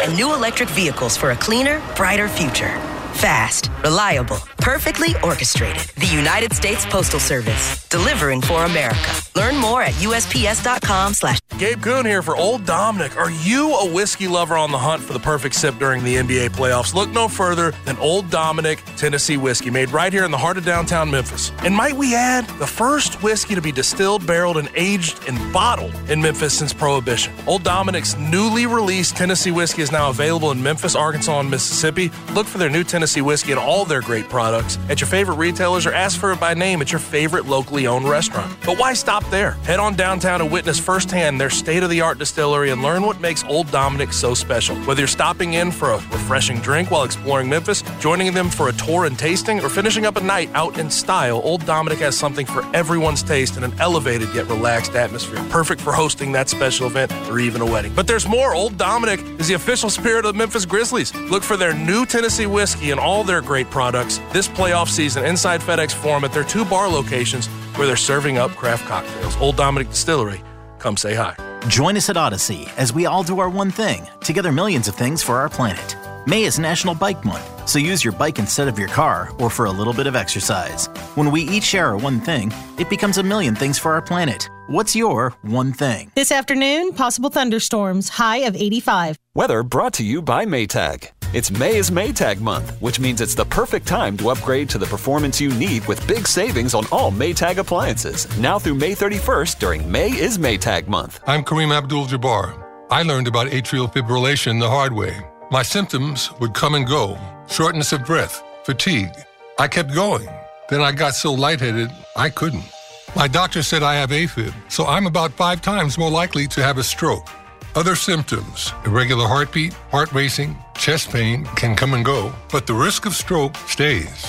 and 0.02 0.16
new 0.16 0.32
electric 0.34 0.70
vehicles 0.70 1.16
for 1.16 1.32
a 1.32 1.36
cleaner, 1.36 1.82
brighter 1.94 2.28
future. 2.28 2.78
Fast, 3.14 3.70
reliable, 3.82 4.38
perfectly 4.62 5.08
orchestrated. 5.24 5.82
The 5.96 6.06
United 6.06 6.52
States 6.52 6.86
Postal 6.86 7.18
Service, 7.18 7.88
delivering 7.88 8.40
for 8.40 8.64
America. 8.64 9.10
Learn 9.34 9.56
more 9.56 9.82
at 9.82 9.92
USPS.com 9.94 11.14
slash 11.14 11.40
Gabe 11.58 11.82
Kuhn 11.82 12.06
here 12.06 12.22
for 12.22 12.36
Old 12.36 12.64
Dominick. 12.64 13.16
Are 13.16 13.30
you 13.30 13.74
a 13.74 13.92
whiskey 13.92 14.28
lover 14.28 14.56
on 14.56 14.70
the 14.70 14.78
hunt 14.78 15.02
for 15.02 15.14
the 15.14 15.18
perfect 15.18 15.56
sip 15.56 15.76
during 15.78 16.04
the 16.04 16.14
NBA 16.14 16.50
playoffs? 16.50 16.94
Look 16.94 17.10
no 17.10 17.26
further 17.26 17.72
than 17.84 17.96
Old 17.96 18.30
Dominick 18.30 18.84
Tennessee 18.96 19.36
whiskey, 19.36 19.68
made 19.68 19.90
right 19.90 20.12
here 20.12 20.24
in 20.24 20.30
the 20.30 20.38
heart 20.38 20.56
of 20.56 20.64
downtown 20.64 21.10
Memphis. 21.10 21.50
And 21.64 21.74
might 21.74 21.94
we 21.94 22.14
add, 22.14 22.46
the 22.60 22.66
first 22.66 23.20
whiskey 23.20 23.56
to 23.56 23.60
be 23.60 23.72
distilled, 23.72 24.24
barreled, 24.28 24.58
and 24.58 24.70
aged 24.76 25.26
and 25.28 25.52
bottled 25.52 25.94
in 26.08 26.22
Memphis 26.22 26.56
since 26.56 26.72
Prohibition. 26.72 27.34
Old 27.48 27.64
Dominick's 27.64 28.16
newly 28.16 28.66
released 28.66 29.16
Tennessee 29.16 29.50
whiskey 29.50 29.82
is 29.82 29.90
now 29.90 30.10
available 30.10 30.52
in 30.52 30.62
Memphis, 30.62 30.94
Arkansas, 30.94 31.40
and 31.40 31.50
Mississippi. 31.50 32.12
Look 32.32 32.46
for 32.46 32.58
their 32.58 32.70
new 32.70 32.84
Tennessee 32.84 33.22
whiskey 33.22 33.50
and 33.50 33.58
all 33.58 33.84
their 33.84 34.02
great 34.02 34.28
products 34.28 34.51
at 34.52 35.00
your 35.00 35.08
favorite 35.08 35.36
retailers 35.36 35.86
or 35.86 35.92
ask 35.92 36.18
for 36.18 36.32
it 36.32 36.40
by 36.40 36.54
name 36.54 36.80
at 36.82 36.92
your 36.92 36.98
favorite 36.98 37.46
locally 37.46 37.86
owned 37.86 38.08
restaurant. 38.08 38.54
But 38.64 38.78
why 38.78 38.94
stop 38.94 39.28
there? 39.30 39.52
Head 39.64 39.78
on 39.78 39.94
downtown 39.94 40.40
to 40.40 40.46
witness 40.46 40.78
firsthand 40.78 41.40
their 41.40 41.50
state 41.50 41.82
of 41.82 41.90
the 41.90 42.00
art 42.00 42.18
distillery 42.18 42.70
and 42.70 42.82
learn 42.82 43.02
what 43.02 43.20
makes 43.20 43.44
Old 43.44 43.70
Dominick 43.70 44.12
so 44.12 44.34
special. 44.34 44.76
Whether 44.84 45.00
you're 45.00 45.08
stopping 45.08 45.54
in 45.54 45.70
for 45.70 45.90
a 45.90 45.96
refreshing 45.96 46.58
drink 46.58 46.90
while 46.90 47.04
exploring 47.04 47.48
Memphis, 47.48 47.82
joining 48.00 48.32
them 48.34 48.50
for 48.50 48.68
a 48.68 48.72
tour 48.72 49.06
and 49.06 49.18
tasting, 49.18 49.60
or 49.60 49.68
finishing 49.68 50.06
up 50.06 50.16
a 50.16 50.20
night 50.20 50.50
out 50.54 50.78
in 50.78 50.90
style, 50.90 51.40
Old 51.44 51.64
Dominick 51.66 51.98
has 51.98 52.16
something 52.16 52.46
for 52.46 52.64
everyone's 52.74 53.22
taste 53.22 53.56
in 53.56 53.64
an 53.64 53.72
elevated 53.80 54.32
yet 54.34 54.46
relaxed 54.48 54.94
atmosphere. 54.94 55.44
Perfect 55.50 55.80
for 55.80 55.92
hosting 55.92 56.32
that 56.32 56.48
special 56.48 56.86
event 56.86 57.12
or 57.28 57.38
even 57.38 57.60
a 57.60 57.66
wedding. 57.66 57.92
But 57.94 58.06
there's 58.06 58.28
more. 58.28 58.54
Old 58.54 58.76
Dominick 58.76 59.20
is 59.40 59.48
the 59.48 59.54
official 59.54 59.90
spirit 59.90 60.24
of 60.24 60.32
the 60.34 60.38
Memphis 60.38 60.64
Grizzlies. 60.64 61.14
Look 61.14 61.42
for 61.42 61.56
their 61.56 61.74
new 61.74 62.06
Tennessee 62.06 62.46
whiskey 62.46 62.90
and 62.90 63.00
all 63.00 63.24
their 63.24 63.40
great 63.40 63.70
products 63.70 64.20
this 64.32 64.41
playoff 64.48 64.88
season 64.88 65.24
inside 65.24 65.60
FedEx 65.60 65.92
Forum 65.92 66.24
at 66.24 66.32
their 66.32 66.44
two 66.44 66.64
bar 66.64 66.88
locations 66.88 67.46
where 67.76 67.86
they're 67.86 67.96
serving 67.96 68.38
up 68.38 68.50
craft 68.52 68.86
cocktails. 68.86 69.36
Old 69.36 69.56
Dominick 69.56 69.90
Distillery. 69.90 70.42
Come 70.78 70.96
say 70.96 71.14
hi. 71.14 71.36
Join 71.68 71.96
us 71.96 72.08
at 72.10 72.16
Audacy 72.16 72.68
as 72.76 72.92
we 72.92 73.06
all 73.06 73.22
do 73.22 73.38
our 73.38 73.48
one 73.48 73.70
thing, 73.70 74.06
together 74.20 74.52
millions 74.52 74.88
of 74.88 74.94
things 74.94 75.22
for 75.22 75.36
our 75.36 75.48
planet. 75.48 75.96
May 76.26 76.44
is 76.44 76.58
National 76.58 76.94
Bike 76.94 77.24
Month, 77.24 77.68
so 77.68 77.78
use 77.80 78.04
your 78.04 78.12
bike 78.12 78.38
instead 78.38 78.68
of 78.68 78.78
your 78.78 78.88
car 78.88 79.32
or 79.38 79.50
for 79.50 79.66
a 79.66 79.70
little 79.72 79.92
bit 79.92 80.06
of 80.06 80.14
exercise. 80.14 80.86
When 81.16 81.32
we 81.32 81.42
each 81.42 81.64
share 81.64 81.86
our 81.86 81.96
one 81.96 82.20
thing, 82.20 82.52
it 82.78 82.88
becomes 82.88 83.18
a 83.18 83.22
million 83.22 83.56
things 83.56 83.78
for 83.78 83.92
our 83.92 84.02
planet. 84.02 84.48
What's 84.68 84.94
your 84.94 85.30
one 85.42 85.72
thing? 85.72 86.12
This 86.14 86.30
afternoon, 86.30 86.92
possible 86.92 87.30
thunderstorms, 87.30 88.08
high 88.08 88.38
of 88.38 88.54
85. 88.54 89.16
Weather 89.34 89.62
brought 89.62 89.94
to 89.94 90.04
you 90.04 90.22
by 90.22 90.46
Maytag. 90.46 91.10
It's 91.32 91.50
May 91.50 91.76
is 91.76 91.90
Maytag 91.90 92.42
month, 92.42 92.78
which 92.80 93.00
means 93.00 93.22
it's 93.22 93.34
the 93.34 93.46
perfect 93.46 93.86
time 93.86 94.18
to 94.18 94.28
upgrade 94.28 94.68
to 94.68 94.76
the 94.76 94.84
performance 94.84 95.40
you 95.40 95.48
need 95.48 95.82
with 95.86 96.06
big 96.06 96.28
savings 96.28 96.74
on 96.74 96.86
all 96.92 97.10
Maytag 97.10 97.56
appliances. 97.56 98.28
Now 98.36 98.58
through 98.58 98.74
May 98.74 98.92
31st 98.92 99.58
during 99.58 99.90
May 99.90 100.10
is 100.10 100.36
Maytag 100.36 100.88
month. 100.88 101.20
I'm 101.26 101.42
Kareem 101.42 101.72
Abdul 101.74 102.04
Jabbar. 102.04 102.62
I 102.90 103.00
learned 103.00 103.28
about 103.28 103.46
atrial 103.46 103.90
fibrillation 103.90 104.60
the 104.60 104.68
hard 104.68 104.92
way. 104.92 105.16
My 105.50 105.62
symptoms 105.62 106.30
would 106.38 106.52
come 106.52 106.74
and 106.74 106.86
go 106.86 107.18
shortness 107.48 107.94
of 107.94 108.04
breath, 108.04 108.42
fatigue. 108.64 109.14
I 109.58 109.68
kept 109.68 109.94
going. 109.94 110.28
Then 110.68 110.82
I 110.82 110.92
got 110.92 111.14
so 111.14 111.32
lightheaded, 111.32 111.90
I 112.14 112.28
couldn't. 112.28 112.70
My 113.16 113.26
doctor 113.26 113.62
said 113.62 113.82
I 113.82 113.94
have 113.94 114.10
AFib, 114.10 114.52
so 114.68 114.84
I'm 114.84 115.06
about 115.06 115.32
five 115.32 115.62
times 115.62 115.96
more 115.96 116.10
likely 116.10 116.46
to 116.48 116.62
have 116.62 116.76
a 116.76 116.84
stroke. 116.84 117.26
Other 117.74 117.96
symptoms, 117.96 118.74
irregular 118.84 119.26
heartbeat, 119.26 119.72
heart 119.90 120.12
racing, 120.12 120.58
chest 120.76 121.10
pain 121.10 121.46
can 121.56 121.74
come 121.74 121.94
and 121.94 122.04
go, 122.04 122.30
but 122.50 122.66
the 122.66 122.74
risk 122.74 123.06
of 123.06 123.14
stroke 123.14 123.56
stays. 123.66 124.26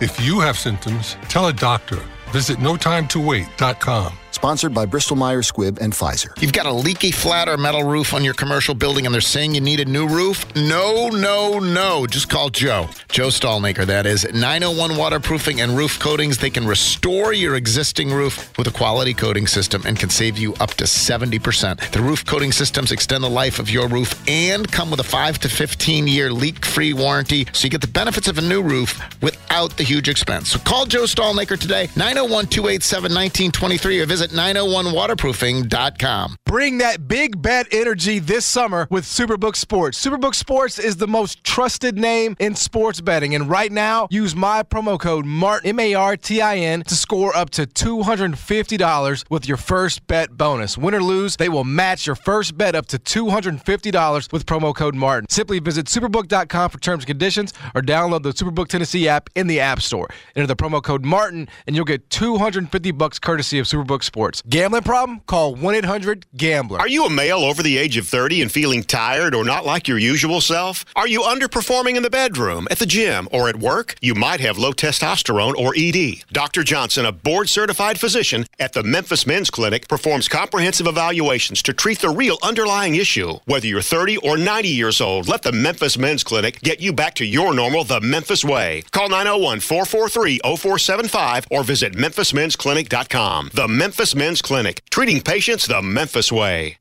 If 0.00 0.18
you 0.18 0.40
have 0.40 0.56
symptoms, 0.56 1.18
tell 1.28 1.48
a 1.48 1.52
doctor. 1.52 2.02
Visit 2.30 2.56
notimetowait.com. 2.56 4.12
Sponsored 4.36 4.74
by 4.74 4.84
Bristol 4.84 5.16
Myers 5.16 5.50
Squibb 5.50 5.78
and 5.80 5.94
Pfizer. 5.94 6.28
You've 6.42 6.52
got 6.52 6.66
a 6.66 6.72
leaky 6.72 7.10
flat 7.10 7.48
or 7.48 7.56
metal 7.56 7.84
roof 7.84 8.12
on 8.12 8.22
your 8.22 8.34
commercial 8.34 8.74
building 8.74 9.06
and 9.06 9.14
they're 9.14 9.22
saying 9.22 9.54
you 9.54 9.62
need 9.62 9.80
a 9.80 9.86
new 9.86 10.06
roof? 10.06 10.44
No, 10.54 11.08
no, 11.08 11.58
no. 11.58 12.06
Just 12.06 12.28
call 12.28 12.50
Joe. 12.50 12.90
Joe 13.08 13.28
Stallmaker, 13.28 13.86
that 13.86 14.04
is. 14.04 14.24
901 14.24 14.98
Waterproofing 14.98 15.62
and 15.62 15.74
Roof 15.74 15.98
Coatings. 15.98 16.36
They 16.36 16.50
can 16.50 16.66
restore 16.66 17.32
your 17.32 17.56
existing 17.56 18.12
roof 18.12 18.56
with 18.58 18.66
a 18.66 18.70
quality 18.70 19.14
coating 19.14 19.46
system 19.46 19.80
and 19.86 19.98
can 19.98 20.10
save 20.10 20.36
you 20.36 20.52
up 20.60 20.74
to 20.74 20.84
70%. 20.84 21.92
The 21.92 22.02
roof 22.02 22.26
coating 22.26 22.52
systems 22.52 22.92
extend 22.92 23.24
the 23.24 23.30
life 23.30 23.58
of 23.58 23.70
your 23.70 23.88
roof 23.88 24.22
and 24.28 24.70
come 24.70 24.90
with 24.90 25.00
a 25.00 25.04
5 25.04 25.38
to 25.38 25.48
15 25.48 26.06
year 26.06 26.30
leak 26.30 26.66
free 26.66 26.92
warranty 26.92 27.46
so 27.52 27.64
you 27.64 27.70
get 27.70 27.80
the 27.80 27.86
benefits 27.86 28.28
of 28.28 28.36
a 28.36 28.42
new 28.42 28.62
roof 28.62 29.00
without 29.22 29.74
the 29.78 29.82
huge 29.82 30.10
expense. 30.10 30.50
So 30.50 30.58
call 30.58 30.84
Joe 30.84 31.04
Stallmaker 31.04 31.58
today, 31.58 31.88
901 31.96 32.48
287 32.48 33.02
1923 33.04 34.00
or 34.00 34.04
visit 34.04 34.25
901waterproofing.com. 34.30 36.36
Bring 36.44 36.78
that 36.78 37.06
big 37.06 37.42
bet 37.42 37.66
energy 37.72 38.18
this 38.18 38.44
summer 38.44 38.86
with 38.90 39.04
Superbook 39.04 39.56
Sports. 39.56 40.04
Superbook 40.04 40.34
Sports 40.34 40.78
is 40.78 40.96
the 40.96 41.06
most 41.06 41.44
trusted 41.44 41.96
name 41.96 42.36
in 42.38 42.54
sports 42.54 43.00
betting. 43.00 43.34
And 43.34 43.48
right 43.48 43.70
now, 43.70 44.08
use 44.10 44.34
my 44.34 44.62
promo 44.62 44.98
code 44.98 45.26
MARTIN, 45.26 45.70
M 45.70 45.80
A 45.80 45.94
R 45.94 46.16
T 46.16 46.40
I 46.40 46.56
N, 46.56 46.82
to 46.84 46.94
score 46.94 47.36
up 47.36 47.50
to 47.50 47.66
$250 47.66 49.24
with 49.30 49.48
your 49.48 49.56
first 49.56 50.06
bet 50.06 50.36
bonus. 50.36 50.76
Win 50.76 50.94
or 50.94 51.02
lose, 51.02 51.36
they 51.36 51.48
will 51.48 51.64
match 51.64 52.06
your 52.06 52.16
first 52.16 52.56
bet 52.58 52.74
up 52.74 52.86
to 52.86 52.98
$250 52.98 54.32
with 54.32 54.46
promo 54.46 54.74
code 54.74 54.94
MARTIN. 54.94 55.28
Simply 55.28 55.58
visit 55.58 55.86
superbook.com 55.86 56.70
for 56.70 56.78
terms 56.78 57.02
and 57.02 57.06
conditions 57.06 57.52
or 57.74 57.82
download 57.82 58.22
the 58.22 58.32
Superbook 58.32 58.68
Tennessee 58.68 59.08
app 59.08 59.30
in 59.34 59.46
the 59.46 59.60
App 59.60 59.80
Store. 59.80 60.08
Enter 60.34 60.46
the 60.46 60.56
promo 60.56 60.82
code 60.82 61.04
MARTIN 61.04 61.48
and 61.66 61.76
you'll 61.76 61.84
get 61.84 62.08
250 62.10 62.90
bucks 62.92 63.18
courtesy 63.18 63.58
of 63.58 63.66
Superbook 63.66 64.02
Sports. 64.02 64.15
Gambling 64.48 64.82
problem? 64.82 65.20
Call 65.26 65.54
1 65.54 65.74
800 65.74 66.24
Gambler. 66.34 66.78
Are 66.78 66.88
you 66.88 67.04
a 67.04 67.10
male 67.10 67.40
over 67.40 67.62
the 67.62 67.76
age 67.76 67.98
of 67.98 68.08
30 68.08 68.40
and 68.40 68.50
feeling 68.50 68.82
tired 68.82 69.34
or 69.34 69.44
not 69.44 69.66
like 69.66 69.86
your 69.86 69.98
usual 69.98 70.40
self? 70.40 70.86
Are 70.96 71.06
you 71.06 71.20
underperforming 71.20 71.96
in 71.96 72.02
the 72.02 72.08
bedroom, 72.08 72.66
at 72.70 72.78
the 72.78 72.86
gym, 72.86 73.28
or 73.30 73.50
at 73.50 73.56
work? 73.56 73.94
You 74.00 74.14
might 74.14 74.40
have 74.40 74.56
low 74.56 74.72
testosterone 74.72 75.54
or 75.54 75.74
ED. 75.76 76.24
Dr. 76.32 76.62
Johnson, 76.62 77.04
a 77.04 77.12
board 77.12 77.50
certified 77.50 78.00
physician 78.00 78.46
at 78.58 78.72
the 78.72 78.82
Memphis 78.82 79.26
Men's 79.26 79.50
Clinic, 79.50 79.86
performs 79.86 80.28
comprehensive 80.28 80.86
evaluations 80.86 81.62
to 81.64 81.74
treat 81.74 81.98
the 81.98 82.08
real 82.08 82.38
underlying 82.42 82.94
issue. 82.94 83.34
Whether 83.44 83.66
you're 83.66 83.82
30 83.82 84.16
or 84.18 84.38
90 84.38 84.68
years 84.70 85.02
old, 85.02 85.28
let 85.28 85.42
the 85.42 85.52
Memphis 85.52 85.98
Men's 85.98 86.24
Clinic 86.24 86.62
get 86.62 86.80
you 86.80 86.94
back 86.94 87.16
to 87.16 87.26
your 87.26 87.52
normal 87.52 87.84
the 87.84 88.00
Memphis 88.00 88.46
way. 88.46 88.82
Call 88.92 89.10
901 89.10 89.60
443 89.60 90.38
0475 90.38 91.48
or 91.50 91.62
visit 91.62 91.92
memphismensclinic.com. 91.92 93.50
The 93.52 93.68
Memphis 93.68 94.05
Men's 94.14 94.42
Clinic, 94.42 94.82
treating 94.90 95.20
patients 95.20 95.66
the 95.66 95.82
Memphis 95.82 96.30
way. 96.30 96.78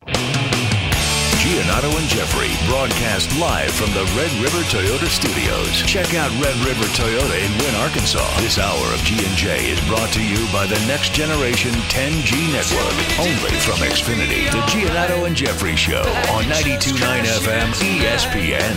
Giannotto 1.46 1.94
and 1.98 2.10
Jeffrey 2.10 2.50
broadcast 2.68 3.30
live 3.40 3.72
from 3.72 3.94
the 3.94 4.04
Red 4.18 4.32
River 4.42 4.62
Toyota 4.66 5.06
Studios. 5.06 5.84
Check 5.86 6.14
out 6.16 6.32
Red 6.42 6.56
River 6.66 6.86
Toyota 6.98 7.38
in 7.38 7.52
Wynne, 7.60 7.76
Arkansas. 7.76 8.26
This 8.42 8.58
hour 8.58 8.94
of 8.94 9.00
G&J 9.04 9.70
is 9.70 9.80
brought 9.88 10.12
to 10.14 10.24
you 10.24 10.46
by 10.52 10.66
the 10.66 10.80
Next 10.88 11.14
Generation 11.14 11.72
10G 11.94 12.52
Network, 12.52 13.20
only 13.20 13.54
from 13.62 13.78
Xfinity. 13.78 14.50
The 14.52 14.62
Giannotto 14.68 15.28
and 15.28 15.36
Jeffrey 15.36 15.76
Show 15.76 16.02
on 16.34 16.46
92.9 16.46 17.24
FM 17.24 17.74
ESPN. 18.02 18.76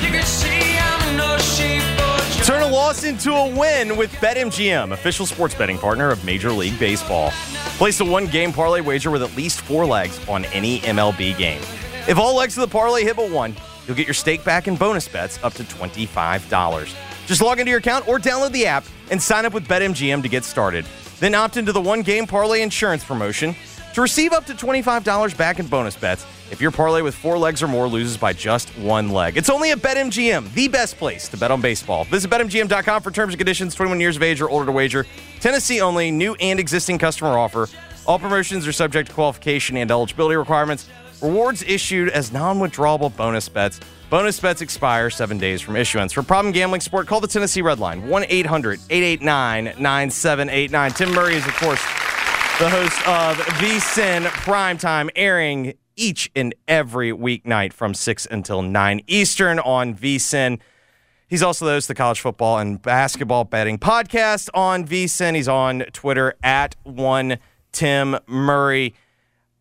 Turn 2.49 2.63
a 2.63 2.67
loss 2.67 3.05
into 3.05 3.31
a 3.35 3.55
win 3.55 3.95
with 3.95 4.11
BetMGM, 4.13 4.95
official 4.95 5.27
sports 5.27 5.55
betting 5.55 5.77
partner 5.77 6.09
of 6.09 6.25
Major 6.25 6.51
League 6.51 6.79
Baseball. 6.79 7.31
Place 7.77 8.01
a 8.01 8.07
one 8.07 8.25
game 8.27 8.55
parlay 8.55 8.81
wager 8.81 9.11
with 9.11 9.23
at 9.23 9.37
least 9.37 9.61
four 9.61 9.85
legs 9.85 10.19
on 10.31 10.47
any 10.47 10.79
MLB 10.79 11.37
game. 11.37 11.61
If 12.09 12.17
all 12.17 12.35
legs 12.35 12.57
of 12.57 12.63
the 12.63 12.73
parlay 12.73 13.05
hit 13.05 13.17
but 13.17 13.31
one, 13.31 13.55
you'll 13.87 13.99
get 13.99 14.07
your 14.07 14.15
stake 14.15 14.45
back 14.45 14.67
in 14.67 14.77
bonus 14.77 15.07
bets 15.07 15.39
up 15.45 15.53
to 15.55 15.63
$25. 15.63 16.95
Just 17.27 17.43
log 17.43 17.61
into 17.61 17.69
your 17.69 17.81
account 17.81 18.09
or 18.09 18.19
download 18.19 18.53
the 18.53 18.65
app 18.65 18.87
and 19.11 19.21
sign 19.21 19.45
up 19.45 19.53
with 19.53 19.69
BetMGM 19.69 20.23
to 20.23 20.29
get 20.29 20.43
started. 20.43 20.87
Then 21.21 21.35
opt 21.35 21.59
into 21.59 21.73
the 21.73 21.83
one 21.83 22.01
game 22.01 22.27
parlay 22.27 22.63
insurance 22.63 23.05
promotion 23.05 23.55
to 23.93 24.01
receive 24.01 24.33
up 24.33 24.47
to 24.47 24.55
$25 24.55 25.37
back 25.37 25.59
in 25.59 25.67
bonus 25.67 25.97
bets 25.97 26.25
if 26.51 26.61
your 26.61 26.71
parlay 26.71 27.03
with 27.03 27.15
four 27.15 27.39
legs 27.39 27.63
or 27.63 27.69
more 27.69 27.87
loses 27.89 28.17
by 28.17 28.33
just 28.33 28.71
one 28.79 29.11
leg. 29.11 29.37
It's 29.37 29.51
only 29.51 29.71
at 29.71 29.79
BetMGM, 29.79 30.55
the 30.55 30.69
best 30.69 30.97
place 30.97 31.29
to 31.29 31.37
bet 31.37 31.51
on 31.51 31.61
baseball. 31.61 32.05
Visit 32.05 32.31
BetMGM.com 32.31 33.03
for 33.03 33.11
terms 33.11 33.35
and 33.35 33.39
conditions, 33.39 33.75
21 33.75 34.01
years 34.01 34.17
of 34.17 34.23
age 34.23 34.41
or 34.41 34.49
older 34.49 34.67
to 34.67 34.73
wager. 34.73 35.07
Tennessee 35.41 35.81
only, 35.81 36.11
new 36.11 36.35
and 36.37 36.59
existing 36.59 36.99
customer 36.99 37.39
offer. 37.39 37.69
All 38.07 38.19
promotions 38.19 38.67
are 38.67 38.73
subject 38.73 39.09
to 39.09 39.15
qualification 39.15 39.77
and 39.77 39.91
eligibility 39.91 40.37
requirements. 40.37 40.89
Rewards 41.21 41.63
issued 41.65 42.09
as 42.11 42.33
non 42.33 42.59
withdrawable 42.59 43.15
bonus 43.15 43.49
bets. 43.49 43.81
Bonus 44.09 44.41
bets 44.41 44.63
expire 44.63 45.11
seven 45.11 45.37
days 45.37 45.61
from 45.61 45.77
issuance. 45.77 46.13
For 46.13 46.23
problem 46.23 46.53
gambling 46.53 46.81
support, 46.81 47.07
call 47.07 47.21
the 47.21 47.29
Tennessee 47.29 47.61
Red 47.61 47.79
Line 47.79 48.09
1 48.09 48.25
800 48.29 48.81
889 48.89 49.65
9789. 49.79 50.91
Tim 50.93 51.13
Murray 51.13 51.35
is, 51.35 51.47
of 51.47 51.55
course, 51.57 51.83
the 52.59 52.71
host 52.71 52.99
of 53.07 53.37
VSIN 53.59 54.25
Primetime, 54.27 55.11
airing 55.15 55.75
each 55.99 56.31
and 56.35 56.55
every 56.67 57.13
weeknight 57.13 57.73
from 57.73 57.95
6 57.95 58.27
until 58.31 58.63
9 58.63 59.01
Eastern 59.07 59.59
on 59.59 59.95
VSIN. 59.95 60.61
He's 61.29 61.43
also 61.43 61.67
the 61.67 61.73
host 61.73 61.85
of 61.85 61.97
the 61.97 61.99
college 61.99 62.21
football 62.21 62.59
and 62.59 62.81
basketball 62.81 63.45
betting 63.45 63.79
podcast 63.79 64.49
on 64.55 64.87
VSIN. 64.87 65.35
He's 65.35 65.49
on 65.49 65.81
Twitter 65.93 66.35
at 66.43 66.77
one 66.85 67.39
Tim 67.73 68.19
Murray. 68.27 68.95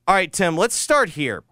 All 0.08 0.16
right, 0.16 0.32
Tim, 0.32 0.56
let's 0.56 0.76
start 0.76 1.10
here. 1.10 1.44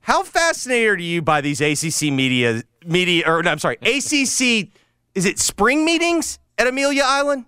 How 0.00 0.22
fascinated 0.22 0.88
are 0.88 1.02
you 1.02 1.22
by 1.22 1.40
these 1.40 1.60
ACC 1.60 2.12
media 2.12 2.62
media 2.84 3.24
or 3.26 3.42
no, 3.42 3.50
I'm 3.50 3.58
sorry, 3.58 3.76
ACC 3.82 4.70
is 5.16 5.24
it 5.24 5.38
spring 5.38 5.84
meetings 5.84 6.38
at 6.58 6.66
Amelia 6.68 7.02
Island? 7.04 7.46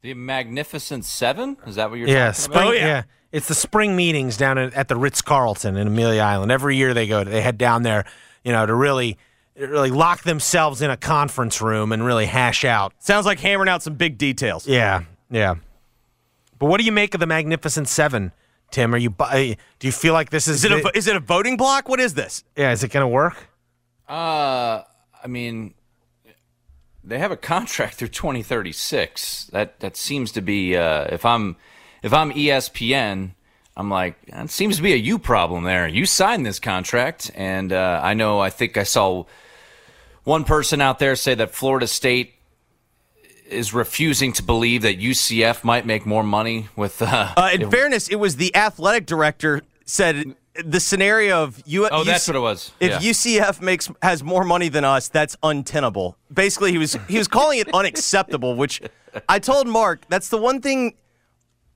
The 0.00 0.14
Magnificent 0.14 1.04
Seven? 1.04 1.58
Is 1.66 1.74
that 1.74 1.90
what 1.90 1.98
you're 1.98 2.08
yeah, 2.08 2.32
talking 2.32 2.40
spring, 2.40 2.68
about? 2.68 2.74
yeah. 2.76 3.02
It's 3.32 3.46
the 3.46 3.54
spring 3.54 3.94
meetings 3.94 4.36
down 4.36 4.58
at, 4.58 4.74
at 4.74 4.88
the 4.88 4.96
Ritz 4.96 5.22
Carlton 5.22 5.76
in 5.76 5.86
Amelia 5.86 6.22
Island. 6.22 6.50
Every 6.50 6.76
year 6.76 6.94
they 6.94 7.06
go, 7.06 7.22
they 7.22 7.40
head 7.40 7.58
down 7.58 7.82
there, 7.84 8.04
you 8.44 8.50
know, 8.50 8.66
to 8.66 8.74
really, 8.74 9.18
really 9.56 9.90
lock 9.90 10.24
themselves 10.24 10.82
in 10.82 10.90
a 10.90 10.96
conference 10.96 11.60
room 11.60 11.92
and 11.92 12.04
really 12.04 12.26
hash 12.26 12.64
out. 12.64 12.92
Sounds 12.98 13.26
like 13.26 13.38
hammering 13.38 13.68
out 13.68 13.82
some 13.82 13.94
big 13.94 14.18
details. 14.18 14.66
Yeah, 14.66 15.02
yeah. 15.30 15.54
But 16.58 16.66
what 16.66 16.78
do 16.78 16.84
you 16.84 16.92
make 16.92 17.14
of 17.14 17.20
the 17.20 17.26
Magnificent 17.26 17.88
Seven, 17.88 18.32
Tim? 18.70 18.94
Are 18.94 18.98
you 18.98 19.14
uh, 19.18 19.34
do 19.78 19.86
you 19.86 19.92
feel 19.92 20.12
like 20.12 20.30
this 20.30 20.48
is 20.48 20.64
Is 20.64 20.70
it 20.70 20.72
a 20.72 20.96
is 20.96 21.06
it 21.06 21.16
a 21.16 21.20
voting 21.20 21.56
block? 21.56 21.88
What 21.88 22.00
is 22.00 22.14
this? 22.14 22.44
yeah? 22.56 22.72
Is 22.72 22.82
it 22.82 22.88
going 22.88 23.04
to 23.04 23.08
work? 23.08 23.48
Uh, 24.08 24.82
I 25.22 25.26
mean, 25.28 25.74
they 27.04 27.18
have 27.18 27.30
a 27.30 27.36
contract 27.36 27.94
through 27.94 28.08
2036. 28.08 29.44
That 29.52 29.80
that 29.80 29.96
seems 29.96 30.32
to 30.32 30.42
be. 30.42 30.76
Uh, 30.76 31.04
if 31.04 31.24
I'm 31.24 31.56
if 32.02 32.12
I'm 32.12 32.30
ESPN, 32.32 33.30
I'm 33.76 33.90
like, 33.90 34.16
it 34.26 34.50
seems 34.50 34.76
to 34.76 34.82
be 34.82 34.92
a 34.92 34.96
you 34.96 35.18
problem 35.18 35.64
there. 35.64 35.86
You 35.88 36.06
signed 36.06 36.44
this 36.44 36.58
contract, 36.60 37.30
and 37.34 37.72
uh, 37.72 38.00
I 38.02 38.14
know. 38.14 38.40
I 38.40 38.50
think 38.50 38.76
I 38.76 38.82
saw 38.82 39.24
one 40.24 40.44
person 40.44 40.80
out 40.80 40.98
there 40.98 41.16
say 41.16 41.34
that 41.34 41.54
Florida 41.54 41.86
State 41.86 42.34
is 43.48 43.74
refusing 43.74 44.32
to 44.34 44.42
believe 44.42 44.82
that 44.82 44.98
UCF 45.00 45.64
might 45.64 45.84
make 45.86 46.06
more 46.06 46.22
money 46.22 46.68
with. 46.76 47.00
Uh, 47.02 47.32
Uh, 47.36 47.50
in 47.52 47.62
if- 47.62 47.70
fairness, 47.70 48.08
it 48.08 48.16
was 48.16 48.36
the 48.36 48.54
athletic 48.54 49.06
director 49.06 49.62
said 49.84 50.34
the 50.64 50.78
scenario 50.80 51.42
of 51.42 51.60
you. 51.64 51.88
Oh, 51.88 52.04
that's 52.04 52.28
what 52.28 52.36
it 52.36 52.40
was. 52.40 52.72
If 52.80 52.90
Yeah. 53.02 53.10
UCF 53.10 53.60
makes 53.60 53.90
has 54.02 54.22
more 54.22 54.44
money 54.44 54.68
than 54.68 54.84
us, 54.84 55.08
that's 55.08 55.36
untenable. 55.42 56.16
Basically, 56.32 56.70
he 56.72 56.78
was 56.78 56.96
he 57.08 57.18
was 57.18 57.28
calling 57.28 57.58
it 57.60 57.72
unacceptable. 57.74 58.54
Which 58.56 58.80
I 59.28 59.38
told 59.38 59.66
Mark 59.68 60.04
that's 60.08 60.28
the 60.28 60.38
one 60.38 60.60
thing. 60.60 60.94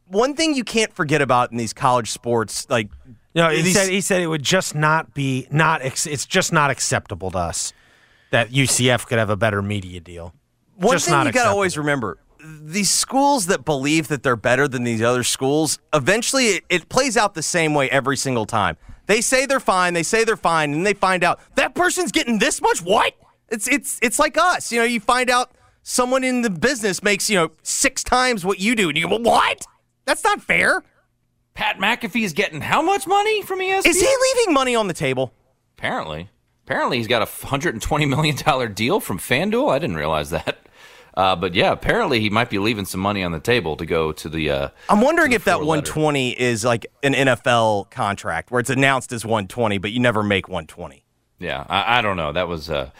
One 0.06 0.34
thing 0.34 0.54
you 0.54 0.64
can't 0.64 0.92
forget 0.94 1.22
about 1.22 1.50
in 1.50 1.56
these 1.56 1.72
college 1.72 2.10
sports, 2.10 2.66
like 2.68 2.88
No, 3.34 3.48
he 3.50 3.62
these- 3.62 3.74
said 3.74 3.88
he 3.88 4.00
said 4.00 4.20
it 4.22 4.26
would 4.26 4.42
just 4.42 4.74
not 4.74 5.14
be 5.14 5.46
not. 5.50 5.82
It's 5.82 6.26
just 6.26 6.52
not 6.52 6.70
acceptable 6.70 7.30
to 7.32 7.38
us. 7.38 7.72
that 8.30 8.50
UCF 8.50 9.06
could 9.06 9.18
have 9.18 9.30
a 9.30 9.36
better 9.36 9.62
media 9.62 10.00
deal. 10.00 10.34
One 10.76 10.96
Just 10.96 11.04
thing 11.04 11.12
not 11.14 11.26
you 11.26 11.32
got 11.32 11.44
to 11.44 11.50
always 11.50 11.78
remember: 11.78 12.18
these 12.44 12.90
schools 12.90 13.46
that 13.46 13.64
believe 13.64 14.08
that 14.08 14.24
they're 14.24 14.34
better 14.34 14.66
than 14.66 14.82
these 14.82 15.00
other 15.02 15.22
schools, 15.22 15.78
eventually 15.92 16.46
it, 16.46 16.64
it 16.68 16.88
plays 16.88 17.16
out 17.16 17.34
the 17.34 17.42
same 17.44 17.74
way 17.74 17.88
every 17.90 18.16
single 18.16 18.44
time. 18.44 18.76
They 19.06 19.20
say 19.20 19.46
they're 19.46 19.60
fine, 19.60 19.94
they 19.94 20.02
say 20.02 20.24
they're 20.24 20.36
fine, 20.36 20.72
and 20.72 20.84
they 20.84 20.94
find 20.94 21.22
out 21.22 21.38
that 21.54 21.74
person's 21.76 22.10
getting 22.10 22.38
this 22.40 22.60
much. 22.60 22.82
What? 22.82 23.14
It's 23.50 23.68
it's 23.68 24.00
it's 24.02 24.18
like 24.18 24.36
us. 24.36 24.72
You 24.72 24.80
know, 24.80 24.84
you 24.84 24.98
find 24.98 25.30
out 25.30 25.52
someone 25.84 26.24
in 26.24 26.42
the 26.42 26.50
business 26.50 27.02
makes 27.04 27.30
you 27.30 27.36
know 27.36 27.50
six 27.62 28.02
times 28.02 28.44
what 28.44 28.58
you 28.58 28.74
do, 28.74 28.88
and 28.88 28.98
you 28.98 29.08
go, 29.08 29.18
"What? 29.18 29.64
That's 30.04 30.24
not 30.24 30.42
fair." 30.42 30.82
Pat 31.54 31.78
McAfee 31.78 32.24
is 32.24 32.32
getting 32.32 32.60
how 32.60 32.82
much 32.82 33.06
money 33.06 33.42
from 33.42 33.60
ESPN? 33.60 33.86
Is 33.86 34.00
he 34.00 34.16
leaving 34.34 34.52
money 34.52 34.74
on 34.74 34.88
the 34.88 34.94
table? 34.94 35.32
Apparently. 35.78 36.28
Apparently, 36.66 36.96
he's 36.98 37.06
got 37.06 37.22
a 37.22 37.26
$120 37.26 38.08
million 38.08 38.72
deal 38.72 38.98
from 38.98 39.18
FanDuel. 39.18 39.70
I 39.70 39.78
didn't 39.78 39.96
realize 39.96 40.30
that. 40.30 40.58
Uh, 41.16 41.36
but 41.36 41.54
yeah, 41.54 41.70
apparently 41.70 42.18
he 42.18 42.28
might 42.28 42.50
be 42.50 42.58
leaving 42.58 42.84
some 42.84 43.00
money 43.00 43.22
on 43.22 43.30
the 43.30 43.38
table 43.38 43.76
to 43.76 43.86
go 43.86 44.10
to 44.10 44.28
the. 44.28 44.50
Uh, 44.50 44.68
I'm 44.88 45.00
wondering 45.00 45.30
the 45.30 45.36
if 45.36 45.44
that 45.44 45.58
four-letter. 45.58 45.82
120 45.92 46.30
is 46.40 46.64
like 46.64 46.86
an 47.04 47.12
NFL 47.14 47.88
contract 47.90 48.50
where 48.50 48.58
it's 48.58 48.70
announced 48.70 49.12
as 49.12 49.24
120, 49.24 49.78
but 49.78 49.92
you 49.92 50.00
never 50.00 50.24
make 50.24 50.48
120. 50.48 51.04
Yeah, 51.38 51.64
I, 51.68 51.98
I 51.98 52.02
don't 52.02 52.16
know. 52.16 52.32
That 52.32 52.48
was. 52.48 52.68
Uh, 52.68 52.90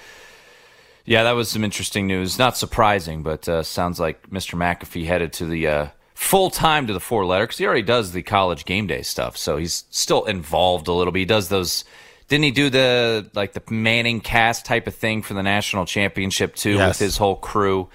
yeah, 1.05 1.25
that 1.25 1.33
was 1.33 1.51
some 1.51 1.65
interesting 1.65 2.07
news. 2.07 2.39
Not 2.39 2.57
surprising, 2.57 3.25
but 3.25 3.49
uh, 3.49 3.63
sounds 3.65 3.99
like 3.99 4.31
Mr. 4.31 4.57
McAfee 4.57 5.07
headed 5.07 5.33
to 5.35 5.47
the 5.47 5.67
uh, 5.67 5.89
full 6.15 6.49
time 6.51 6.87
to 6.87 6.93
the 6.93 7.01
four 7.01 7.27
letter 7.27 7.45
because 7.45 7.59
he 7.59 7.67
already 7.67 7.83
does 7.83 8.13
the 8.13 8.23
college 8.23 8.65
game 8.65 8.87
day 8.87 9.03
stuff. 9.03 9.37
So 9.37 9.57
he's 9.57 9.85
still 9.91 10.25
involved 10.25 10.89
a 10.89 10.93
little 10.93 11.13
bit. 11.13 11.19
He 11.21 11.25
does 11.27 11.49
those. 11.49 11.85
Didn't 12.29 12.45
he 12.45 12.51
do 12.53 12.71
the 12.71 13.29
like 13.35 13.53
the 13.53 13.63
Manning 13.71 14.21
cast 14.21 14.65
type 14.65 14.87
of 14.87 14.95
thing 14.95 15.23
for 15.23 15.35
the 15.35 15.43
national 15.43 15.85
championship 15.87 16.55
too 16.55 16.75
Yes. 16.75 16.89
with 16.89 16.99
his 17.01 17.17
whole 17.19 17.37
crew? 17.37 17.89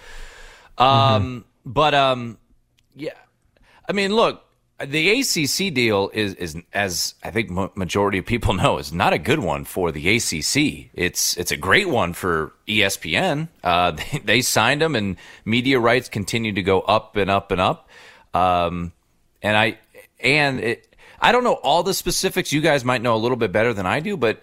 Um, 0.78 1.45
but 1.65 1.93
um, 1.93 2.38
yeah, 2.95 3.13
I 3.88 3.93
mean, 3.93 4.13
look, 4.15 4.43
the 4.86 5.20
ACC 5.20 5.74
deal 5.74 6.09
is 6.13 6.36
is 6.36 6.55
as 6.74 7.15
I 7.24 7.32
think 7.32 7.49
majority 7.76 8.20
of 8.20 8.26
people 8.26 8.53
know 8.61 8.78
is 8.78 8.93
not 8.93 9.13
a 9.13 9.17
good 9.17 9.39
one 9.39 9.65
for 9.65 9.91
the 9.91 10.17
ACC. 10.17 10.89
It's 10.93 11.36
it's 11.38 11.51
a 11.51 11.57
great 11.57 11.89
one 11.89 12.13
for 12.13 12.53
ESPN. 12.67 13.49
Uh, 13.63 13.91
they, 14.11 14.20
they 14.24 14.41
signed 14.41 14.82
them, 14.82 14.95
and 14.95 15.17
media 15.43 15.80
rights 15.80 16.07
continue 16.07 16.53
to 16.53 16.61
go 16.63 16.82
up 16.82 17.15
and 17.17 17.30
up 17.30 17.51
and 17.51 17.59
up. 17.59 17.88
Um, 18.34 18.91
and 19.41 19.57
I 19.57 19.80
and 20.19 20.59
it, 20.59 20.95
I 21.21 21.32
don't 21.32 21.43
know 21.43 21.53
all 21.53 21.84
the 21.84 21.93
specifics. 21.93 22.51
You 22.51 22.61
guys 22.61 22.86
might 22.86 23.01
know 23.01 23.15
a 23.15 23.17
little 23.17 23.38
bit 23.38 23.51
better 23.51 23.73
than 23.73 23.86
I 23.86 23.99
do, 23.99 24.17
but 24.17 24.39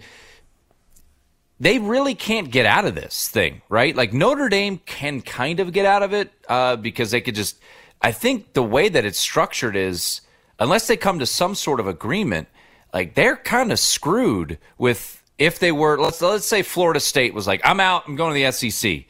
they 1.59 1.78
really 1.78 2.14
can't 2.14 2.51
get 2.51 2.66
out 2.66 2.84
of 2.84 2.95
this 2.95 3.28
thing, 3.28 3.62
right? 3.68 3.97
Like 3.97 4.12
Notre 4.12 4.49
Dame 4.49 4.78
can 4.84 5.22
kind 5.22 5.61
of 5.61 5.72
get 5.72 5.87
out 5.87 6.03
of 6.03 6.12
it 6.12 6.32
uh, 6.49 6.76
because 6.76 7.11
they 7.11 7.20
could 7.20 7.34
just. 7.34 7.59
I 8.03 8.12
think 8.12 8.53
the 8.53 8.62
way 8.62 8.89
that 8.91 9.07
it's 9.07 9.18
structured 9.18 9.74
is, 9.74 10.20
unless 10.59 10.87
they 10.87 10.99
come 10.99 11.18
to 11.18 11.26
some 11.26 11.55
sort 11.55 11.80
of 11.80 11.87
agreement, 11.87 12.49
like 12.93 13.14
they're 13.14 13.37
kind 13.37 13.72
of 13.72 13.78
screwed 13.78 14.59
with 14.76 15.22
if 15.39 15.59
they 15.59 15.72
were. 15.72 15.99
Let's 15.99 16.20
let's 16.20 16.47
say 16.47 16.62
Florida 16.62 17.01
State 17.01 17.32
was 17.32 17.47
like, 17.47 17.62
"I'm 17.64 17.80
out. 17.80 18.07
I'm 18.07 18.16
going 18.16 18.34
to 18.34 18.45
the 18.45 18.53
SEC." 18.53 19.05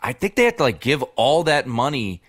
I 0.00 0.12
think 0.12 0.36
they 0.36 0.44
have 0.44 0.56
to 0.58 0.62
like 0.62 0.80
give 0.80 1.02
all 1.16 1.44
that 1.44 1.66
money 1.66 2.22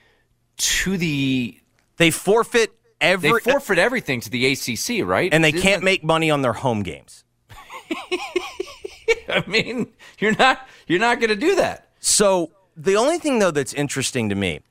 to 0.58 0.98
the. 0.98 1.59
They 2.00 2.10
forfeit 2.10 2.72
every. 3.00 3.30
They 3.32 3.40
forfeit 3.52 3.78
everything 3.78 4.22
to 4.22 4.30
the 4.32 4.48
ACC, 4.52 5.06
right? 5.08 5.32
and 5.32 5.44
they 5.44 5.50
Isn't 5.50 5.62
can't 5.62 5.82
that- 5.82 5.86
make 5.86 6.04
money 6.04 6.32
on 6.32 6.42
their 6.42 6.54
home 6.54 6.82
games. 6.82 7.24
I 9.30 9.44
mean, 9.48 9.94
you're 10.20 10.36
not 10.36 10.68
you're 10.88 11.00
not 11.00 11.20
going 11.20 11.30
to 11.30 11.36
do 11.36 11.56
that. 11.56 11.90
So 12.00 12.52
the 12.76 12.96
only 12.96 13.20
thing 13.20 13.40
though 13.40 13.52
that's 13.52 13.74
interesting 13.74 14.30
to 14.30 14.36
me, 14.36 14.62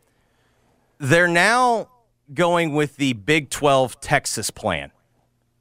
they're 0.99 1.29
now 1.29 1.89
going 2.35 2.75
with 2.75 2.97
the 2.97 3.13
Big 3.13 3.51
12 3.51 4.01
Texas 4.01 4.51
plan. 4.51 4.91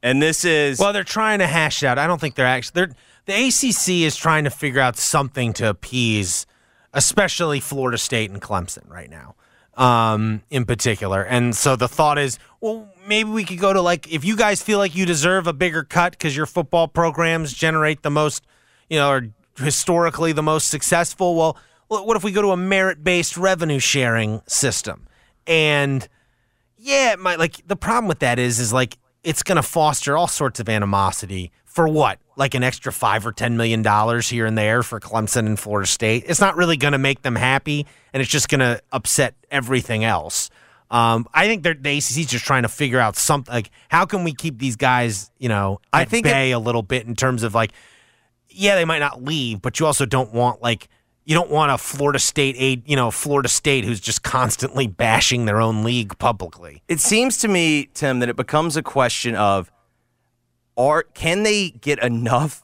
And 0.02 0.22
this 0.22 0.44
is 0.44 0.78
Well, 0.78 0.92
they're 0.92 1.04
trying 1.04 1.40
to 1.40 1.46
hash 1.46 1.82
it 1.82 1.86
out. 1.86 1.98
I 1.98 2.06
don't 2.06 2.20
think 2.20 2.34
they're 2.34 2.46
actually. 2.46 2.86
They're, 2.86 2.94
the 3.26 3.48
ACC 3.48 4.06
is 4.06 4.16
trying 4.16 4.44
to 4.44 4.50
figure 4.50 4.80
out 4.80 4.96
something 4.96 5.52
to 5.54 5.68
appease, 5.68 6.46
especially 6.94 7.60
Florida 7.60 7.98
State 7.98 8.30
and 8.30 8.40
Clemson 8.40 8.88
right 8.88 9.10
now, 9.10 9.34
um, 9.78 10.42
in 10.50 10.66
particular. 10.66 11.22
And 11.22 11.56
so 11.56 11.76
the 11.76 11.88
thought 11.88 12.18
is, 12.18 12.38
well, 12.60 12.88
maybe 13.06 13.30
we 13.30 13.44
could 13.44 13.60
go 13.60 13.72
to 13.72 13.80
like 13.80 14.12
if 14.12 14.24
you 14.24 14.36
guys 14.36 14.60
feel 14.60 14.78
like 14.78 14.94
you 14.94 15.06
deserve 15.06 15.46
a 15.46 15.52
bigger 15.52 15.84
cut 15.84 16.12
because 16.12 16.36
your 16.36 16.46
football 16.46 16.88
programs 16.88 17.54
generate 17.54 18.02
the 18.02 18.10
most, 18.10 18.44
you 18.90 18.98
know, 18.98 19.10
or 19.10 19.28
historically 19.56 20.32
the 20.32 20.42
most 20.42 20.68
successful. 20.68 21.36
Well, 21.36 21.56
what 21.86 22.16
if 22.16 22.24
we 22.24 22.32
go 22.32 22.42
to 22.42 22.50
a 22.50 22.56
merit-based 22.56 23.38
revenue 23.38 23.78
sharing 23.78 24.42
system? 24.46 25.06
And 25.46 26.06
yeah, 26.76 27.16
might 27.18 27.38
like 27.38 27.66
the 27.66 27.76
problem 27.76 28.08
with 28.08 28.18
that 28.18 28.38
is 28.38 28.58
is 28.58 28.72
like 28.72 28.98
it's 29.22 29.42
going 29.42 29.56
to 29.56 29.62
foster 29.62 30.16
all 30.16 30.28
sorts 30.28 30.60
of 30.60 30.68
animosity 30.68 31.52
for 31.64 31.88
what? 31.88 32.18
Like 32.38 32.54
an 32.54 32.62
extra 32.62 32.92
5 32.92 33.26
or 33.26 33.32
10 33.32 33.56
million 33.56 33.82
dollars 33.82 34.28
here 34.28 34.46
and 34.46 34.56
there 34.56 34.82
for 34.82 35.00
Clemson 35.00 35.46
and 35.46 35.58
Florida 35.58 35.86
State. 35.88 36.24
It's 36.26 36.40
not 36.40 36.56
really 36.56 36.76
going 36.76 36.92
to 36.92 36.98
make 36.98 37.22
them 37.22 37.34
happy 37.34 37.84
and 38.12 38.20
it's 38.22 38.30
just 38.30 38.48
going 38.48 38.60
to 38.60 38.80
upset 38.92 39.34
everything 39.50 40.04
else. 40.04 40.48
Um, 40.90 41.26
I 41.34 41.46
think 41.48 41.64
they're, 41.64 41.74
the 41.74 41.90
ACC's 41.98 42.26
just 42.26 42.44
trying 42.46 42.62
to 42.62 42.68
figure 42.68 42.98
out 43.00 43.16
something 43.16 43.52
like 43.52 43.70
how 43.88 44.06
can 44.06 44.24
we 44.24 44.32
keep 44.32 44.58
these 44.58 44.76
guys, 44.76 45.30
you 45.38 45.48
know, 45.50 45.80
I 45.92 46.04
think 46.06 46.26
it- 46.26 46.30
a 46.52 46.58
little 46.58 46.82
bit 46.82 47.06
in 47.06 47.14
terms 47.14 47.42
of 47.42 47.54
like 47.54 47.72
yeah, 48.50 48.74
they 48.76 48.84
might 48.86 48.98
not 49.00 49.22
leave, 49.22 49.60
but 49.60 49.78
you 49.78 49.86
also 49.86 50.06
don't 50.06 50.32
want 50.32 50.62
like 50.62 50.88
you 51.24 51.34
don't 51.34 51.50
want 51.50 51.70
a 51.70 51.76
Florida 51.76 52.18
State 52.18 52.54
aid, 52.58 52.82
you 52.86 52.96
know, 52.96 53.10
Florida 53.10 53.48
State 53.50 53.84
who's 53.84 54.00
just 54.00 54.22
constantly 54.22 54.86
bashing 54.86 55.44
their 55.44 55.60
own 55.60 55.84
league 55.84 56.16
publicly. 56.18 56.82
it 56.88 57.00
seems 57.00 57.36
to 57.38 57.48
me, 57.48 57.90
Tim, 57.92 58.20
that 58.20 58.30
it 58.30 58.36
becomes 58.36 58.76
a 58.78 58.82
question 58.82 59.34
of 59.34 59.70
are 60.78 61.02
can 61.02 61.42
they 61.42 61.70
get 61.70 61.98
enough 62.02 62.62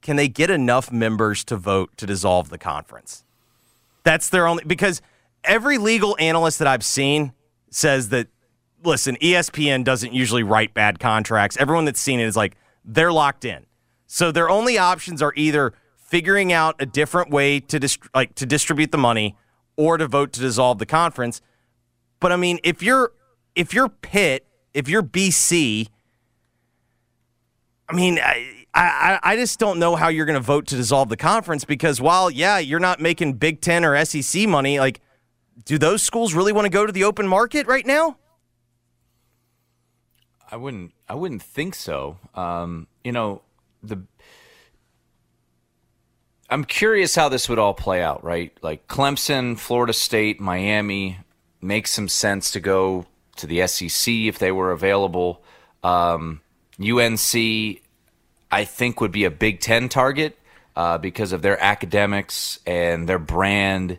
can 0.00 0.16
they 0.16 0.28
get 0.28 0.50
enough 0.50 0.90
members 0.90 1.44
to 1.44 1.56
vote 1.56 1.96
to 1.96 2.06
dissolve 2.06 2.48
the 2.48 2.58
conference? 2.58 3.24
That's 4.02 4.28
their 4.28 4.46
only 4.46 4.64
because 4.64 5.02
every 5.44 5.78
legal 5.78 6.16
analyst 6.18 6.58
that 6.60 6.68
I've 6.68 6.84
seen 6.84 7.32
says 7.70 8.08
that 8.08 8.28
listen, 8.84 9.16
ESPN 9.16 9.84
doesn't 9.84 10.12
usually 10.12 10.42
write 10.42 10.74
bad 10.74 10.98
contracts. 10.98 11.56
Everyone 11.56 11.84
that's 11.84 12.00
seen 12.00 12.20
it 12.20 12.24
is 12.24 12.36
like 12.36 12.56
they're 12.84 13.12
locked 13.12 13.44
in. 13.44 13.66
So 14.06 14.32
their 14.32 14.50
only 14.50 14.76
options 14.76 15.22
are 15.22 15.32
either 15.36 15.72
figuring 15.96 16.52
out 16.52 16.76
a 16.80 16.86
different 16.86 17.30
way 17.30 17.60
to 17.60 17.78
dis- 17.78 17.98
like 18.14 18.34
to 18.34 18.46
distribute 18.46 18.92
the 18.92 18.98
money 18.98 19.36
or 19.76 19.96
to 19.96 20.06
vote 20.06 20.32
to 20.34 20.40
dissolve 20.40 20.78
the 20.78 20.86
conference. 20.86 21.40
But 22.20 22.32
I 22.32 22.36
mean, 22.36 22.58
if 22.62 22.82
you're 22.82 23.12
if 23.54 23.72
you're 23.72 23.88
Pitt, 23.88 24.46
if 24.74 24.88
you're 24.88 25.02
BC, 25.02 25.88
I 27.92 27.94
mean, 27.94 28.18
I 28.18 28.64
I, 28.74 29.20
I 29.22 29.36
just 29.36 29.58
don't 29.58 29.78
know 29.78 29.96
how 29.96 30.08
you're 30.08 30.24
going 30.24 30.38
to 30.38 30.40
vote 30.40 30.66
to 30.68 30.76
dissolve 30.76 31.10
the 31.10 31.16
conference 31.16 31.66
because 31.66 32.00
while 32.00 32.30
yeah, 32.30 32.58
you're 32.58 32.80
not 32.80 33.00
making 33.00 33.34
Big 33.34 33.60
Ten 33.60 33.84
or 33.84 34.02
SEC 34.04 34.48
money, 34.48 34.80
like, 34.80 35.00
do 35.66 35.76
those 35.76 36.02
schools 36.02 36.32
really 36.32 36.52
want 36.52 36.64
to 36.64 36.70
go 36.70 36.86
to 36.86 36.92
the 36.92 37.04
open 37.04 37.28
market 37.28 37.66
right 37.66 37.84
now? 37.84 38.16
I 40.50 40.56
wouldn't. 40.56 40.92
I 41.06 41.14
wouldn't 41.14 41.42
think 41.42 41.74
so. 41.74 42.18
Um, 42.34 42.86
you 43.04 43.12
know, 43.12 43.42
the. 43.82 44.02
I'm 46.48 46.64
curious 46.64 47.14
how 47.14 47.28
this 47.28 47.48
would 47.48 47.58
all 47.58 47.74
play 47.74 48.02
out, 48.02 48.24
right? 48.24 48.56
Like 48.62 48.86
Clemson, 48.86 49.58
Florida 49.58 49.92
State, 49.92 50.40
Miami 50.40 51.18
makes 51.60 51.92
some 51.92 52.08
sense 52.08 52.50
to 52.52 52.60
go 52.60 53.06
to 53.36 53.46
the 53.46 53.66
SEC 53.66 54.12
if 54.12 54.38
they 54.38 54.52
were 54.52 54.70
available. 54.72 55.42
Um, 55.82 56.41
UNC, 56.84 57.80
I 58.50 58.64
think, 58.64 59.00
would 59.00 59.12
be 59.12 59.24
a 59.24 59.30
Big 59.30 59.60
Ten 59.60 59.88
target 59.88 60.38
uh, 60.76 60.98
because 60.98 61.32
of 61.32 61.42
their 61.42 61.62
academics 61.62 62.58
and 62.66 63.08
their 63.08 63.18
brand 63.18 63.98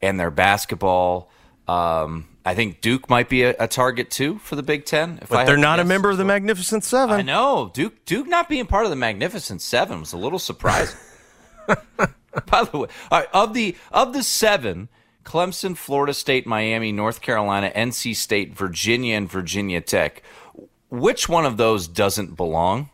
and 0.00 0.18
their 0.18 0.30
basketball. 0.30 1.30
Um, 1.68 2.28
I 2.44 2.54
think 2.54 2.80
Duke 2.80 3.08
might 3.08 3.28
be 3.28 3.42
a, 3.42 3.54
a 3.58 3.68
target 3.68 4.10
too 4.10 4.38
for 4.38 4.56
the 4.56 4.62
Big 4.62 4.84
Ten. 4.84 5.20
If 5.22 5.28
But 5.28 5.44
they're 5.44 5.56
not 5.56 5.80
a 5.80 5.84
member 5.84 6.10
of 6.10 6.18
the 6.18 6.24
Magnificent 6.24 6.84
Seven. 6.84 7.14
I 7.14 7.22
know 7.22 7.70
Duke. 7.72 8.04
Duke 8.04 8.26
not 8.26 8.48
being 8.48 8.66
part 8.66 8.84
of 8.84 8.90
the 8.90 8.96
Magnificent 8.96 9.62
Seven 9.62 10.00
was 10.00 10.12
a 10.12 10.18
little 10.18 10.38
surprising. 10.38 10.98
By 12.46 12.64
the 12.64 12.78
way, 12.78 12.88
right, 13.10 13.28
of 13.32 13.54
the 13.54 13.76
of 13.92 14.12
the 14.12 14.22
seven, 14.22 14.88
Clemson, 15.24 15.76
Florida 15.76 16.14
State, 16.14 16.46
Miami, 16.46 16.90
North 16.90 17.20
Carolina, 17.20 17.70
NC 17.74 18.16
State, 18.16 18.54
Virginia, 18.54 19.16
and 19.16 19.30
Virginia 19.30 19.80
Tech. 19.80 20.22
Which 20.92 21.26
one 21.26 21.46
of 21.46 21.56
those 21.56 21.88
doesn't 21.88 22.36
belong? 22.36 22.90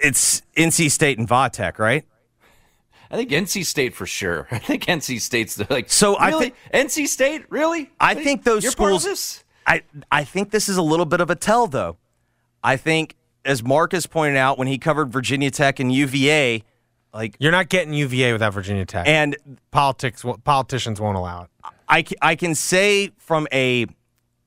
It's 0.00 0.42
NC 0.56 0.92
State 0.92 1.18
and 1.18 1.28
Vatech, 1.28 1.80
right? 1.80 2.04
I 3.10 3.16
think 3.16 3.30
NC 3.30 3.66
State 3.66 3.92
for 3.92 4.06
sure. 4.06 4.46
I 4.52 4.60
think 4.60 4.84
NC 4.86 5.20
State's 5.20 5.56
the, 5.56 5.66
like. 5.68 5.90
So 5.90 6.16
I 6.16 6.30
think 6.30 6.54
NC 6.72 7.08
State 7.08 7.46
really? 7.50 7.90
I 7.98 8.14
think 8.14 8.44
those 8.44 8.62
You're 8.62 8.72
part 8.74 8.92
of 8.92 9.00
schools. 9.00 9.12
this? 9.12 9.44
I 9.66 9.82
I 10.12 10.22
think 10.22 10.52
this 10.52 10.68
is 10.68 10.76
a 10.76 10.82
little 10.82 11.06
bit 11.06 11.20
of 11.20 11.28
a 11.28 11.34
tell, 11.34 11.66
though. 11.66 11.96
I 12.62 12.76
think, 12.76 13.16
as 13.44 13.60
Marcus 13.64 14.06
pointed 14.06 14.36
out 14.36 14.58
when 14.58 14.68
he 14.68 14.78
covered 14.78 15.12
Virginia 15.12 15.50
Tech 15.50 15.80
and 15.80 15.92
UVA, 15.92 16.62
Like 17.12 17.34
You're 17.40 17.50
not 17.50 17.68
getting 17.68 17.92
UVA 17.94 18.32
without 18.32 18.54
Virginia 18.54 18.86
Tech. 18.86 19.08
And 19.08 19.36
politics, 19.72 20.24
politicians 20.44 21.00
won't 21.00 21.16
allow 21.16 21.42
it. 21.42 21.50
I, 21.88 22.04
I 22.22 22.36
can 22.36 22.54
say 22.54 23.10
from 23.18 23.48
a 23.52 23.86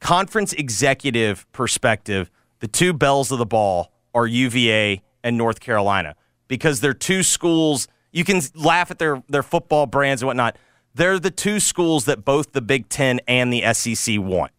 conference 0.02 0.52
executive 0.54 1.50
perspective, 1.54 2.30
the 2.60 2.68
two 2.68 2.92
bells 2.92 3.32
of 3.32 3.38
the 3.40 3.46
ball 3.46 3.94
are 4.14 4.28
UVA 4.28 5.02
and 5.24 5.38
North 5.38 5.62
Carolina 5.62 6.16
because 6.50 6.82
they're 6.82 6.94
two 6.94 7.24
schools. 7.24 7.88
You 8.12 8.26
can 8.26 8.42
laugh 8.56 8.92
at 8.92 9.00
their, 9.00 9.24
their 9.30 9.44
football 9.44 9.86
brands 9.86 10.22
and 10.22 10.28
whatnot. 10.28 10.58
They're 10.94 11.20
the 11.20 11.32
two 11.32 11.62
schools 11.62 12.06
that 12.06 12.26
both 12.26 12.52
the 12.52 12.62
Big 12.62 12.90
Ten 12.90 13.22
and 13.28 13.54
the 13.54 13.74
SEC 13.74 14.20
want. 14.20 14.52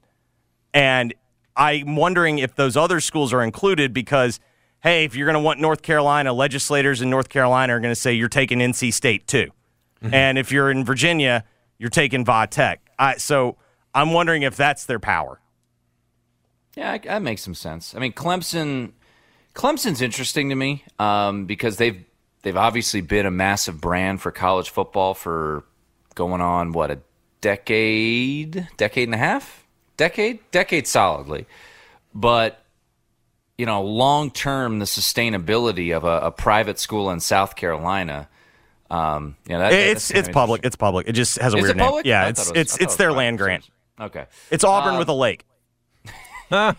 And 0.72 1.12
I'm 1.54 1.96
wondering 1.96 2.38
if 2.38 2.54
those 2.54 2.76
other 2.76 3.00
schools 3.00 3.32
are 3.34 3.42
included 3.42 3.92
because, 3.92 4.40
hey, 4.82 5.04
if 5.04 5.14
you're 5.14 5.26
going 5.26 5.34
to 5.34 5.44
want 5.44 5.60
North 5.60 5.82
Carolina, 5.82 6.32
legislators 6.32 7.02
in 7.02 7.10
North 7.10 7.28
Carolina 7.28 7.76
are 7.76 7.80
going 7.80 7.92
to 7.92 8.00
say 8.00 8.14
you're 8.14 8.28
taking 8.30 8.60
NC 8.60 8.94
State 8.94 9.26
too. 9.26 9.50
Mm-hmm. 10.02 10.14
And 10.14 10.38
if 10.38 10.50
you're 10.50 10.70
in 10.70 10.84
Virginia, 10.84 11.44
you're 11.78 11.90
taking 11.90 12.24
Va 12.24 12.46
Tech. 12.50 12.80
I, 12.98 13.18
so 13.18 13.58
I'm 13.94 14.12
wondering 14.12 14.42
if 14.42 14.56
that's 14.56 14.84
their 14.86 14.98
power. 14.98 15.40
Yeah, 16.76 16.96
that- 16.98 17.22
makes 17.22 17.42
some 17.42 17.54
sense. 17.54 17.94
I 17.94 17.98
mean, 17.98 18.12
Clemson, 18.12 18.92
Clemson's 19.54 20.00
interesting 20.00 20.48
to 20.48 20.54
me 20.54 20.84
um, 20.98 21.44
because 21.44 21.76
they've 21.76 22.02
they've 22.42 22.56
obviously 22.56 23.00
been 23.02 23.26
a 23.26 23.30
massive 23.30 23.80
brand 23.80 24.20
for 24.20 24.30
college 24.32 24.70
football 24.70 25.14
for 25.14 25.64
going 26.14 26.40
on 26.40 26.72
what 26.72 26.90
a 26.90 26.98
decade, 27.40 28.68
decade 28.76 29.08
and 29.08 29.14
a 29.14 29.18
half, 29.18 29.66
decade, 29.96 30.38
decade 30.50 30.86
solidly. 30.86 31.46
But 32.14 32.58
you 33.58 33.66
know, 33.66 33.82
long 33.82 34.30
term, 34.30 34.78
the 34.78 34.86
sustainability 34.86 35.94
of 35.94 36.04
a, 36.04 36.26
a 36.26 36.30
private 36.30 36.78
school 36.78 37.10
in 37.10 37.20
South 37.20 37.54
Carolina. 37.54 38.28
Um, 38.90 39.36
you 39.46 39.52
know, 39.54 39.60
that, 39.60 39.72
it's 39.72 40.08
that's 40.08 40.28
it's 40.28 40.34
public. 40.34 40.64
It's 40.64 40.76
public. 40.76 41.08
It 41.08 41.12
just 41.12 41.38
has 41.38 41.52
a 41.54 41.58
Is 41.58 41.62
weird 41.62 41.76
name. 41.76 41.86
public? 41.86 42.06
Yeah, 42.06 42.24
I 42.24 42.28
it's 42.28 42.48
it 42.48 42.52
was- 42.52 42.60
it's 42.60 42.76
it's 42.78 42.96
their 42.96 43.12
land 43.12 43.38
grant. 43.38 43.68
Okay. 44.02 44.26
It's 44.50 44.64
Auburn 44.64 44.94
Um, 44.94 44.98
with 44.98 45.08
a 45.08 45.14
lake. 45.14 45.44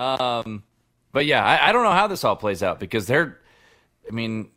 Um, 0.00 0.62
but 1.12 1.26
yeah, 1.26 1.44
I, 1.44 1.68
I 1.68 1.72
don't 1.72 1.84
know 1.84 1.90
how 1.92 2.06
this 2.06 2.24
all 2.24 2.34
plays 2.34 2.62
out 2.62 2.80
because 2.80 3.06
they're, 3.06 3.38
I 4.08 4.12
mean, 4.12 4.48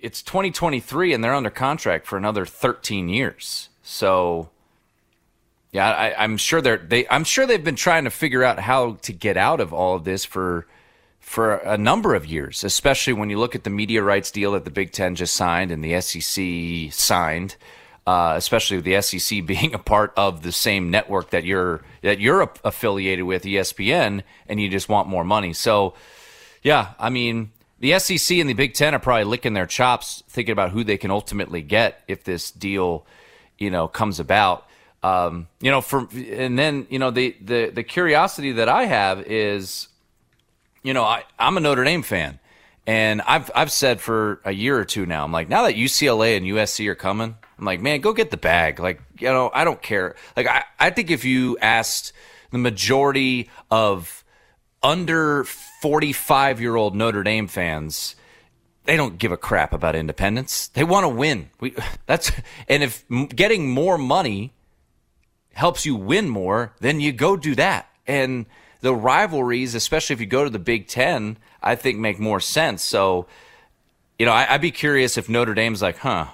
it's 0.00 0.20
2023 0.22 1.12
and 1.12 1.22
they're 1.22 1.32
under 1.34 1.48
contract 1.50 2.06
for 2.06 2.16
another 2.16 2.44
13 2.44 3.08
years. 3.08 3.68
So, 3.82 4.50
yeah, 5.70 5.88
I, 5.88 6.24
I'm 6.24 6.36
sure 6.36 6.60
they're 6.60 6.76
they. 6.78 7.06
I'm 7.08 7.22
sure 7.24 7.46
they've 7.46 7.62
been 7.62 7.76
trying 7.76 8.04
to 8.04 8.10
figure 8.10 8.42
out 8.42 8.58
how 8.58 8.94
to 9.02 9.12
get 9.12 9.36
out 9.36 9.60
of 9.60 9.72
all 9.72 9.94
of 9.94 10.04
this 10.04 10.24
for 10.24 10.66
for 11.20 11.56
a 11.56 11.78
number 11.78 12.14
of 12.14 12.26
years, 12.26 12.64
especially 12.64 13.12
when 13.12 13.30
you 13.30 13.38
look 13.38 13.54
at 13.54 13.62
the 13.64 13.70
media 13.70 14.02
rights 14.02 14.30
deal 14.30 14.52
that 14.52 14.64
the 14.64 14.70
Big 14.70 14.92
Ten 14.92 15.14
just 15.14 15.34
signed 15.34 15.70
and 15.70 15.84
the 15.84 16.00
SEC 16.00 16.92
signed. 16.92 17.56
Uh, 18.08 18.36
especially 18.38 18.78
with 18.78 18.86
the 18.86 19.02
SEC 19.02 19.44
being 19.46 19.74
a 19.74 19.78
part 19.78 20.14
of 20.16 20.42
the 20.42 20.50
same 20.50 20.90
network 20.90 21.28
that 21.28 21.44
you're 21.44 21.82
that 22.00 22.18
you're 22.18 22.50
affiliated 22.64 23.26
with, 23.26 23.42
ESPN, 23.42 24.22
and 24.48 24.58
you 24.58 24.70
just 24.70 24.88
want 24.88 25.08
more 25.08 25.24
money. 25.24 25.52
So, 25.52 25.92
yeah, 26.62 26.94
I 26.98 27.10
mean, 27.10 27.52
the 27.80 27.98
SEC 27.98 28.38
and 28.38 28.48
the 28.48 28.54
Big 28.54 28.72
Ten 28.72 28.94
are 28.94 28.98
probably 28.98 29.24
licking 29.24 29.52
their 29.52 29.66
chops, 29.66 30.22
thinking 30.26 30.52
about 30.52 30.70
who 30.70 30.84
they 30.84 30.96
can 30.96 31.10
ultimately 31.10 31.60
get 31.60 32.02
if 32.08 32.24
this 32.24 32.50
deal, 32.50 33.04
you 33.58 33.68
know, 33.68 33.88
comes 33.88 34.18
about. 34.18 34.66
Um, 35.02 35.46
you 35.60 35.70
know, 35.70 35.82
for 35.82 36.08
and 36.14 36.58
then 36.58 36.86
you 36.88 36.98
know 36.98 37.10
the 37.10 37.36
the 37.42 37.68
the 37.74 37.82
curiosity 37.82 38.52
that 38.52 38.70
I 38.70 38.86
have 38.86 39.20
is, 39.20 39.86
you 40.82 40.94
know, 40.94 41.04
I 41.04 41.24
I'm 41.38 41.58
a 41.58 41.60
Notre 41.60 41.84
Dame 41.84 42.02
fan, 42.02 42.38
and 42.88 43.20
I've 43.20 43.50
I've 43.54 43.70
said 43.70 44.00
for 44.00 44.40
a 44.46 44.50
year 44.50 44.78
or 44.78 44.86
two 44.86 45.04
now, 45.04 45.22
I'm 45.22 45.30
like, 45.30 45.50
now 45.50 45.64
that 45.64 45.74
UCLA 45.74 46.38
and 46.38 46.46
USC 46.46 46.88
are 46.88 46.94
coming, 46.94 47.36
I'm 47.58 47.64
like, 47.66 47.82
man, 47.82 48.00
go 48.00 48.14
get 48.14 48.30
the 48.30 48.38
bag. 48.38 48.80
Like, 48.80 49.02
you 49.18 49.28
know, 49.28 49.50
I 49.52 49.64
don't 49.64 49.82
care. 49.82 50.16
Like, 50.34 50.46
I 50.46 50.64
I 50.80 50.88
think 50.88 51.10
if 51.10 51.22
you 51.22 51.58
asked 51.58 52.14
the 52.50 52.56
majority 52.56 53.50
of 53.70 54.24
under 54.82 55.44
45 55.44 56.62
year 56.62 56.76
old 56.76 56.96
Notre 56.96 57.22
Dame 57.22 57.46
fans, 57.46 58.16
they 58.84 58.96
don't 58.96 59.18
give 59.18 59.32
a 59.32 59.36
crap 59.36 59.74
about 59.74 59.94
independence. 59.94 60.68
They 60.68 60.82
want 60.82 61.04
to 61.04 61.10
win. 61.10 61.50
We 61.60 61.74
that's 62.06 62.32
and 62.68 62.82
if 62.82 63.04
getting 63.36 63.68
more 63.68 63.98
money 63.98 64.54
helps 65.52 65.84
you 65.84 65.94
win 65.94 66.30
more, 66.30 66.72
then 66.80 67.00
you 67.00 67.12
go 67.12 67.36
do 67.36 67.54
that. 67.56 67.90
And 68.06 68.46
the 68.80 68.94
rivalries, 68.94 69.74
especially 69.74 70.14
if 70.14 70.20
you 70.20 70.26
go 70.26 70.44
to 70.44 70.48
the 70.48 70.58
Big 70.58 70.88
Ten, 70.88 71.36
I 71.62 71.74
think 71.74 71.98
make 71.98 72.18
more 72.18 72.40
sense. 72.40 72.82
So, 72.82 73.26
you 74.18 74.26
know, 74.26 74.32
I, 74.32 74.54
I'd 74.54 74.60
be 74.60 74.70
curious 74.70 75.16
if 75.16 75.28
Notre 75.28 75.54
Dame's 75.54 75.82
like, 75.82 75.98
huh, 75.98 76.26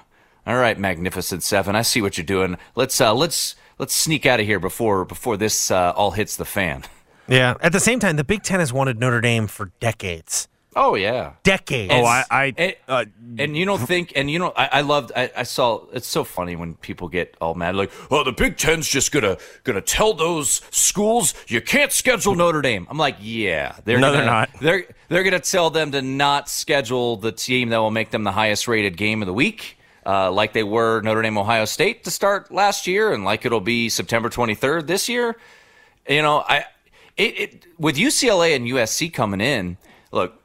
all 0.46 0.56
right, 0.56 0.78
Magnificent 0.78 1.42
Seven, 1.42 1.74
I 1.74 1.82
see 1.82 2.02
what 2.02 2.18
you're 2.18 2.24
doing. 2.24 2.58
Let's 2.74 3.00
uh, 3.00 3.14
let's 3.14 3.56
let's 3.78 3.94
sneak 3.94 4.26
out 4.26 4.40
of 4.40 4.46
here 4.46 4.60
before 4.60 5.04
before 5.04 5.36
this 5.36 5.70
uh, 5.70 5.92
all 5.96 6.12
hits 6.12 6.36
the 6.36 6.44
fan. 6.44 6.84
Yeah. 7.28 7.54
At 7.60 7.72
the 7.72 7.80
same 7.80 8.00
time, 8.00 8.16
the 8.16 8.24
Big 8.24 8.42
Ten 8.42 8.60
has 8.60 8.72
wanted 8.72 9.00
Notre 9.00 9.20
Dame 9.20 9.46
for 9.46 9.72
decades. 9.80 10.48
Oh 10.76 10.94
yeah, 10.96 11.34
Decades. 11.44 11.92
Oh, 11.94 12.04
I, 12.04 12.24
I 12.30 12.54
and, 12.56 12.76
uh, 12.88 13.04
and 13.38 13.56
you 13.56 13.64
don't 13.64 13.78
think, 13.78 14.12
and 14.16 14.30
you 14.30 14.38
know, 14.38 14.52
I, 14.56 14.68
I 14.72 14.80
loved. 14.80 15.12
I, 15.14 15.30
I 15.36 15.42
saw. 15.44 15.84
It's 15.92 16.06
so 16.08 16.24
funny 16.24 16.56
when 16.56 16.74
people 16.74 17.08
get 17.08 17.36
all 17.40 17.54
mad, 17.54 17.76
like, 17.76 17.92
"Oh, 18.10 18.24
the 18.24 18.32
Big 18.32 18.56
Ten's 18.56 18.88
just 18.88 19.12
gonna 19.12 19.38
gonna 19.62 19.80
tell 19.80 20.14
those 20.14 20.62
schools 20.70 21.34
you 21.46 21.60
can't 21.60 21.92
schedule 21.92 22.34
Notre 22.34 22.60
Dame." 22.60 22.86
I'm 22.90 22.98
like, 22.98 23.16
"Yeah, 23.20 23.76
they're 23.84 23.98
No, 23.98 24.08
gonna, 24.08 24.16
they're 24.16 24.26
not. 24.26 24.50
They're 24.60 24.84
they're 25.08 25.22
gonna 25.22 25.38
tell 25.40 25.70
them 25.70 25.92
to 25.92 26.02
not 26.02 26.48
schedule 26.48 27.16
the 27.16 27.30
team 27.32 27.68
that 27.68 27.78
will 27.78 27.92
make 27.92 28.10
them 28.10 28.24
the 28.24 28.32
highest 28.32 28.66
rated 28.66 28.96
game 28.96 29.22
of 29.22 29.26
the 29.26 29.34
week." 29.34 29.78
Uh, 30.06 30.30
like 30.30 30.52
they 30.52 30.62
were 30.64 31.00
Notre 31.00 31.22
Dame, 31.22 31.38
Ohio 31.38 31.64
State 31.64 32.04
to 32.04 32.10
start 32.10 32.52
last 32.52 32.86
year, 32.86 33.12
and 33.12 33.24
like 33.24 33.46
it'll 33.46 33.60
be 33.60 33.88
September 33.88 34.28
23rd 34.28 34.86
this 34.86 35.08
year. 35.08 35.36
You 36.08 36.20
know, 36.20 36.44
I 36.46 36.66
it, 37.16 37.38
it 37.38 37.66
with 37.78 37.96
UCLA 37.96 38.54
and 38.54 38.66
USC 38.66 39.12
coming 39.12 39.40
in. 39.40 39.78
Look, 40.12 40.40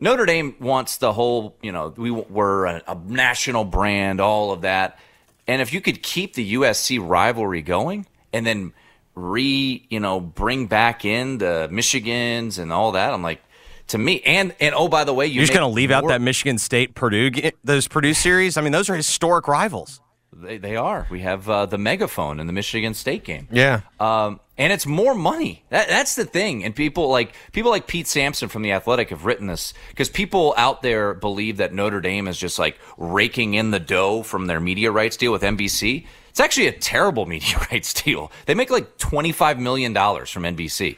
Notre 0.00 0.24
Dame 0.26 0.56
wants 0.60 0.96
the 0.96 1.12
whole, 1.12 1.56
you 1.62 1.72
know, 1.72 1.92
we 1.96 2.10
were 2.10 2.66
a, 2.66 2.82
a 2.88 2.94
national 2.94 3.64
brand, 3.64 4.20
all 4.20 4.50
of 4.50 4.62
that. 4.62 4.98
And 5.46 5.60
if 5.60 5.72
you 5.72 5.80
could 5.80 6.02
keep 6.02 6.34
the 6.34 6.54
USC 6.54 6.98
rivalry 7.06 7.60
going 7.62 8.06
and 8.32 8.46
then 8.46 8.72
re, 9.14 9.86
you 9.90 10.00
know, 10.00 10.20
bring 10.20 10.66
back 10.66 11.04
in 11.04 11.38
the 11.38 11.68
Michigans 11.70 12.58
and 12.58 12.72
all 12.72 12.92
that, 12.92 13.12
I'm 13.12 13.22
like, 13.22 13.42
to 13.88 13.98
me, 13.98 14.22
and 14.22 14.54
and 14.60 14.72
oh 14.74 14.86
by 14.86 15.02
the 15.02 15.12
way, 15.12 15.26
you 15.26 15.34
You're 15.34 15.42
just 15.42 15.52
going 15.52 15.68
to 15.68 15.74
leave 15.74 15.90
out 15.90 16.06
that 16.08 16.20
Michigan 16.20 16.58
State 16.58 16.94
Purdue 16.94 17.32
those 17.64 17.88
Purdue 17.88 18.14
series. 18.14 18.56
I 18.56 18.62
mean, 18.62 18.70
those 18.70 18.88
are 18.88 18.94
historic 18.94 19.48
rivals. 19.48 20.00
They, 20.32 20.58
they 20.58 20.76
are. 20.76 21.06
We 21.10 21.20
have 21.20 21.48
uh, 21.48 21.66
the 21.66 21.78
megaphone 21.78 22.38
in 22.40 22.46
the 22.46 22.52
Michigan 22.52 22.94
State 22.94 23.24
game. 23.24 23.48
Yeah. 23.50 23.80
Um, 23.98 24.40
and 24.56 24.72
it's 24.72 24.86
more 24.86 25.14
money. 25.14 25.64
That, 25.70 25.88
that's 25.88 26.14
the 26.14 26.24
thing. 26.24 26.64
And 26.64 26.74
people 26.74 27.08
like 27.08 27.34
people 27.52 27.70
like 27.70 27.86
Pete 27.86 28.06
Sampson 28.06 28.48
from 28.48 28.62
the 28.62 28.72
Athletic 28.72 29.10
have 29.10 29.24
written 29.24 29.46
this 29.48 29.74
because 29.88 30.08
people 30.08 30.54
out 30.56 30.82
there 30.82 31.14
believe 31.14 31.56
that 31.56 31.72
Notre 31.72 32.00
Dame 32.00 32.28
is 32.28 32.38
just 32.38 32.58
like 32.58 32.78
raking 32.96 33.54
in 33.54 33.70
the 33.70 33.80
dough 33.80 34.22
from 34.22 34.46
their 34.46 34.60
media 34.60 34.90
rights 34.90 35.16
deal 35.16 35.32
with 35.32 35.42
NBC. 35.42 36.06
It's 36.28 36.40
actually 36.40 36.68
a 36.68 36.72
terrible 36.72 37.26
media 37.34 37.58
rights 37.72 37.92
deal. 37.94 38.30
They 38.46 38.54
make 38.54 38.70
like 38.70 38.98
twenty 38.98 39.32
five 39.32 39.58
million 39.58 39.92
dollars 39.92 40.30
from 40.30 40.44
NBC. 40.44 40.96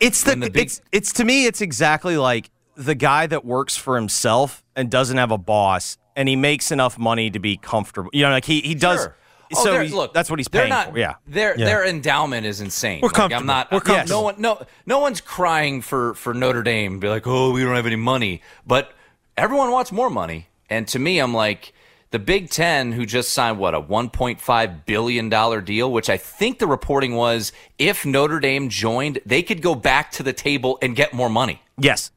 It's 0.00 0.22
the, 0.22 0.36
the 0.36 0.50
big- 0.50 0.66
it's 0.66 0.80
it's 0.92 1.12
to 1.14 1.24
me 1.24 1.46
it's 1.46 1.60
exactly 1.60 2.16
like 2.16 2.50
the 2.76 2.94
guy 2.94 3.26
that 3.26 3.44
works 3.44 3.76
for 3.76 3.96
himself 3.96 4.62
and 4.78 4.90
doesn't 4.90 5.18
have 5.18 5.30
a 5.30 5.38
boss 5.38 5.98
and 6.16 6.28
he 6.28 6.36
makes 6.36 6.72
enough 6.72 6.98
money 6.98 7.30
to 7.30 7.38
be 7.38 7.56
comfortable. 7.56 8.10
You 8.14 8.22
know, 8.24 8.30
like 8.30 8.44
he 8.46 8.60
he 8.62 8.74
does. 8.74 9.00
Sure. 9.02 9.14
Oh, 9.56 9.64
So 9.64 9.80
he- 9.82 9.88
look, 9.94 10.12
that's 10.14 10.28
what 10.30 10.38
he's 10.38 10.46
they're 10.48 10.62
paying 10.62 10.70
not, 10.70 10.90
for. 10.92 10.98
Yeah, 10.98 11.14
their 11.26 11.58
Yeah. 11.58 11.64
their 11.66 11.84
endowment 11.86 12.44
is 12.46 12.60
insane. 12.60 13.00
We're 13.02 13.08
Like, 13.08 13.18
I'm 13.18 13.30
comfortable. 13.30 13.46
not. 13.46 13.70
We're 13.72 13.76
yes, 13.78 13.84
comfortable. 13.86 14.20
No 14.20 14.22
one, 14.24 14.34
no, 14.38 14.66
no 14.86 14.98
one's 15.00 15.20
crying 15.20 15.80
for 15.82 16.14
for 16.14 16.32
Notre 16.34 16.62
Dame. 16.62 16.98
Be 17.00 17.08
like, 17.08 17.26
oh, 17.26 17.50
we 17.52 17.62
don't 17.62 17.74
have 17.76 17.86
any 17.86 17.96
money, 17.96 18.42
but 18.66 18.92
everyone 19.36 19.70
wants 19.70 19.90
more 19.92 20.10
money. 20.10 20.48
And 20.70 20.86
to 20.88 20.98
me, 20.98 21.18
I'm 21.18 21.34
like. 21.34 21.72
The 22.10 22.18
Big 22.18 22.48
Ten, 22.48 22.92
who 22.92 23.04
just 23.04 23.32
signed 23.34 23.58
what 23.58 23.74
a 23.74 23.80
1.5 23.82 24.86
billion 24.86 25.28
dollar 25.28 25.60
deal, 25.60 25.92
which 25.92 26.08
I 26.08 26.16
think 26.16 26.58
the 26.58 26.66
reporting 26.66 27.14
was, 27.16 27.52
if 27.78 28.06
Notre 28.06 28.40
Dame 28.40 28.70
joined, 28.70 29.20
they 29.26 29.42
could 29.42 29.60
go 29.60 29.74
back 29.74 30.10
to 30.12 30.22
the 30.22 30.32
table 30.32 30.78
and 30.80 30.96
get 30.96 31.12
more 31.12 31.28
money. 31.28 31.60
Yes. 31.76 32.10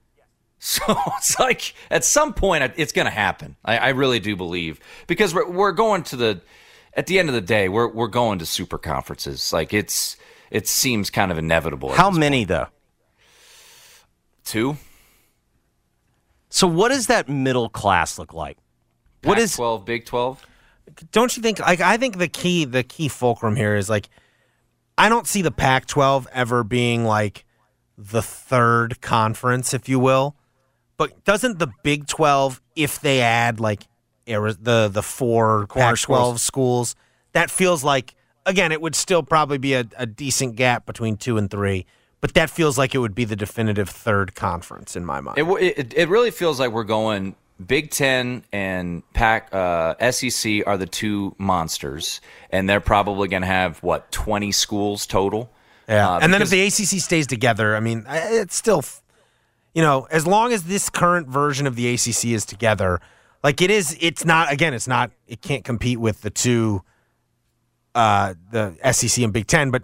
So 0.64 0.96
it's 1.18 1.40
like 1.40 1.74
at 1.90 2.06
some 2.06 2.34
point 2.34 2.74
it's 2.78 2.92
going 2.92 3.06
to 3.06 3.12
happen. 3.12 3.58
I, 3.66 3.78
I 3.78 3.90
really 3.90 4.20
do 4.20 4.36
believe 4.36 4.80
because 5.08 5.34
we're, 5.34 5.50
we're 5.50 5.72
going 5.72 6.04
to 6.04 6.16
the 6.16 6.42
at 6.94 7.08
the 7.08 7.18
end 7.18 7.30
of 7.30 7.36
the 7.36 7.42
day 7.42 7.68
we're 7.68 7.88
we're 7.88 8.08
going 8.08 8.40
to 8.40 8.46
super 8.46 8.78
conferences. 8.78 9.52
Like 9.52 9.74
it's 9.74 10.16
it 10.52 10.68
seems 10.68 11.10
kind 11.10 11.32
of 11.32 11.40
inevitable. 11.40 11.92
How 11.92 12.12
many 12.12 12.42
point. 12.42 12.50
though? 12.50 12.68
Two. 14.46 14.78
So 16.50 16.68
what 16.68 16.90
does 16.90 17.08
that 17.08 17.28
middle 17.28 17.70
class 17.70 18.20
look 18.20 18.34
like? 18.34 18.58
What 19.24 19.40
is 19.40 19.56
twelve? 19.56 19.84
Big 19.84 20.06
Twelve. 20.06 20.46
Don't 21.12 21.36
you 21.36 21.42
think? 21.42 21.60
Like, 21.60 21.82
I 21.82 21.98
think 21.98 22.18
the 22.18 22.28
key, 22.28 22.66
the 22.66 22.84
key 22.84 23.08
fulcrum 23.08 23.56
here 23.56 23.76
is 23.76 23.90
like, 23.90 24.10
I 24.98 25.10
don't 25.10 25.26
see 25.26 25.42
the 25.42 25.52
Pac-12 25.52 26.26
ever 26.34 26.64
being 26.64 27.06
like 27.06 27.46
the 27.98 28.22
third 28.22 29.00
conference, 29.00 29.74
if 29.74 29.88
you 29.88 30.00
will. 30.00 30.36
But 31.02 31.24
doesn't 31.26 31.58
the 31.58 31.68
Big 31.82 32.06
12, 32.06 32.62
if 32.76 33.00
they 33.00 33.22
add 33.22 33.60
like 33.60 33.88
the 34.28 34.90
the 34.94 35.02
four 35.02 35.66
Corner 35.66 35.96
Pac 35.96 36.00
12 36.00 36.40
schools, 36.40 36.96
that 37.34 37.50
feels 37.50 37.84
like, 37.84 38.14
again, 38.46 38.72
it 38.72 38.80
would 38.82 38.94
still 38.94 39.24
probably 39.24 39.58
be 39.58 39.74
a, 39.74 39.86
a 39.98 40.06
decent 40.06 40.56
gap 40.58 40.86
between 40.86 41.18
two 41.18 41.40
and 41.40 41.50
three, 41.50 41.88
but 42.22 42.36
that 42.36 42.52
feels 42.52 42.78
like 42.78 42.94
it 42.94 43.00
would 43.00 43.16
be 43.16 43.26
the 43.26 43.36
definitive 43.36 43.90
third 43.90 44.36
conference 44.36 44.96
in 44.96 45.04
my 45.04 45.22
mind. 45.22 45.40
It, 45.40 45.78
it 45.80 45.94
it 45.96 46.08
really 46.08 46.30
feels 46.30 46.60
like 46.60 46.72
we're 46.72 46.84
going 46.84 47.36
Big 47.66 47.90
Ten 47.90 48.44
and 48.52 49.02
Pac 49.14 49.50
uh, 49.54 50.12
SEC 50.12 50.68
are 50.68 50.78
the 50.78 50.86
two 50.86 51.34
monsters, 51.40 52.22
and 52.52 52.70
they're 52.70 52.80
probably 52.80 53.28
going 53.28 53.42
to 53.42 53.48
have 53.48 53.82
what 53.82 54.12
twenty 54.12 54.52
schools 54.52 55.08
total. 55.08 55.52
Yeah, 55.88 56.10
Uh, 56.10 56.20
and 56.22 56.34
then 56.34 56.42
if 56.44 56.50
the 56.52 56.62
ACC 56.62 57.02
stays 57.02 57.28
together, 57.28 57.76
I 57.76 57.80
mean, 57.82 58.06
it's 58.08 58.56
still, 58.56 58.78
f- 58.78 59.01
you 59.74 59.82
know, 59.82 60.08
as 60.12 60.28
long 60.28 60.54
as 60.54 60.64
this 60.64 60.90
current 60.90 61.28
version 61.28 61.68
of 61.68 61.76
the 61.76 61.94
ACC 61.94 62.26
is 62.26 62.46
together, 62.46 63.00
like 63.44 63.62
it 63.62 63.72
is, 63.72 63.98
it's 64.00 64.26
not. 64.26 64.52
Again, 64.52 64.74
it's 64.74 64.88
not. 64.88 65.12
It 65.28 65.42
can't 65.42 65.64
compete 65.64 66.00
with 66.00 66.22
the 66.22 66.30
two, 66.30 66.84
uh, 67.96 68.36
the 68.52 68.76
SEC 68.92 69.24
and 69.24 69.34
Big 69.34 69.48
Ten, 69.48 69.72
but 69.72 69.84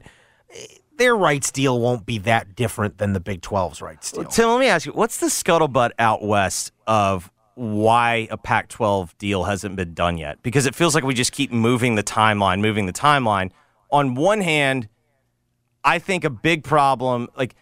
eh, 0.53 0.65
their 0.97 1.15
rights 1.15 1.51
deal 1.51 1.79
won't 1.79 2.05
be 2.05 2.17
that 2.19 2.55
different 2.55 2.97
than 2.97 3.13
the 3.13 3.19
Big 3.19 3.41
12's 3.41 3.81
rights 3.81 4.11
deal. 4.11 4.25
Tim, 4.25 4.49
let 4.49 4.59
me 4.59 4.67
ask 4.67 4.85
you, 4.85 4.91
what's 4.91 5.17
the 5.17 5.27
scuttlebutt 5.27 5.91
out 5.99 6.23
west 6.23 6.71
of 6.85 7.31
why 7.55 8.27
a 8.29 8.37
Pac 8.37 8.69
12 8.69 9.17
deal 9.17 9.43
hasn't 9.45 9.75
been 9.75 9.93
done 9.93 10.17
yet? 10.17 10.41
Because 10.43 10.65
it 10.65 10.75
feels 10.75 10.93
like 10.93 11.03
we 11.03 11.13
just 11.13 11.31
keep 11.31 11.51
moving 11.51 11.95
the 11.95 12.03
timeline, 12.03 12.59
moving 12.61 12.85
the 12.85 12.93
timeline. 12.93 13.51
On 13.91 14.15
one 14.15 14.41
hand, 14.41 14.89
I 15.83 15.99
think 15.99 16.23
a 16.23 16.29
big 16.29 16.63
problem, 16.63 17.29
like, 17.37 17.55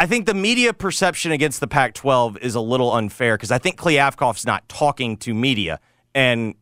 I 0.00 0.06
think 0.06 0.24
the 0.24 0.32
media 0.34 0.72
perception 0.72 1.30
against 1.30 1.60
the 1.60 1.68
Pac 1.68 1.92
12 1.92 2.38
is 2.38 2.54
a 2.54 2.60
little 2.60 2.90
unfair 2.94 3.36
because 3.36 3.50
I 3.50 3.58
think 3.58 3.76
Kliavkoff's 3.76 4.46
not 4.46 4.66
talking 4.66 5.18
to 5.18 5.34
media. 5.34 5.78
And 6.14 6.54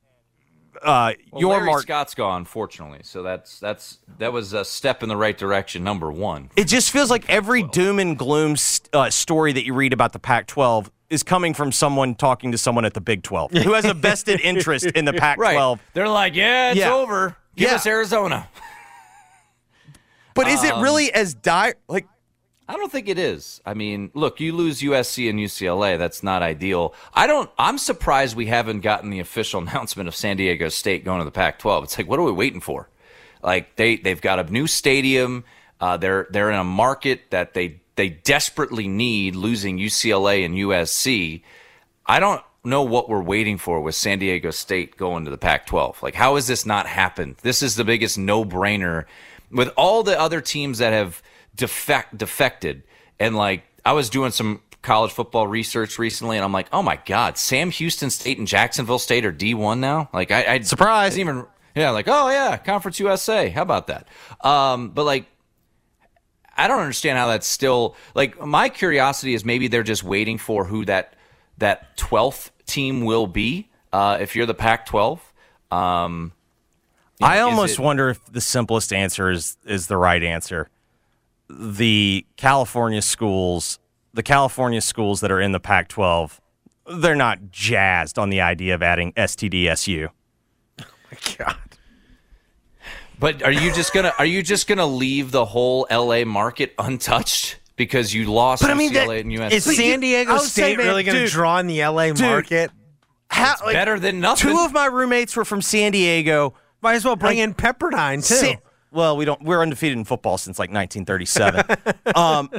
uh, 0.83 1.13
Well, 1.31 1.41
your 1.41 1.53
Larry 1.53 1.67
mark. 1.67 1.83
Scott's 1.83 2.17
gone, 2.17 2.45
fortunately, 2.45 2.99
so 3.05 3.23
that's 3.23 3.61
that's 3.61 3.99
that 4.19 4.33
was 4.33 4.55
a 4.55 4.65
step 4.65 5.05
in 5.05 5.09
the 5.09 5.17
right 5.17 5.39
direction. 5.39 5.85
Number 5.85 6.11
one. 6.11 6.51
It 6.57 6.65
just 6.65 6.91
feels 6.91 7.11
like 7.11 7.31
every 7.31 7.63
doom 7.63 8.01
and 8.01 8.19
gloom 8.19 8.57
uh, 8.93 9.09
story 9.11 9.53
that 9.53 9.65
you 9.65 9.73
read 9.73 9.93
about 9.93 10.13
the 10.13 10.19
Pac 10.19 10.49
12 10.49 10.91
is 11.09 11.23
coming 11.23 11.55
from 11.55 11.71
someone 11.71 12.17
talking 12.17 12.51
to 12.53 12.59
someone 12.59 12.85
at 12.85 12.95
the 12.95 13.01
Big 13.01 13.23
12 13.23 13.53
who 13.53 13.73
has 13.75 13.85
a 13.85 13.95
vested 13.95 14.41
interest 14.41 14.87
in 14.87 15.05
the 15.05 15.13
Pac 15.15 15.37
12. 15.39 15.79
Right. 15.79 15.87
They're 15.95 16.09
like, 16.09 16.35
yeah, 16.35 16.71
it's 16.73 16.81
Yeah. 16.81 16.93
over. 16.93 17.37
Give 17.55 17.71
Yeah. 17.71 17.77
us 17.77 17.87
Arizona. 17.87 18.49
But 20.35 20.49
is 20.49 20.63
it 20.65 20.73
Um, 20.75 20.83
really 20.83 21.13
as 21.13 21.35
dire? 21.35 21.75
Like, 21.89 22.07
I 22.69 22.77
don't 22.77 22.93
think 22.93 23.09
it 23.09 23.19
is. 23.19 23.63
I 23.65 23.73
mean, 23.73 24.11
look, 24.13 24.41
you 24.41 24.53
lose 24.55 24.83
USC 24.83 25.31
and 25.31 25.39
UCLA. 25.39 25.97
That's 25.97 26.23
not 26.23 26.43
ideal. 26.43 26.95
I 27.15 27.27
don't. 27.27 27.51
I'm 27.59 27.79
surprised 27.79 28.37
we 28.37 28.47
haven't 28.47 28.81
gotten 28.81 29.09
the 29.09 29.21
official 29.21 29.61
announcement 29.63 30.07
of 30.07 30.15
San 30.15 30.37
Diego 30.37 30.69
State 30.69 31.05
going 31.05 31.21
to 31.21 31.25
the 31.25 31.31
Pac-12. 31.31 31.85
It's 31.85 31.99
like, 31.99 32.09
what 32.09 32.19
are 32.19 32.25
we 32.25 32.33
waiting 32.33 32.61
for? 32.61 32.91
Like 33.43 33.77
they 33.77 33.97
they've 33.97 34.21
got 34.21 34.39
a 34.39 34.53
new 34.53 34.67
stadium. 34.67 35.45
Uh, 35.81 35.97
they're 35.97 36.27
they're 36.31 36.51
in 36.51 36.59
a 36.59 36.65
market 36.65 37.31
that 37.31 37.55
they 37.55 37.81
they 37.97 38.11
desperately 38.11 38.87
need. 38.87 39.35
Losing 39.35 39.79
UCLA 39.79 40.45
and 40.45 40.55
USC. 40.55 41.43
I 42.05 42.21
don't 42.21 42.43
know 42.65 42.83
what 42.83 43.09
we're 43.09 43.23
waiting 43.23 43.57
for 43.57 43.81
with 43.81 43.95
San 43.95 44.19
Diego 44.19 44.51
State 44.51 44.97
going 44.97 45.25
to 45.25 45.31
the 45.31 45.39
Pac-12. 45.39 46.03
Like, 46.03 46.15
how 46.15 46.35
has 46.35 46.47
this 46.47 46.67
not 46.67 46.87
happened? 46.87 47.37
This 47.43 47.63
is 47.63 47.77
the 47.77 47.85
biggest 47.85 48.19
no-brainer 48.19 49.05
with 49.51 49.71
all 49.77 50.03
the 50.03 50.19
other 50.19 50.41
teams 50.41 50.79
that 50.79 50.93
have 50.93 51.23
defect 51.59 52.17
defected. 52.17 52.85
And 53.21 53.37
like, 53.37 53.65
I 53.85 53.93
was 53.93 54.09
doing 54.09 54.31
some 54.31 54.63
college 54.81 55.13
football 55.13 55.47
research 55.47 55.99
recently, 55.99 56.39
and 56.39 56.45
I'm 56.45 56.53
like, 56.53 56.69
oh 56.73 56.83
my 56.83 56.99
god, 57.05 57.37
Sam 57.37 57.71
Houston 57.71 58.09
State 58.09 58.39
and 58.39 58.49
Jacksonville 58.49 58.99
State 58.99 59.27
are 59.27 59.33
D1 59.33 59.81
now. 59.81 60.09
Like, 60.15 60.31
I, 60.31 60.55
I 60.55 60.61
surprise. 60.61 61.19
Even 61.19 61.45
yeah, 61.75 61.91
like, 61.91 62.09
oh 62.09 62.31
yeah, 62.31 62.57
Conference 62.57 62.99
USA. 62.99 63.51
How 63.51 63.63
about 63.63 63.89
that? 63.89 64.09
Um, 64.41 64.91
but 64.91 65.05
like. 65.05 65.27
I 66.61 66.67
don't 66.67 66.81
understand 66.81 67.17
how 67.17 67.29
that's 67.29 67.47
still 67.47 67.95
like 68.17 68.45
my 68.45 68.69
curiosity 68.69 69.33
is 69.35 69.45
maybe 69.45 69.69
they're 69.69 69.85
just 69.85 70.03
waiting 70.03 70.39
for 70.39 70.65
who 70.65 70.85
that 70.87 71.15
that 71.59 71.97
twelfth 71.97 72.51
team 72.67 73.05
will 73.05 73.29
be. 73.29 73.71
Uh, 73.93 74.19
if 74.21 74.35
you're 74.35 74.45
the 74.45 74.55
Pac-12, 74.55 75.21
um, 75.71 76.33
I 77.23 77.41
almost 77.41 77.79
it- 77.79 77.83
wonder 77.83 78.11
if 78.11 78.25
the 78.27 78.41
simplest 78.41 78.93
answer 78.93 79.31
is, 79.31 79.57
is 79.67 79.87
the 79.87 79.97
right 79.97 80.23
answer. 80.23 80.69
The 81.51 82.27
California 82.37 83.01
schools, 83.03 83.79
the 84.13 84.23
California 84.23 84.81
schools 84.81 85.21
that 85.21 85.31
are 85.31 85.41
in 85.41 85.53
the 85.53 85.61
Pac 85.61 85.89
12, 85.89 86.41
they're 86.97 87.15
not 87.17 87.51
jazzed 87.51 88.19
on 88.19 88.31
the 88.31 88.41
idea 88.41 88.75
of 88.75 88.83
adding 88.83 89.13
STDSU. 89.15 90.09
Oh 90.81 90.85
my 91.11 91.45
God. 91.45 91.57
But 93.19 93.43
are 93.43 93.51
you 93.51 93.73
just 93.73 93.95
gonna 93.95 94.13
are 94.19 94.27
you 94.27 94.43
just 94.43 94.67
gonna 94.69 94.85
leave 94.87 95.31
the 95.31 95.45
whole 95.47 95.87
LA 95.91 96.25
market 96.27 96.75
untouched 96.79 97.59
because 97.77 98.13
you 98.15 98.31
lost 98.31 98.61
But 98.63 98.71
I 98.71 98.75
mean, 98.75 98.93
UCLA 98.93 99.07
that- 99.07 99.19
and 99.25 99.33
USC? 99.33 99.53
is 99.53 99.77
San 99.77 100.01
Diego 100.01 100.31
I 100.31 100.35
was 100.35 100.53
saying, 100.53 100.75
State 100.75 100.77
man, 100.79 100.87
really 100.87 101.03
going 101.05 101.15
to 101.17 101.23
dude, 101.23 101.31
draw 101.31 101.59
in 101.59 101.67
the 101.67 101.81
LA 101.83 102.09
dude, 102.09 102.21
market? 102.21 102.71
How, 103.31 103.55
It's 103.55 103.73
better 103.73 103.99
than 103.99 104.21
nothing. 104.21 104.51
Two 104.53 104.59
of 104.59 104.73
my 104.73 104.85
roommates 104.87 105.35
were 105.35 105.45
from 105.47 105.63
San 105.63 105.93
Diego. 105.93 106.53
Might 106.83 106.95
as 106.95 107.05
well 107.07 107.17
bring 107.17 107.39
Like, 107.39 107.45
in 107.45 107.55
Pepperdine 107.55 108.17
too. 108.27 108.35
Sa- 108.35 108.55
well, 108.91 109.17
we 109.17 109.25
don't. 109.25 109.43
We're 109.43 109.63
undefeated 109.63 109.99
in 109.99 110.05
football 110.05 110.39
since 110.39 110.59
like 110.59 110.71
1937. 110.71 111.95
um, 112.15 112.51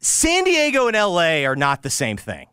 San 0.00 0.44
Diego 0.44 0.86
and 0.88 0.96
LA 0.96 1.44
are 1.48 1.56
not 1.56 1.82
the 1.82 1.90
same 1.90 2.16
thing. 2.16 2.46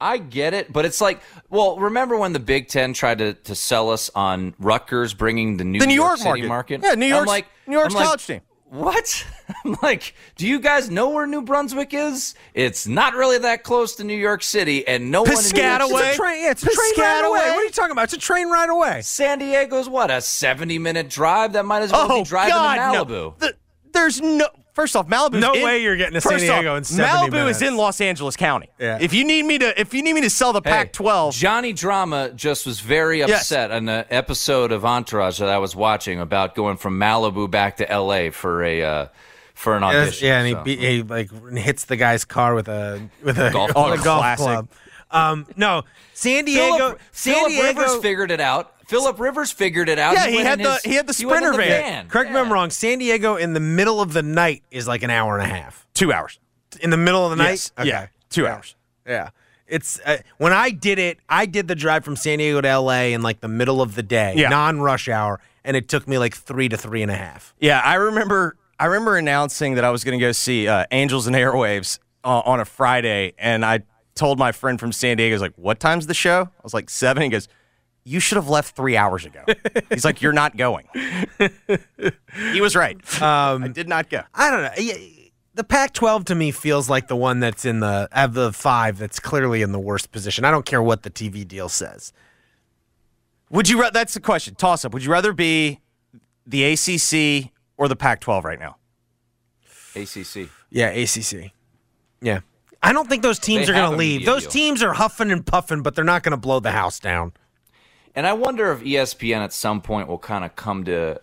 I 0.00 0.18
get 0.18 0.52
it, 0.52 0.72
but 0.72 0.84
it's 0.84 1.00
like, 1.00 1.22
well, 1.48 1.78
remember 1.78 2.16
when 2.16 2.32
the 2.32 2.40
Big 2.40 2.66
Ten 2.66 2.92
tried 2.92 3.18
to, 3.18 3.34
to 3.34 3.54
sell 3.54 3.88
us 3.88 4.10
on 4.16 4.52
Rutgers 4.58 5.14
bringing 5.14 5.58
the 5.58 5.64
New, 5.64 5.78
The 5.78 5.86
New 5.86 5.94
York 5.94 6.16
City 6.16 6.42
market. 6.48 6.48
market? 6.48 6.80
Yeah, 6.82 6.94
New 6.94 7.14
I'm 7.14 7.24
like, 7.24 7.46
New 7.68 7.74
York's 7.78 7.94
I'm 7.94 7.98
like, 7.98 8.06
college 8.06 8.26
team. 8.26 8.40
What? 8.72 9.26
I'm 9.66 9.76
like, 9.82 10.14
do 10.36 10.46
you 10.48 10.58
guys 10.58 10.90
know 10.90 11.10
where 11.10 11.26
New 11.26 11.42
Brunswick 11.42 11.92
is? 11.92 12.34
It's 12.54 12.86
not 12.86 13.12
really 13.12 13.36
that 13.36 13.64
close 13.64 13.96
to 13.96 14.04
New 14.04 14.16
York 14.16 14.42
City, 14.42 14.86
and 14.88 15.10
no 15.10 15.22
one 15.22 15.30
in 15.32 15.36
New 15.36 15.62
York 15.62 15.80
It's 15.82 15.90
City. 15.98 16.10
a 16.10 16.14
train. 16.14 16.42
Yeah, 16.42 16.50
it's 16.52 16.62
a 16.62 16.70
train 16.70 16.92
ride 16.96 17.24
away. 17.26 17.38
What 17.50 17.58
are 17.58 17.64
you 17.64 17.70
talking 17.70 17.92
about? 17.92 18.04
It's 18.04 18.14
a 18.14 18.18
train 18.18 18.48
ride 18.48 18.70
away. 18.70 19.02
San 19.02 19.38
Diego's 19.40 19.90
what 19.90 20.10
a 20.10 20.22
70 20.22 20.78
minute 20.78 21.10
drive. 21.10 21.52
That 21.52 21.66
might 21.66 21.82
as 21.82 21.92
well 21.92 22.10
Oh 22.10 22.22
be 22.22 22.28
driving 22.28 22.54
God, 22.54 22.74
to 22.76 22.92
no. 22.92 23.04
Malibu. 23.04 23.38
The- 23.40 23.56
there's 23.92 24.22
no. 24.22 24.48
First 24.72 24.96
off, 24.96 25.06
Malibu. 25.06 25.38
No 25.38 25.52
way 25.52 25.82
you're 25.82 25.96
getting 25.96 26.14
to 26.14 26.20
San 26.22 26.38
Diego 26.38 26.76
in 26.76 26.84
70 26.84 27.06
Malibu 27.28 27.32
minutes. 27.32 27.60
is 27.60 27.68
in 27.68 27.76
Los 27.76 28.00
Angeles 28.00 28.36
County. 28.36 28.68
Yeah. 28.78 28.98
If 29.00 29.12
you 29.12 29.22
need 29.24 29.44
me 29.44 29.58
to, 29.58 29.78
if 29.78 29.92
you 29.92 30.02
need 30.02 30.14
me 30.14 30.22
to 30.22 30.30
sell 30.30 30.54
the 30.54 30.62
Pac-12, 30.62 31.34
Johnny 31.34 31.74
Drama 31.74 32.30
just 32.30 32.64
was 32.64 32.80
very 32.80 33.18
Yes. 33.18 33.30
upset 33.42 33.70
on 33.70 33.86
an 33.90 34.06
episode 34.08 34.72
of 34.72 34.84
Entourage 34.86 35.38
that 35.40 35.50
I 35.50 35.58
was 35.58 35.76
watching 35.76 36.20
about 36.20 36.54
going 36.54 36.78
from 36.78 36.98
Malibu 36.98 37.50
back 37.50 37.76
to 37.78 37.90
L.A. 37.90 38.30
for 38.30 38.64
a 38.64 38.82
uh, 38.82 39.06
for 39.54 39.76
an 39.76 39.82
Yes, 39.82 39.94
audition. 39.94 40.26
yeah, 40.26 40.38
and 40.38 40.46
he, 40.48 40.52
so. 40.54 40.62
be, 40.62 40.76
he 40.76 41.02
like 41.02 41.30
hits 41.58 41.84
the 41.84 41.96
guy's 41.96 42.24
car 42.24 42.54
with 42.54 42.68
a 42.68 43.10
with 43.22 43.38
a 43.38 43.50
Golf 43.50 43.68
with 43.68 43.74
club. 43.74 43.98
a 44.00 44.02
golf 44.02 44.36
club. 44.38 44.68
Um, 45.10 45.46
no, 45.56 45.82
San 46.14 46.46
Diego. 46.46 46.76
Philip, 46.78 47.00
San 47.12 47.34
Philip 47.34 47.50
Diego. 47.50 47.66
Rivers 47.80 47.96
figured 47.98 48.30
it 48.30 48.40
out. 48.40 48.71
Philip 48.86 49.18
Rivers 49.20 49.50
figured 49.52 49.88
it 49.88 49.98
out. 49.98 50.14
Yeah, 50.14 50.26
he 50.28 50.36
went 50.36 50.46
had 50.48 50.58
the- 50.60 50.72
his- 50.74 50.82
he 50.82 50.94
had 50.94 51.06
the 51.06 51.14
Sprinter 51.14 51.52
the 51.52 51.56
van. 51.58 52.08
Correct 52.08 52.30
me 52.30 52.36
if 52.36 52.42
I'm 52.44 52.52
wrong. 52.52 52.70
San 52.70 52.98
Diego 52.98 53.36
in 53.36 53.52
the 53.52 53.60
middle 53.60 54.00
of 54.00 54.12
the 54.12 54.22
night 54.22 54.62
is 54.70 54.86
like 54.88 55.02
an 55.02 55.10
hour 55.10 55.38
and 55.38 55.50
a 55.50 55.54
half. 55.54 55.86
two 55.94 56.12
hours. 56.12 56.38
In 56.80 56.90
the 56.90 56.96
middle 56.96 57.24
of 57.24 57.30
the 57.30 57.36
night. 57.36 57.70
Yes. 57.78 57.86
Yeah, 57.86 58.06
two 58.30 58.46
hours. 58.46 58.74
Yeah. 59.06 59.30
It's 59.68 60.00
uh, 60.04 60.18
when 60.38 60.52
I 60.52 60.70
did 60.70 60.98
it. 60.98 61.18
I 61.28 61.46
did 61.46 61.68
the 61.68 61.74
drive 61.74 62.04
from 62.04 62.16
San 62.16 62.38
Diego 62.38 62.60
to 62.60 62.68
L.A. 62.68 63.12
in 63.14 63.22
like 63.22 63.40
the 63.40 63.48
middle 63.48 63.80
of 63.80 63.94
the 63.94 64.02
day, 64.02 64.34
Yeah. 64.36 64.48
non-rush 64.48 65.08
hour, 65.08 65.40
and 65.64 65.76
it 65.76 65.88
took 65.88 66.06
me 66.08 66.18
like 66.18 66.34
three 66.34 66.68
to 66.68 66.76
three 66.76 67.02
and 67.02 67.10
a 67.10 67.14
half. 67.16 67.54
Yeah, 67.60 67.80
I 67.82 67.94
remember. 67.94 68.56
I 68.78 68.86
remember 68.86 69.16
announcing 69.16 69.74
that 69.74 69.84
I 69.84 69.90
was 69.90 70.02
going 70.04 70.18
to 70.18 70.22
go 70.24 70.32
see 70.32 70.66
uh, 70.66 70.84
Angels 70.90 71.26
and 71.26 71.36
Airwaves 71.36 72.00
uh, 72.24 72.40
on 72.44 72.58
a 72.60 72.64
Friday, 72.64 73.32
and 73.38 73.64
I 73.64 73.80
told 74.14 74.38
my 74.38 74.50
friend 74.52 74.78
from 74.80 74.92
San 74.92 75.16
Diego, 75.18 75.32
"I 75.32 75.36
was 75.36 75.42
like, 75.42 75.54
what 75.56 75.78
time's 75.80 76.06
the 76.06 76.14
show?" 76.14 76.42
I 76.42 76.62
was 76.62 76.74
like, 76.74 76.90
seven. 76.90 77.22
He 77.22 77.28
goes, 77.28 77.48
"You 78.04 78.20
should 78.20 78.36
have 78.36 78.48
left 78.48 78.76
three 78.76 78.96
hours 78.96 79.24
ago." 79.24 79.44
He's 79.90 80.04
like, 80.04 80.22
"You're 80.22 80.32
not 80.32 80.56
going." 80.56 80.86
he 82.52 82.60
was 82.60 82.74
right. 82.76 82.96
Um, 83.22 83.64
I 83.64 83.68
did 83.68 83.88
not 83.88 84.08
go. 84.10 84.22
I 84.34 84.50
don't 84.50 84.62
know. 84.62 84.94
The 85.54 85.64
Pac-12 85.64 86.24
to 86.26 86.34
me 86.34 86.50
feels 86.50 86.88
like 86.88 87.08
the 87.08 87.16
one 87.16 87.38
that's 87.40 87.66
in 87.66 87.80
the 87.80 88.08
of 88.12 88.32
the 88.32 88.52
five 88.52 88.96
that's 88.98 89.20
clearly 89.20 89.60
in 89.60 89.72
the 89.72 89.78
worst 89.78 90.10
position. 90.10 90.44
I 90.46 90.50
don't 90.50 90.64
care 90.64 90.82
what 90.82 91.02
the 91.02 91.10
TV 91.10 91.46
deal 91.46 91.68
says. 91.68 92.12
Would 93.50 93.68
you? 93.68 93.90
That's 93.90 94.14
the 94.14 94.20
question. 94.20 94.54
Toss 94.54 94.84
up. 94.84 94.94
Would 94.94 95.04
you 95.04 95.12
rather 95.12 95.34
be 95.34 95.80
the 96.46 96.64
ACC 96.64 97.52
or 97.76 97.86
the 97.86 97.96
Pac-12 97.96 98.44
right 98.44 98.58
now? 98.58 98.76
ACC. 99.94 100.48
Yeah, 100.70 100.88
ACC. 100.88 101.52
Yeah. 102.22 102.40
I 102.82 102.92
don't 102.92 103.08
think 103.08 103.22
those 103.22 103.38
teams 103.38 103.66
They 103.66 103.72
are 103.72 103.76
going 103.76 103.90
to 103.90 103.96
leave. 103.96 104.24
Those 104.24 104.42
deal. 104.42 104.50
teams 104.50 104.82
are 104.82 104.94
huffing 104.94 105.30
and 105.30 105.46
puffing, 105.46 105.82
but 105.82 105.94
they're 105.94 106.04
not 106.04 106.22
going 106.22 106.32
to 106.32 106.36
blow 106.38 106.60
the 106.60 106.72
house 106.72 106.98
down. 106.98 107.32
And 108.14 108.26
I 108.26 108.32
wonder 108.34 108.72
if 108.72 108.80
ESPN 108.80 109.38
at 109.38 109.52
some 109.52 109.80
point 109.80 110.08
will 110.08 110.18
kind 110.18 110.44
of 110.44 110.54
come 110.54 110.84
to 110.84 111.20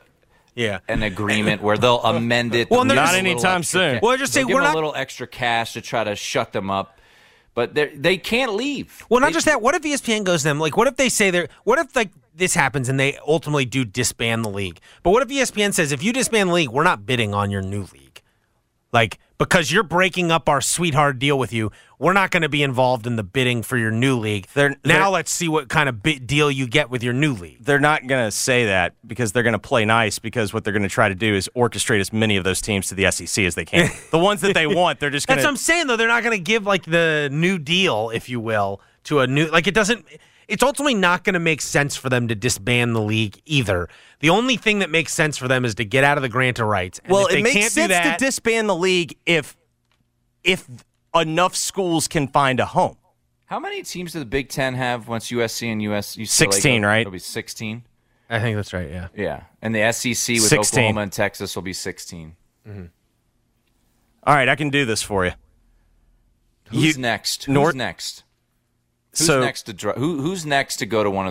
Yeah. 0.56 0.80
an 0.88 1.04
agreement 1.04 1.62
where 1.62 1.78
they'll 1.78 2.02
amend 2.04 2.56
it. 2.56 2.68
Well, 2.72 2.84
They'll 2.84 2.96
they're 2.96 2.96
give 2.96 3.04
just- 3.06 3.16
them 3.16 3.26
a 3.26 3.30
Not 3.30 3.32
anytime 3.32 3.64
soon. 3.64 3.96
ca- 3.96 4.00
Well, 4.02 4.14
I 4.14 4.18
just 4.18 4.34
say 4.34 4.44
we're 4.44 4.56
them 4.56 4.64
not- 4.64 4.74
a 4.74 4.76
little 4.76 4.96
extra 4.96 5.28
cash 5.28 5.74
to 5.74 5.82
try 5.82 6.04
to 6.04 6.16
shut 6.16 6.52
them 6.54 6.70
up. 6.72 6.96
but 7.56 7.74
they 7.76 7.88
they 7.96 8.16
can't 8.18 8.54
leave. 8.54 9.04
Well, 9.10 9.20
not 9.20 9.34
just 9.34 9.46
that. 9.46 9.62
What 9.62 9.76
if 9.76 9.82
ESPN 9.82 10.24
goes 10.24 10.44
to 10.44 10.48
them? 10.50 10.60
Like, 10.60 10.78
what 10.78 10.88
if 10.88 10.96
they 10.96 11.10
say 11.10 11.30
they're? 11.30 11.50
What 11.66 11.78
if 11.78 11.94
like 11.96 12.12
this 12.34 12.54
happens 12.56 12.88
and 12.88 12.98
they 12.98 13.18
ultimately 13.28 13.66
do 13.66 13.84
disband 13.84 14.46
the 14.46 14.50
league? 14.50 14.80
But 15.04 15.10
what 15.12 15.24
if 15.24 15.28
ESPN 15.30 15.74
says 15.74 15.92
if 15.92 16.02
you 16.02 16.14
disband 16.14 16.50
the 16.50 16.54
league, 16.54 16.70
we're 16.70 16.84
not 16.86 17.06
bidding 17.06 17.34
on 17.34 17.52
your 17.52 17.62
new 17.62 17.86
league, 17.92 18.09
like 18.92 19.20
because 19.38 19.72
you're 19.72 19.84
breaking 19.84 20.32
up 20.32 20.50
our 20.50 20.60
sweetheart 20.60 21.18
deal 21.18 21.40
with 21.40 21.54
you, 21.54 21.72
we're 21.98 22.12
not 22.14 22.30
going 22.30 22.42
to 22.42 22.50
be 22.50 22.62
involved 22.62 23.08
in 23.08 23.16
the 23.16 23.24
bidding 23.24 23.62
for 23.64 23.78
your 23.78 23.92
new 23.92 24.18
league. 24.18 24.48
They're- 24.54 24.76
now 24.84 25.06
they're- 25.06 25.08
let's 25.10 25.32
see 25.32 25.48
what 25.48 25.70
kind 25.70 25.88
of 25.88 26.04
bit 26.04 26.28
deal 26.28 26.52
you 26.52 26.68
get 26.68 26.90
with 26.90 27.04
your 27.04 27.14
new 27.14 27.34
league. 27.34 27.64
They're 27.64 27.80
not 27.80 28.06
going 28.08 28.26
to 28.26 28.32
say 28.32 28.66
that 28.66 28.96
because 29.08 29.32
they're 29.32 29.44
going 29.44 29.54
to 29.54 29.60
play 29.60 29.86
nice 29.86 30.20
because 30.20 30.54
what 30.54 30.64
they're 30.66 30.74
going 30.74 30.84
to 30.84 30.90
try 30.90 31.08
to 31.08 31.16
do 31.16 31.34
is 31.36 31.50
orchestrate 31.56 32.02
as 32.02 32.12
many 32.12 32.36
of 32.36 32.44
those 32.44 32.60
teams 32.60 32.88
to 32.88 32.96
the 32.96 33.10
SEC 33.12 33.46
as 33.46 33.56
they 33.56 33.64
can. 33.66 33.90
the 34.12 34.20
ones 34.20 34.42
that 34.42 34.54
they 34.54 34.68
want, 34.68 35.00
they're 35.00 35.10
just 35.10 35.26
going 35.28 35.38
That's 35.38 35.46
what 35.46 35.52
I'm 35.52 35.58
saying 35.58 35.88
though. 35.88 35.96
They're 35.96 36.08
not 36.08 36.24
going 36.24 36.38
to 36.38 36.44
give 36.44 36.66
like 36.66 36.84
the 36.84 37.30
new 37.32 37.58
deal, 37.60 38.10
if 38.14 38.28
you 38.28 38.42
will, 38.42 38.82
to 39.06 39.20
a 39.22 39.28
new 39.28 39.46
like 39.48 39.68
it 39.68 39.74
doesn't. 39.74 40.06
It's 40.50 40.64
ultimately 40.64 40.96
not 40.96 41.24
going 41.24 41.36
to 41.36 41.40
make 41.40 41.62
sense 41.62 41.96
for 41.96 42.10
them 42.10 42.28
to 42.28 42.36
disband 42.36 42.96
the 42.96 43.02
league 43.02 43.40
either. 43.46 43.88
The 44.20 44.30
only 44.32 44.58
thing 44.58 44.80
that 44.80 44.90
makes 44.90 45.14
sense 45.14 45.38
for 45.38 45.48
them 45.48 45.64
is 45.64 45.76
to 45.76 45.86
get 45.86 46.04
out 46.04 46.18
of 46.18 46.24
the 46.24 46.30
grant 46.30 46.58
of 46.60 46.66
rights. 46.68 47.00
And 47.04 47.14
Well, 47.14 47.28
if 47.28 47.34
they 47.34 47.40
it 47.40 47.44
makes 47.44 47.56
can't 47.56 47.72
sense 47.72 47.90
that, 47.90 48.18
to 48.20 48.26
disband 48.26 48.68
the 48.68 48.76
league 48.76 49.16
if 49.26 49.56
if 50.44 50.68
enough 51.14 51.56
schools 51.56 52.08
can 52.08 52.28
find 52.28 52.60
a 52.60 52.66
home. 52.66 52.98
How 53.46 53.60
many 53.60 53.84
teams 53.84 54.14
do 54.14 54.20
the 54.20 54.26
Big 54.26 54.50
Ten 54.50 54.74
have 54.74 55.08
once 55.08 55.30
USC 55.32 55.72
and 55.72 55.82
US? 55.84 56.16
UCLA 56.16 56.28
16, 56.28 56.82
go? 56.82 56.88
right? 56.88 57.00
It'll 57.02 57.12
be 57.12 57.20
16. 57.20 57.84
I 58.30 58.40
think 58.40 58.56
that's 58.56 58.74
right. 58.74 58.90
Yeah. 58.90 59.08
Yeah, 59.16 59.44
and 59.62 59.74
the 59.76 59.92
SEC 59.92 60.36
with 60.36 60.44
16. 60.44 60.60
Oklahoma 60.60 61.02
and 61.02 61.12
Texas 61.12 61.56
will 61.56 61.64
be 61.64 61.74
16. 61.74 62.36
Mm-hmm. 62.68 62.86
All 64.24 64.36
right, 64.36 64.48
I 64.50 64.56
can 64.56 64.70
do 64.70 64.86
this 64.86 65.02
for 65.02 65.26
you. 65.26 65.32
Who's 66.70 66.96
You- 66.96 67.02
next? 67.02 67.46
Who's 67.46 67.54
North- 67.54 67.76
next? 67.76 68.24
Who's 69.18 69.28
So- 69.28 69.42
next 69.42 69.64
to 69.64 69.74
dr- 69.74 69.98
who? 69.98 70.22
Who's 70.22 70.46
next 70.46 70.78
to 70.78 70.86
go 70.86 71.04
to 71.04 71.10
one 71.10 71.26
of 71.26 71.28